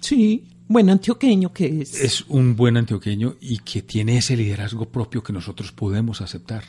Sí, 0.01 0.45
buen 0.69 0.91
antioqueño 0.91 1.53
que 1.53 1.83
es. 1.83 2.01
Es 2.01 2.25
un 2.29 2.57
buen 2.57 2.77
antioqueño 2.77 3.37
y 3.41 3.59
que 3.59 3.83
tiene 3.83 4.17
ese 4.17 4.37
liderazgo 4.37 4.91
propio 4.91 5.23
que 5.23 5.33
nosotros 5.33 5.71
podemos 5.73 6.21
aceptar. 6.21 6.65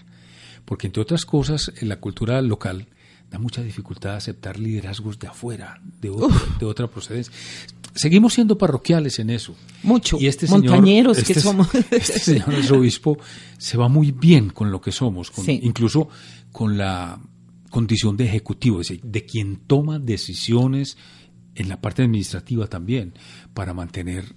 Porque 0.66 0.88
entre 0.88 1.02
otras 1.02 1.26
cosas, 1.26 1.72
en 1.80 1.90
la 1.90 2.00
cultura 2.00 2.42
local, 2.42 2.88
da 3.30 3.40
mucha 3.40 3.64
dificultad 3.64 4.16
aceptar 4.16 4.60
liderazgos 4.60 5.18
de 5.20 5.28
afuera, 5.28 5.82
de, 6.02 6.12
de 6.60 6.66
otra 6.66 6.88
procedencia. 6.88 7.34
Seguimos 7.96 8.34
siendo 8.34 8.58
parroquiales 8.58 9.20
en 9.20 9.30
eso. 9.30 9.56
Mucho. 9.84 10.18
Y 10.20 10.28
este 10.28 10.48
montañeros 10.48 11.18
que 11.18 11.34
este 11.34 11.42
somos. 11.42 11.68
Este 11.92 12.20
señor 12.20 12.54
obispo 12.72 13.18
se 13.58 13.78
va 13.78 13.88
muy 13.88 14.12
bien 14.12 14.50
con 14.50 14.72
lo 14.72 14.82
que 14.82 14.92
somos, 14.92 15.32
incluso 15.48 16.10
con 16.52 16.78
la 16.78 17.20
condición 17.70 18.18
de 18.18 18.26
ejecutivo, 18.26 18.82
es 18.82 18.90
decir, 18.90 19.04
de 19.04 19.26
quien 19.26 19.58
toma 19.68 20.00
decisiones 20.00 20.98
en 21.56 21.70
la 21.70 21.82
parte 21.82 22.04
administrativa 22.04 22.68
también, 22.68 23.14
para 23.54 23.74
mantener 23.74 24.36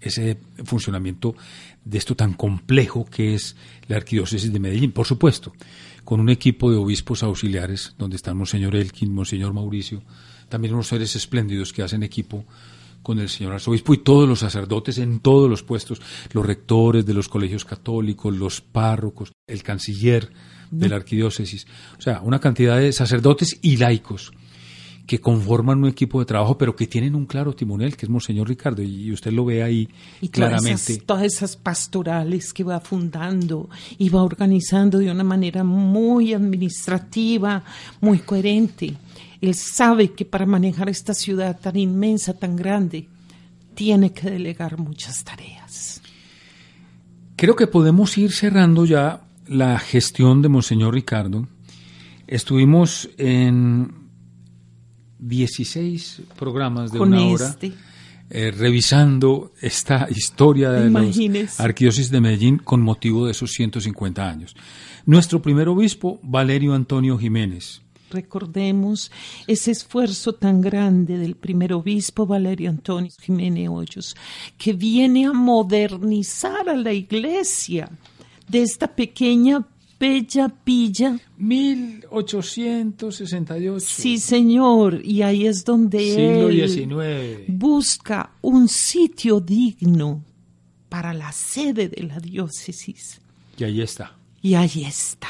ese 0.00 0.38
funcionamiento 0.64 1.34
de 1.84 1.98
esto 1.98 2.14
tan 2.14 2.34
complejo 2.34 3.04
que 3.04 3.34
es 3.34 3.56
la 3.88 3.96
arquidiócesis 3.96 4.52
de 4.52 4.60
Medellín. 4.60 4.92
Por 4.92 5.06
supuesto, 5.06 5.52
con 6.04 6.20
un 6.20 6.28
equipo 6.28 6.70
de 6.70 6.76
obispos 6.76 7.22
auxiliares, 7.22 7.94
donde 7.98 8.16
están 8.16 8.36
Monseñor 8.36 8.76
Elkin, 8.76 9.12
Monseñor 9.12 9.52
Mauricio, 9.52 10.02
también 10.48 10.74
unos 10.74 10.88
seres 10.88 11.16
espléndidos 11.16 11.72
que 11.72 11.82
hacen 11.82 12.02
equipo 12.02 12.44
con 13.02 13.18
el 13.18 13.28
señor 13.28 13.52
arzobispo 13.52 13.92
y 13.94 13.98
todos 13.98 14.28
los 14.28 14.40
sacerdotes 14.40 14.98
en 14.98 15.20
todos 15.20 15.48
los 15.48 15.62
puestos, 15.62 16.00
los 16.32 16.44
rectores 16.44 17.04
de 17.04 17.14
los 17.14 17.28
colegios 17.28 17.64
católicos, 17.64 18.34
los 18.34 18.60
párrocos, 18.60 19.32
el 19.46 19.62
canciller 19.62 20.30
de 20.70 20.88
la 20.88 20.96
arquidiócesis, 20.96 21.66
o 21.98 22.00
sea, 22.00 22.20
una 22.22 22.40
cantidad 22.40 22.78
de 22.78 22.92
sacerdotes 22.92 23.58
y 23.62 23.76
laicos 23.76 24.32
que 25.06 25.20
conforman 25.20 25.78
un 25.78 25.88
equipo 25.88 26.18
de 26.20 26.26
trabajo, 26.26 26.56
pero 26.56 26.74
que 26.74 26.86
tienen 26.86 27.14
un 27.14 27.26
claro 27.26 27.52
timonel, 27.52 27.96
que 27.96 28.06
es 28.06 28.10
Monseñor 28.10 28.48
Ricardo, 28.48 28.82
y 28.82 29.12
usted 29.12 29.32
lo 29.32 29.44
ve 29.44 29.62
ahí 29.62 29.88
y 30.20 30.28
claramente. 30.28 30.70
Todas 30.70 30.90
esas, 30.90 31.04
todas 31.04 31.22
esas 31.24 31.56
pastorales 31.56 32.52
que 32.54 32.64
va 32.64 32.80
fundando 32.80 33.68
y 33.98 34.08
va 34.08 34.22
organizando 34.22 34.98
de 34.98 35.10
una 35.10 35.24
manera 35.24 35.62
muy 35.62 36.32
administrativa, 36.32 37.62
muy 38.00 38.20
coherente. 38.20 38.94
Él 39.40 39.54
sabe 39.54 40.12
que 40.12 40.24
para 40.24 40.46
manejar 40.46 40.88
esta 40.88 41.12
ciudad 41.12 41.60
tan 41.60 41.76
inmensa, 41.76 42.32
tan 42.32 42.56
grande, 42.56 43.08
tiene 43.74 44.12
que 44.12 44.30
delegar 44.30 44.78
muchas 44.78 45.22
tareas. 45.22 46.00
Creo 47.36 47.56
que 47.56 47.66
podemos 47.66 48.16
ir 48.16 48.32
cerrando 48.32 48.86
ya 48.86 49.22
la 49.46 49.78
gestión 49.78 50.40
de 50.40 50.48
Monseñor 50.48 50.94
Ricardo. 50.94 51.46
Estuvimos 52.26 53.10
en 53.18 54.03
16 55.24 56.22
programas 56.38 56.92
de 56.92 57.00
una 57.00 57.26
hora 57.26 57.48
este. 57.48 57.72
eh, 58.30 58.50
revisando 58.50 59.52
esta 59.60 60.06
historia 60.10 60.70
de 60.70 60.90
la 60.90 61.04
arquidiócesis 61.58 62.10
de 62.10 62.20
Medellín 62.20 62.58
con 62.58 62.82
motivo 62.82 63.26
de 63.26 63.32
esos 63.32 63.50
150 63.52 64.28
años. 64.28 64.54
Nuestro 65.06 65.40
primer 65.40 65.68
obispo, 65.68 66.20
Valerio 66.22 66.74
Antonio 66.74 67.18
Jiménez. 67.18 67.80
Recordemos 68.10 69.10
ese 69.46 69.72
esfuerzo 69.72 70.34
tan 70.34 70.60
grande 70.60 71.18
del 71.18 71.34
primer 71.34 71.72
obispo 71.72 72.26
Valerio 72.26 72.70
Antonio 72.70 73.10
Jiménez 73.20 73.68
Hoyos, 73.68 74.14
que 74.56 74.72
viene 74.72 75.26
a 75.26 75.32
modernizar 75.32 76.68
a 76.68 76.76
la 76.76 76.92
iglesia 76.92 77.90
de 78.46 78.62
esta 78.62 78.94
pequeña 78.94 79.66
Bella 79.98 80.48
Pilla. 80.48 81.18
1868. 81.36 83.86
Sí, 83.86 84.18
señor, 84.18 85.00
y 85.04 85.22
ahí 85.22 85.46
es 85.46 85.64
donde 85.64 86.00
Siglo 86.00 86.48
él 86.48 86.68
XIX. 86.68 87.44
busca 87.48 88.30
un 88.42 88.68
sitio 88.68 89.40
digno 89.40 90.22
para 90.88 91.12
la 91.12 91.32
sede 91.32 91.88
de 91.88 92.04
la 92.04 92.20
diócesis. 92.20 93.20
Y 93.58 93.64
ahí 93.64 93.80
está. 93.80 94.12
Y 94.42 94.54
ahí 94.54 94.84
está. 94.84 95.26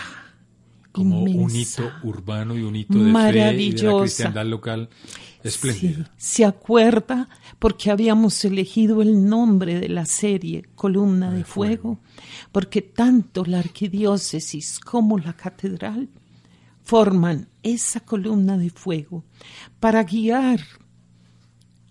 Como 0.93 1.23
un 1.23 1.55
hito 1.55 1.91
urbano 2.05 2.57
y 2.57 2.62
un 2.62 2.77
hito 2.77 2.99
de 2.99 3.12
fe 3.12 3.61
y 3.61 3.73
de 3.73 3.83
la 3.83 3.99
cristiandad 4.01 4.47
local 4.47 4.89
espléndida. 5.43 6.11
Sí, 6.17 6.17
se 6.17 6.45
acuerda 6.45 7.29
porque 7.59 7.91
habíamos 7.91 8.45
elegido 8.45 9.03
el 9.03 9.29
nombre 9.29 9.81
de 9.81 9.89
la 9.89 10.07
serie 10.07 10.65
Columna 10.75 11.31
de, 11.31 11.45
Fuego, 11.45 11.99
porque 12.53 12.83
tanto 12.83 13.45
la 13.45 13.59
arquidiócesis 13.59 14.79
como 14.81 15.19
la 15.19 15.35
catedral 15.35 16.09
forman 16.83 17.49
esa 17.63 18.01
columna 18.01 18.59
de 18.59 18.71
fuego 18.71 19.25
para 19.81 20.05
guiar 20.05 20.61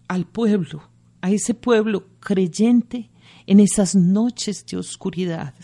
al 0.07 0.25
pueblo, 0.25 0.83
a 1.21 1.31
ese 1.31 1.53
pueblo 1.53 2.05
creyente 2.19 3.09
en 3.47 3.59
esas 3.59 3.95
noches 3.95 4.65
de 4.67 4.77
oscuridad, 4.77 5.55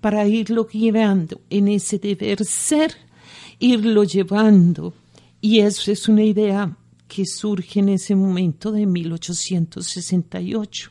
para 0.00 0.26
irlo 0.28 0.66
guiando 0.66 1.40
en 1.48 1.68
ese 1.68 1.98
deber 1.98 2.44
ser, 2.44 2.94
irlo 3.58 4.04
llevando. 4.04 4.92
Y 5.40 5.60
eso 5.60 5.90
es 5.90 6.08
una 6.08 6.22
idea 6.22 6.76
que 7.14 7.26
surge 7.26 7.80
en 7.80 7.90
ese 7.90 8.16
momento 8.16 8.72
de 8.72 8.86
1868. 8.86 10.90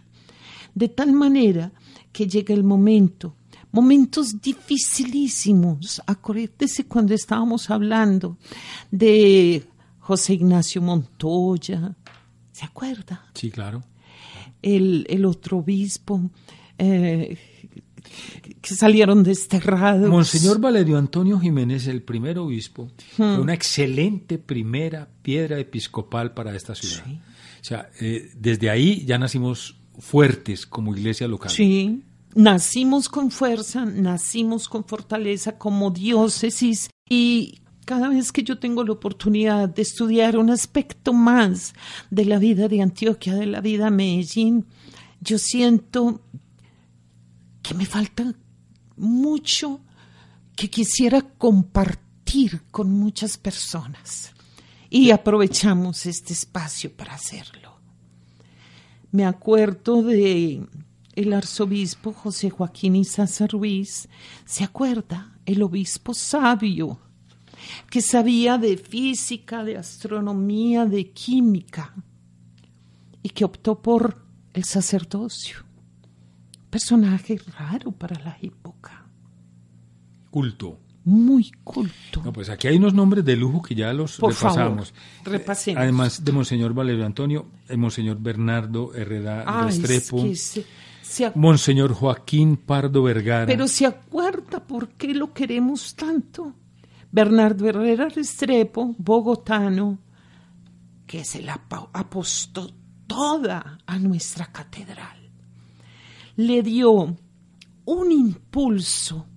De 0.76 0.88
tal 0.88 1.14
manera 1.14 1.74
que 2.12 2.28
llega 2.28 2.54
el 2.54 2.64
momento, 2.64 3.36
momentos 3.72 4.40
dificilísimos. 4.40 6.00
Acuérdese 6.06 6.86
cuando 6.86 7.16
estábamos 7.16 7.72
hablando 7.72 8.38
de 8.92 9.64
José 9.98 10.36
Ignacio 10.36 10.84
Montoya, 10.84 11.96
¿se 12.52 12.66
acuerda? 12.66 13.26
Sí, 13.34 13.50
claro. 13.50 13.82
El, 14.62 15.08
el 15.10 15.26
otro 15.26 15.58
obispo 15.58 16.30
eh, 16.78 17.36
que 18.62 18.76
salieron 18.76 19.24
desterrados. 19.24 20.10
Monseñor 20.10 20.60
Valerio 20.60 20.98
Antonio 20.98 21.40
Jiménez, 21.40 21.88
el 21.88 22.04
primer 22.04 22.38
obispo, 22.38 22.90
fue 23.18 23.40
una 23.40 23.54
excelente 23.54 24.38
primera 24.38 25.10
piedra 25.22 25.58
episcopal 25.60 26.34
para 26.34 26.56
esta 26.56 26.76
ciudad. 26.76 27.04
Sí. 27.06 27.20
O 27.60 27.64
sea, 27.64 27.90
eh, 28.00 28.32
desde 28.36 28.70
ahí 28.70 29.04
ya 29.06 29.18
nacimos 29.18 29.78
fuertes 29.98 30.66
como 30.66 30.96
iglesia 30.96 31.28
local. 31.28 31.52
Sí, 31.52 32.04
nacimos 32.36 33.10
con 33.10 33.32
fuerza, 33.32 33.86
nacimos 33.86 34.70
con 34.70 34.86
fortaleza 34.86 35.58
como 35.58 35.92
diócesis 35.92 36.90
y 37.10 37.62
cada 37.86 38.10
vez 38.10 38.32
que 38.32 38.44
yo 38.44 38.58
tengo 38.60 38.84
la 38.84 38.94
oportunidad 38.94 39.70
de 39.70 39.82
estudiar 39.82 40.38
un 40.38 40.50
aspecto 40.50 41.14
más 41.14 41.74
de 42.10 42.26
la 42.26 42.40
vida 42.40 42.68
de 42.68 42.82
Antioquia, 42.82 43.36
de 43.36 43.48
la 43.48 43.60
vida 43.60 43.86
de 43.86 43.92
Medellín, 43.92 44.66
yo 45.20 45.38
siento 45.38 46.22
que 47.62 47.74
me 47.74 47.86
falta 47.86 48.34
mucho 49.02 49.82
que 50.56 50.70
quisiera 50.70 51.22
compartir 51.22 52.62
con 52.72 52.92
muchas 52.92 53.38
personas 53.38 54.32
y 54.90 55.12
aprovechamos 55.12 56.06
este 56.06 56.34
espacio 56.34 56.92
para 56.96 57.16
hacerlo. 57.16 57.78
Me 59.12 59.26
acuerdo 59.26 60.04
de 60.04 60.66
el 61.16 61.34
arzobispo 61.34 62.14
José 62.14 62.50
Joaquín 62.50 62.96
Izaza 62.96 63.48
Ruiz, 63.48 64.08
¿se 64.46 64.64
acuerda? 64.64 65.36
El 65.46 65.64
obispo 65.64 66.14
sabio, 66.14 67.00
que 67.90 68.02
sabía 68.02 68.58
de 68.58 68.78
física, 68.78 69.64
de 69.64 69.78
astronomía, 69.78 70.86
de 70.86 71.12
química, 71.12 71.94
y 73.24 73.30
que 73.30 73.46
optó 73.46 73.82
por 73.82 74.24
el 74.54 74.64
sacerdocio. 74.64 75.71
Personaje 76.72 77.38
raro 77.60 77.92
para 77.92 78.18
la 78.20 78.36
época, 78.42 79.06
Culto. 80.32 80.80
muy 81.04 81.52
culto. 81.64 82.22
No, 82.24 82.32
pues 82.32 82.50
aquí 82.50 82.68
hay 82.68 82.78
unos 82.78 82.94
nombres 82.94 83.26
de 83.26 83.36
lujo 83.36 83.62
que 83.62 83.76
ya 83.76 83.92
los 83.94 84.18
Por 84.18 84.34
favor, 84.34 84.58
repasamos. 84.60 84.94
repasemos. 85.26 85.82
Además 85.82 86.24
de 86.24 86.32
Monseñor 86.32 86.74
Valerio 86.74 87.06
Antonio, 87.06 87.48
el 87.68 87.78
Monseñor 87.78 88.18
Bernardo 88.22 88.94
Herrera 88.96 89.44
es 89.68 89.82
Restrepo, 89.82 90.24
que 90.24 90.36
se- 90.36 90.66
se 91.02 91.28
ac- 91.28 91.36
Monseñor 91.36 91.94
Joaquín 91.94 92.56
Pardo 92.56 93.04
Vergara. 93.04 93.46
Pero 93.48 93.68
se 93.68 93.86
acuerda 93.86 94.60
por 94.66 94.90
qué 94.90 95.14
lo 95.14 95.34
queremos 95.34 95.94
tanto. 95.96 96.54
Bernardo 97.12 97.68
Herrera 97.68 98.08
Restrepo, 98.08 98.96
bogotano, 98.98 100.00
que 101.06 101.26
se 101.26 101.42
la 101.42 101.62
apostó 101.92 102.72
toda 103.08 103.80
a 103.86 104.00
nuestra 104.00 104.46
catedral. 104.54 105.18
Le 106.42 106.64
dio 106.64 107.16
un 107.86 108.12
impulso, 108.12 109.28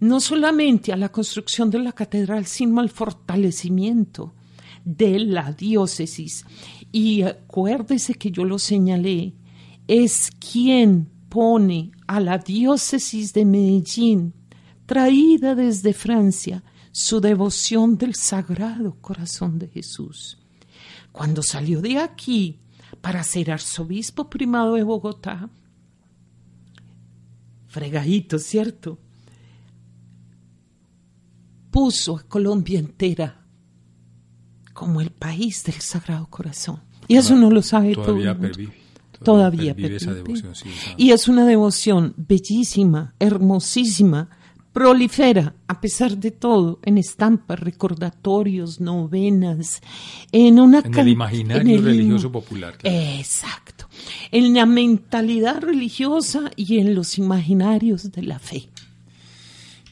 no 0.00 0.18
solamente 0.18 0.92
a 0.92 0.96
la 0.96 1.10
construcción 1.10 1.70
de 1.70 1.78
la 1.78 1.92
catedral, 1.92 2.44
sino 2.46 2.80
al 2.80 2.88
fortalecimiento 2.88 4.34
de 4.84 5.20
la 5.20 5.52
diócesis. 5.52 6.44
Y 6.90 7.22
acuérdese 7.22 8.14
que 8.14 8.32
yo 8.32 8.44
lo 8.44 8.58
señalé, 8.58 9.34
es 9.86 10.32
quien 10.40 11.08
pone 11.28 11.92
a 12.08 12.18
la 12.18 12.38
diócesis 12.38 13.32
de 13.32 13.44
Medellín, 13.44 14.34
traída 14.86 15.54
desde 15.54 15.92
Francia, 15.92 16.64
su 16.90 17.20
devoción 17.20 17.96
del 17.96 18.16
Sagrado 18.16 18.96
Corazón 19.00 19.60
de 19.60 19.68
Jesús. 19.68 20.36
Cuando 21.12 21.44
salió 21.44 21.80
de 21.80 21.98
aquí 21.98 22.58
para 23.00 23.22
ser 23.22 23.52
arzobispo 23.52 24.28
primado 24.28 24.74
de 24.74 24.82
Bogotá, 24.82 25.48
fregadito, 27.70 28.38
¿cierto? 28.38 28.98
Puso 31.70 32.16
a 32.16 32.22
Colombia 32.24 32.78
entera 32.80 33.46
como 34.72 35.00
el 35.00 35.10
país 35.10 35.62
del 35.64 35.76
Sagrado 35.76 36.26
Corazón. 36.28 36.80
Y 37.06 37.16
eso 37.16 37.34
no 37.36 37.50
lo 37.50 37.62
sabe 37.62 37.94
todo 37.94 38.06
todavía 38.06 38.30
el 38.32 38.38
mundo. 38.38 38.52
pervive. 38.52 38.80
Todavía 39.22 39.74
pervive 39.74 39.96
esa 39.96 40.06
pervive. 40.06 40.24
devoción, 40.28 40.54
sí, 40.54 40.68
esa- 40.70 40.94
Y 40.96 41.10
es 41.12 41.28
una 41.28 41.44
devoción 41.44 42.14
bellísima, 42.16 43.14
hermosísima, 43.18 44.30
prolifera, 44.72 45.54
a 45.66 45.80
pesar 45.80 46.16
de 46.16 46.30
todo, 46.30 46.78
en 46.84 46.98
estampas, 46.98 47.58
recordatorios, 47.58 48.80
novenas, 48.80 49.80
en 50.32 50.58
una 50.60 50.78
En 50.84 50.94
el 50.98 51.08
imaginario 51.08 51.62
en 51.62 51.68
el 51.70 51.80
im- 51.80 51.84
religioso 51.84 52.30
popular, 52.30 52.76
claro. 52.78 52.96
Exacto. 52.96 53.88
En 54.30 54.54
la 54.54 54.66
mentalidad 54.66 55.60
religiosa 55.60 56.50
y 56.56 56.78
en 56.78 56.94
los 56.94 57.18
imaginarios 57.18 58.12
de 58.12 58.22
la 58.22 58.38
fe. 58.38 58.68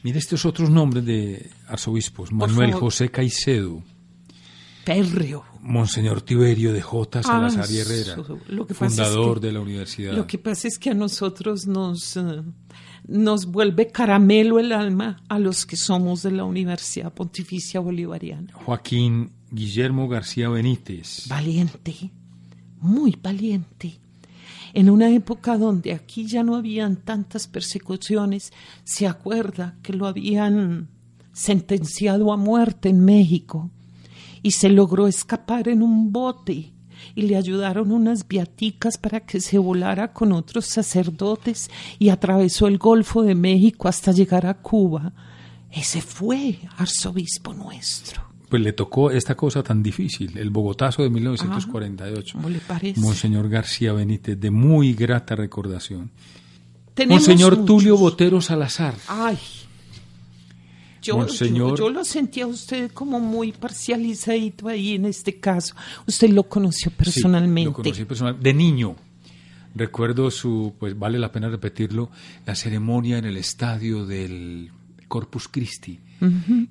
Mire 0.01 0.19
estos 0.19 0.45
otros 0.45 0.69
nombres 0.69 1.05
de 1.05 1.49
arzobispos. 1.67 2.31
Manuel. 2.31 2.71
José 2.71 3.09
Caicedo, 3.09 3.83
Férreo. 4.85 5.45
Monseñor 5.61 6.21
Tiberio 6.21 6.71
de 6.71 6.81
J. 6.81 7.21
Salazar 7.21 7.65
Ah, 7.69 7.73
Herrera, 7.73 8.15
lo 8.47 8.65
que 8.65 8.73
pasa 8.73 8.85
es 9.03 9.09
fundador 9.09 9.39
que- 9.41 9.47
de 9.47 9.51
la 9.53 9.59
universidad. 9.59 10.13
Lo 10.13 10.25
que 10.25 10.37
pasa 10.37 10.69
es 10.69 10.79
que 10.79 10.89
a 10.89 10.93
nosotros 10.93 11.67
nos, 11.67 12.15
eh, 12.15 12.41
nos 13.09 13.47
vuelve 13.47 13.87
caramelo 13.87 14.59
el 14.59 14.71
alma 14.71 15.23
a 15.27 15.39
los 15.39 15.65
que 15.65 15.75
somos 15.75 16.21
de 16.21 16.31
la 16.31 16.45
Universidad 16.45 17.13
Pontificia 17.13 17.79
Bolivariana. 17.79 18.53
Joaquín 18.53 19.31
Guillermo 19.51 20.07
García 20.07 20.49
Benítez. 20.49 21.27
Valiente, 21.27 22.11
muy 22.79 23.17
valiente. 23.21 23.99
En 24.73 24.89
una 24.89 25.09
época 25.09 25.57
donde 25.57 25.93
aquí 25.93 26.27
ya 26.27 26.43
no 26.43 26.55
habían 26.55 26.97
tantas 26.97 27.47
persecuciones, 27.47 28.53
se 28.83 29.07
acuerda 29.07 29.77
que 29.81 29.93
lo 29.93 30.05
habían 30.05 30.89
sentenciado 31.33 32.31
a 32.31 32.37
muerte 32.37 32.89
en 32.89 33.03
México 33.03 33.71
y 34.43 34.51
se 34.51 34.69
logró 34.69 35.07
escapar 35.07 35.67
en 35.67 35.81
un 35.81 36.11
bote 36.11 36.73
y 37.15 37.23
le 37.23 37.35
ayudaron 37.35 37.91
unas 37.91 38.27
viaticas 38.27 38.97
para 38.97 39.21
que 39.21 39.41
se 39.41 39.57
volara 39.57 40.13
con 40.13 40.31
otros 40.31 40.65
sacerdotes 40.65 41.69
y 41.97 42.09
atravesó 42.09 42.67
el 42.67 42.77
Golfo 42.77 43.23
de 43.23 43.35
México 43.35 43.87
hasta 43.87 44.11
llegar 44.11 44.45
a 44.45 44.55
Cuba. 44.55 45.13
Ese 45.71 46.01
fue 46.01 46.59
arzobispo 46.77 47.53
nuestro. 47.53 48.23
Pues 48.49 48.63
le 48.63 48.73
tocó 48.73 49.11
esta 49.11 49.35
cosa 49.35 49.61
tan 49.61 49.83
difícil, 49.83 50.37
el 50.37 50.49
Bogotazo 50.49 51.03
de 51.03 51.11
1948. 51.11 52.33
¿Cómo 52.33 52.49
le 52.49 52.59
parece? 52.59 52.99
Monseñor 52.99 53.47
García 53.47 53.93
Benítez, 53.93 54.39
de 54.39 54.49
muy 54.49 54.93
grata 54.93 55.35
recordación. 55.35 56.09
Monseñor 57.07 57.51
muchos. 57.51 57.65
Tulio 57.65 57.97
Botero 57.97 58.41
Salazar. 58.41 58.95
Ay. 59.07 59.37
Yo, 61.01 61.15
Monseñor- 61.17 61.69
yo, 61.71 61.75
yo 61.75 61.89
lo 61.89 62.03
sentía 62.03 62.43
a 62.43 62.47
usted 62.47 62.91
como 62.91 63.19
muy 63.19 63.51
parcializadito 63.53 64.67
ahí 64.67 64.95
en 64.95 65.05
este 65.05 65.39
caso. 65.39 65.75
Usted 66.07 66.29
lo 66.29 66.43
conoció 66.43 66.91
personalmente. 66.91 67.61
Sí, 67.61 67.65
lo 67.77 67.83
conocí 67.83 68.05
personal- 68.05 68.39
de 68.41 68.53
niño. 68.53 68.95
Recuerdo 69.75 70.31
su, 70.31 70.73
pues 70.79 70.97
vale 70.97 71.19
la 71.19 71.31
pena 71.31 71.47
repetirlo, 71.47 72.09
la 72.45 72.55
ceremonia 72.55 73.17
en 73.19 73.25
el 73.25 73.37
estadio 73.37 74.05
del 74.05 74.71
Corpus 75.07 75.47
Christi, 75.47 75.99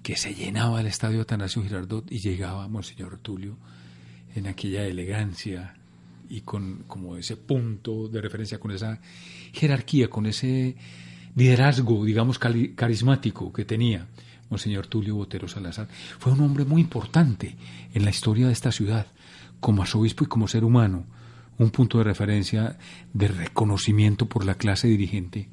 que 0.02 0.16
se 0.16 0.34
llenaba 0.34 0.80
el 0.80 0.86
estadio 0.88 1.22
Atanasio 1.22 1.62
Girardot 1.62 2.10
y 2.12 2.18
llegaba 2.18 2.68
Monseñor 2.68 3.18
Tulio 3.18 3.56
en 4.34 4.46
aquella 4.46 4.84
elegancia 4.84 5.74
y 6.28 6.42
con 6.42 6.84
como 6.86 7.16
ese 7.16 7.36
punto 7.36 8.08
de 8.08 8.20
referencia, 8.20 8.58
con 8.58 8.72
esa 8.72 9.00
jerarquía, 9.52 10.08
con 10.10 10.26
ese 10.26 10.76
liderazgo, 11.38 12.04
digamos, 12.04 12.38
carismático 12.38 13.52
que 13.52 13.64
tenía 13.64 14.08
Monseñor 14.50 14.88
Tulio 14.88 15.14
Botero 15.14 15.46
Salazar. 15.46 15.88
Fue 16.18 16.32
un 16.32 16.40
hombre 16.40 16.64
muy 16.64 16.80
importante 16.80 17.56
en 17.94 18.04
la 18.04 18.10
historia 18.10 18.48
de 18.48 18.52
esta 18.52 18.72
ciudad, 18.72 19.06
como 19.60 19.82
arzobispo 19.82 20.24
y 20.24 20.26
como 20.26 20.48
ser 20.48 20.64
humano, 20.64 21.06
un 21.58 21.70
punto 21.70 21.98
de 21.98 22.04
referencia 22.04 22.76
de 23.12 23.28
reconocimiento 23.28 24.26
por 24.26 24.44
la 24.44 24.56
clase 24.56 24.88
dirigente 24.88 25.48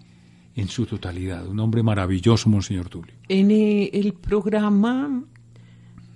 en 0.55 0.69
su 0.69 0.87
totalidad. 0.87 1.47
Un 1.47 1.59
hombre 1.59 1.83
maravilloso, 1.83 2.49
Monseñor 2.49 2.89
Tulio. 2.89 3.13
En 3.27 3.51
eh, 3.51 3.91
el 3.93 4.13
programa 4.13 5.23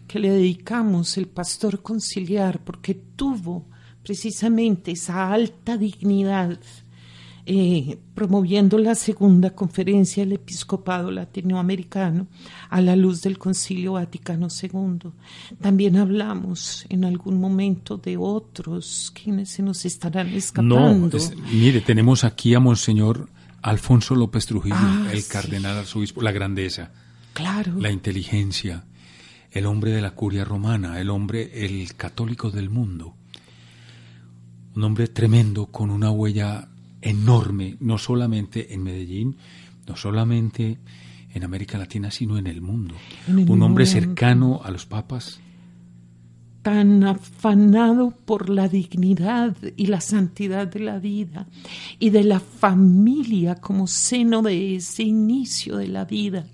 que 0.07 0.19
le 0.19 0.31
dedicamos, 0.31 1.17
el 1.17 1.27
pastor 1.27 1.83
conciliar, 1.83 2.63
porque 2.63 2.95
tuvo 2.95 3.67
precisamente 4.01 4.91
esa 4.91 5.31
alta 5.31 5.77
dignidad 5.77 6.59
eh, 7.51 7.97
promoviendo 8.13 8.77
la 8.77 8.93
segunda 8.93 9.55
conferencia 9.55 10.23
del 10.23 10.33
episcopado 10.33 11.09
latinoamericano 11.09 12.27
a 12.69 12.79
la 12.79 12.95
luz 12.95 13.23
del 13.23 13.39
Concilio 13.39 13.93
Vaticano 13.93 14.49
II. 14.49 15.09
También 15.59 15.97
hablamos 15.97 16.85
en 16.89 17.05
algún 17.05 17.41
momento 17.41 17.97
de 17.97 18.17
otros 18.17 19.11
quienes 19.19 19.49
se 19.49 19.63
nos 19.63 19.83
estarán 19.85 20.27
escapando. 20.27 20.77
No, 20.77 21.09
mire, 21.51 21.81
tenemos 21.81 22.23
aquí 22.23 22.53
a 22.53 22.59
Monseñor 22.59 23.27
Alfonso 23.63 24.13
López 24.13 24.45
Trujillo, 24.45 24.75
ah, 24.77 25.09
el 25.11 25.25
cardenal 25.25 25.75
arzobispo, 25.75 26.21
la 26.21 26.31
grandeza, 26.31 26.91
claro. 27.33 27.73
la 27.79 27.89
inteligencia, 27.89 28.83
el 29.49 29.65
hombre 29.65 29.89
de 29.89 30.01
la 30.01 30.11
curia 30.11 30.45
romana, 30.45 31.01
el 31.01 31.09
hombre, 31.09 31.65
el 31.65 31.95
católico 31.95 32.51
del 32.51 32.69
mundo. 32.69 33.15
Un 34.75 34.83
hombre 34.83 35.07
tremendo 35.07 35.65
con 35.65 35.89
una 35.89 36.11
huella 36.11 36.69
enorme, 37.01 37.77
no 37.79 37.97
solamente 37.97 38.73
en 38.73 38.83
Medellín, 38.83 39.37
no 39.87 39.95
solamente 39.95 40.79
en 41.33 41.43
América 41.43 41.77
Latina, 41.77 42.11
sino 42.11 42.37
en 42.37 42.47
el 42.47 42.61
mundo. 42.61 42.95
Un 43.27 43.61
hombre 43.61 43.85
cercano 43.85 44.61
a 44.63 44.71
los 44.71 44.85
papas. 44.85 45.39
Tan 46.61 47.03
afanado 47.03 48.11
por 48.25 48.49
la 48.49 48.67
dignidad 48.67 49.55
y 49.77 49.85
la 49.87 50.01
santidad 50.01 50.67
de 50.67 50.79
la 50.79 50.99
vida 50.99 51.47
y 51.99 52.09
de 52.09 52.23
la 52.23 52.39
familia 52.39 53.55
como 53.55 53.87
seno 53.87 54.41
de 54.41 54.75
ese 54.75 55.03
inicio 55.03 55.77
de 55.77 55.87
la 55.87 56.05
vida, 56.05 56.47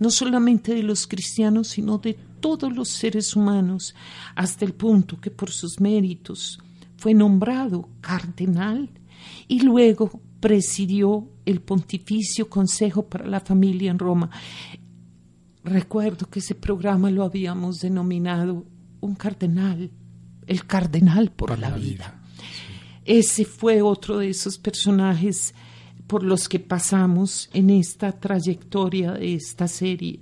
no 0.00 0.10
solamente 0.10 0.74
de 0.74 0.82
los 0.82 1.06
cristianos, 1.06 1.68
sino 1.68 1.98
de 1.98 2.18
todos 2.40 2.74
los 2.74 2.88
seres 2.88 3.36
humanos, 3.36 3.94
hasta 4.34 4.64
el 4.64 4.72
punto 4.74 5.20
que 5.20 5.30
por 5.30 5.50
sus 5.50 5.80
méritos 5.80 6.58
fue 6.96 7.14
nombrado 7.14 7.88
cardenal 8.00 8.90
y 9.48 9.60
luego 9.60 10.10
presidió 10.40 11.28
el 11.46 11.60
Pontificio 11.60 12.48
Consejo 12.48 13.06
para 13.06 13.26
la 13.26 13.40
Familia 13.40 13.90
en 13.90 13.98
Roma. 13.98 14.28
Recuerdo 15.64 16.28
que 16.28 16.40
ese 16.40 16.56
programa 16.56 17.10
lo 17.10 17.22
habíamos 17.22 17.78
denominado 17.78 18.66
un 19.00 19.14
cardenal, 19.14 19.90
el 20.46 20.66
cardenal 20.66 21.30
por, 21.30 21.56
la, 21.58 21.70
vida. 21.70 22.20
Ese 23.04 23.44
fue 23.44 23.82
otro 23.82 24.18
de 24.18 24.30
esos 24.30 24.58
personajes 24.58 25.54
por 26.08 26.24
los 26.24 26.48
que 26.48 26.58
pasamos 26.58 27.48
en 27.52 27.70
esta 27.70 28.12
trayectoria 28.12 29.12
de 29.12 29.34
esta 29.34 29.68
serie. 29.68 30.18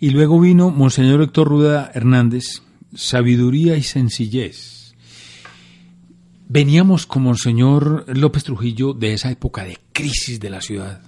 Y 0.00 0.10
luego 0.10 0.40
vino 0.40 0.70
Monseñor 0.70 1.22
Héctor 1.22 1.48
Ruda 1.48 1.90
Hernández, 1.94 2.62
Sabiduría 2.92 3.76
y 3.76 3.82
Sencillez 3.82 4.76
Veníamos 6.48 7.06
como 7.06 7.32
el 7.32 7.38
señor 7.38 8.04
López 8.16 8.44
Trujillo 8.44 8.92
de 8.92 9.12
esa 9.12 9.30
época 9.30 9.64
de 9.64 9.78
crisis 9.92 10.38
de 10.38 10.50
la 10.50 10.60
ciudad, 10.60 11.02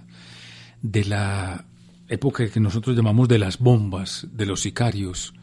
de 0.82 1.04
la 1.04 1.64
época 2.08 2.48
que 2.48 2.58
nosotros 2.58 2.96
llamamos 2.96 3.28
de 3.28 3.38
las 3.38 3.58
bombas, 3.58 4.26
de 4.32 4.46
los 4.46 4.62
sicarios, 4.62 5.34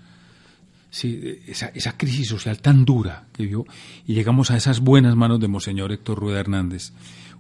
sí, 0.90 1.40
esa, 1.48 1.68
esa, 1.68 1.96
crisis 1.98 2.28
social 2.28 2.60
tan 2.60 2.84
dura 2.84 3.28
que 3.32 3.46
vio, 3.46 3.66
y 4.06 4.14
llegamos 4.14 4.52
a 4.52 4.58
esas 4.58 4.82
buenas 4.82 5.16
manos 5.16 5.40
de 5.40 5.48
Monseñor 5.48 5.94
Héctor 5.94 6.20
Rueda 6.20 6.42
Hernández, 6.42 6.92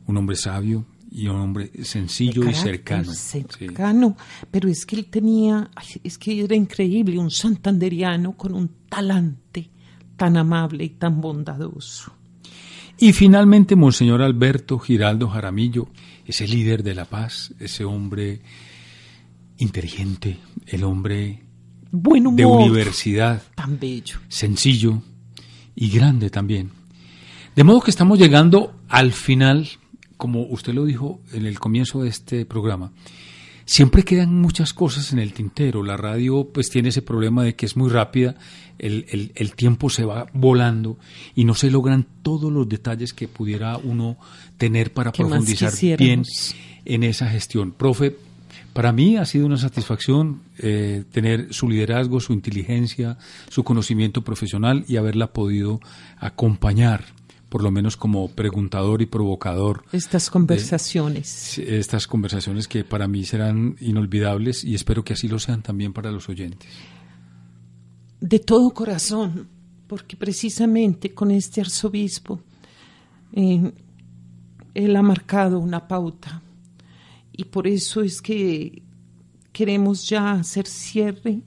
un 0.07 0.15
hombre 0.15 0.37
sabio 0.37 0.85
y 1.11 1.27
un 1.27 1.37
hombre 1.37 1.71
sencillo 1.83 2.49
y 2.49 2.53
cercano. 2.53 3.11
Cercano, 3.13 4.15
pero 4.51 4.69
es 4.69 4.85
que 4.85 4.95
él 4.95 5.05
tenía, 5.07 5.69
es 6.03 6.17
que 6.17 6.43
era 6.43 6.55
increíble, 6.55 7.17
un 7.17 7.31
santanderiano 7.31 8.33
con 8.33 8.53
un 8.53 8.69
talante 8.87 9.69
tan 10.15 10.37
amable 10.37 10.83
y 10.83 10.89
tan 10.89 11.19
bondadoso. 11.19 12.13
Y 12.97 13.13
finalmente, 13.13 13.75
Monseñor 13.75 14.21
Alberto 14.21 14.79
Giraldo 14.79 15.27
Jaramillo, 15.27 15.87
ese 16.25 16.47
líder 16.47 16.81
de 16.83 16.95
la 16.95 17.05
paz, 17.05 17.53
ese 17.59 17.83
hombre 17.83 18.41
inteligente, 19.57 20.37
el 20.67 20.83
hombre 20.83 21.43
de 21.91 22.45
universidad, 22.45 23.41
tan 23.55 23.79
bello, 23.79 24.19
sencillo 24.27 25.01
y 25.75 25.89
grande 25.89 26.29
también. 26.29 26.71
De 27.55 27.63
modo 27.63 27.81
que 27.81 27.91
estamos 27.91 28.19
llegando 28.19 28.75
al 28.89 29.11
final, 29.13 29.67
como 30.17 30.43
usted 30.43 30.73
lo 30.73 30.85
dijo 30.85 31.21
en 31.31 31.45
el 31.45 31.59
comienzo 31.59 32.03
de 32.03 32.09
este 32.09 32.45
programa, 32.45 32.91
siempre 33.65 34.03
quedan 34.03 34.33
muchas 34.33 34.73
cosas 34.73 35.11
en 35.11 35.19
el 35.19 35.33
tintero. 35.33 35.83
La 35.83 35.97
radio 35.97 36.47
pues 36.51 36.69
tiene 36.69 36.89
ese 36.89 37.01
problema 37.01 37.43
de 37.43 37.55
que 37.55 37.65
es 37.65 37.75
muy 37.75 37.89
rápida, 37.89 38.35
el, 38.77 39.31
el, 39.35 39.55
tiempo 39.55 39.89
se 39.89 40.05
va 40.05 40.27
volando 40.33 40.97
y 41.33 41.45
no 41.45 41.55
se 41.55 41.71
logran 41.71 42.05
todos 42.21 42.51
los 42.51 42.67
detalles 42.67 43.13
que 43.13 43.27
pudiera 43.27 43.77
uno 43.77 44.17
tener 44.57 44.91
para 44.91 45.11
profundizar 45.11 45.73
bien 45.97 46.23
en 46.83 47.03
esa 47.03 47.27
gestión. 47.27 47.71
Profe, 47.71 48.17
para 48.73 48.91
mí 48.91 49.15
ha 49.15 49.25
sido 49.25 49.45
una 49.45 49.57
satisfacción 49.57 50.41
eh, 50.57 51.05
tener 51.11 51.53
su 51.53 51.69
liderazgo, 51.69 52.19
su 52.19 52.33
inteligencia, 52.33 53.17
su 53.49 53.63
conocimiento 53.63 54.21
profesional 54.21 54.83
y 54.87 54.97
haberla 54.97 55.27
podido 55.27 55.79
acompañar 56.17 57.05
por 57.55 57.63
lo 57.63 57.71
menos 57.71 57.95
como 57.95 58.27
preguntador 58.27 59.01
y 59.01 59.05
provocador. 59.05 59.85
Estas 59.93 60.29
conversaciones. 60.29 61.57
estas 61.57 62.05
conversaciones 62.05 62.67
que 62.67 62.83
para 62.83 63.07
mí 63.07 63.23
serán 63.23 63.77
inolvidables 63.79 64.65
y 64.65 64.75
espero 64.75 65.05
que 65.05 65.13
así 65.13 65.29
lo 65.29 65.39
sean 65.39 65.61
también 65.61 65.93
para 65.93 66.11
los 66.11 66.27
oyentes. 66.27 66.69
De 68.19 68.39
todo 68.39 68.71
corazón, 68.71 69.47
porque 69.87 70.17
precisamente 70.17 71.13
con 71.13 71.31
este 71.31 71.61
arzobispo 71.61 72.41
eh, 73.31 73.71
él 74.73 74.95
ha 74.97 75.01
marcado 75.01 75.57
una 75.59 75.87
pauta 75.87 76.41
y 77.31 77.45
por 77.45 77.67
eso 77.67 78.01
es 78.01 78.21
que 78.21 78.83
queremos 79.53 80.09
ya 80.09 80.33
hacer 80.33 80.67
cierre 80.67 81.39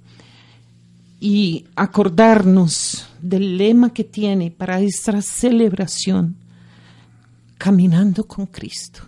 y 1.20 1.66
acordarnos 1.76 3.07
del 3.20 3.56
lema 3.56 3.92
que 3.92 4.04
tiene 4.04 4.50
para 4.50 4.80
esta 4.80 5.20
celebración, 5.22 6.36
caminando 7.56 8.26
con 8.26 8.46
Cristo. 8.46 9.02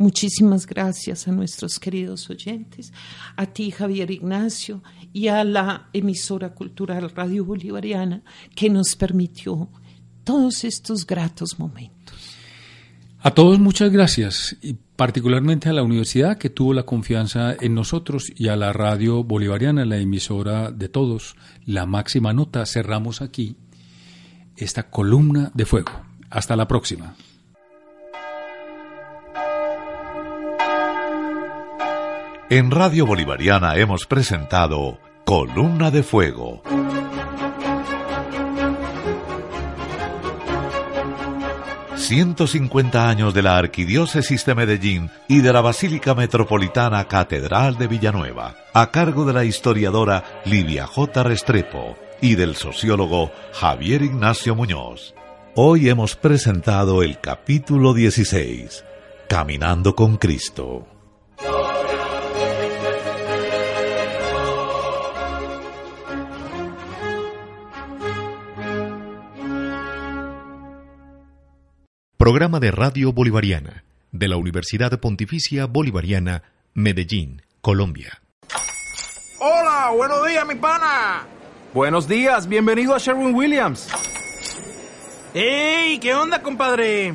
Muchísimas 0.00 0.66
gracias 0.66 1.28
a 1.28 1.32
nuestros 1.32 1.78
queridos 1.78 2.30
oyentes, 2.30 2.90
a 3.36 3.44
ti 3.44 3.70
Javier 3.70 4.10
Ignacio 4.10 4.82
y 5.12 5.28
a 5.28 5.44
la 5.44 5.90
emisora 5.92 6.54
cultural 6.54 7.10
Radio 7.10 7.44
Bolivariana 7.44 8.22
que 8.54 8.70
nos 8.70 8.96
permitió 8.96 9.68
todos 10.24 10.64
estos 10.64 11.06
gratos 11.06 11.58
momentos. 11.58 11.99
A 13.22 13.32
todos 13.32 13.58
muchas 13.58 13.90
gracias 13.90 14.56
y 14.62 14.76
particularmente 14.96 15.68
a 15.68 15.74
la 15.74 15.82
universidad 15.82 16.38
que 16.38 16.48
tuvo 16.48 16.72
la 16.72 16.84
confianza 16.84 17.54
en 17.60 17.74
nosotros 17.74 18.32
y 18.34 18.48
a 18.48 18.56
la 18.56 18.72
radio 18.72 19.22
bolivariana, 19.24 19.84
la 19.84 19.98
emisora 19.98 20.70
de 20.70 20.88
todos, 20.88 21.36
la 21.66 21.84
máxima 21.84 22.32
nota. 22.32 22.64
Cerramos 22.64 23.20
aquí 23.20 23.56
esta 24.56 24.84
columna 24.84 25.50
de 25.52 25.66
fuego. 25.66 25.92
Hasta 26.30 26.56
la 26.56 26.66
próxima. 26.66 27.14
En 32.48 32.70
Radio 32.70 33.06
Bolivariana 33.06 33.76
hemos 33.76 34.06
presentado 34.06 34.98
Columna 35.24 35.90
de 35.90 36.02
Fuego. 36.02 36.62
150 42.10 43.08
años 43.08 43.34
de 43.34 43.42
la 43.42 43.56
Arquidiócesis 43.56 44.44
de 44.44 44.56
Medellín 44.56 45.12
y 45.28 45.42
de 45.42 45.52
la 45.52 45.60
Basílica 45.60 46.12
Metropolitana 46.12 47.06
Catedral 47.06 47.78
de 47.78 47.86
Villanueva, 47.86 48.56
a 48.74 48.90
cargo 48.90 49.24
de 49.24 49.32
la 49.32 49.44
historiadora 49.44 50.42
Livia 50.44 50.88
J. 50.88 51.22
Restrepo 51.22 51.96
y 52.20 52.34
del 52.34 52.56
sociólogo 52.56 53.30
Javier 53.52 54.02
Ignacio 54.02 54.56
Muñoz. 54.56 55.14
Hoy 55.54 55.88
hemos 55.88 56.16
presentado 56.16 57.04
el 57.04 57.20
capítulo 57.20 57.94
16, 57.94 58.84
Caminando 59.28 59.94
con 59.94 60.16
Cristo. 60.16 60.88
Programa 72.20 72.60
de 72.60 72.70
Radio 72.70 73.14
Bolivariana 73.14 73.82
de 74.12 74.28
la 74.28 74.36
Universidad 74.36 75.00
Pontificia 75.00 75.64
Bolivariana, 75.64 76.42
Medellín, 76.74 77.40
Colombia. 77.62 78.20
Hola, 79.38 79.90
buenos 79.96 80.26
días, 80.28 80.46
mi 80.46 80.54
pana. 80.56 81.26
Buenos 81.72 82.06
días, 82.06 82.46
bienvenido 82.46 82.94
a 82.94 82.98
Sherwin 82.98 83.34
Williams. 83.34 83.88
¡Ey! 85.32 85.98
¿Qué 85.98 86.14
onda, 86.14 86.42
compadre? 86.42 87.14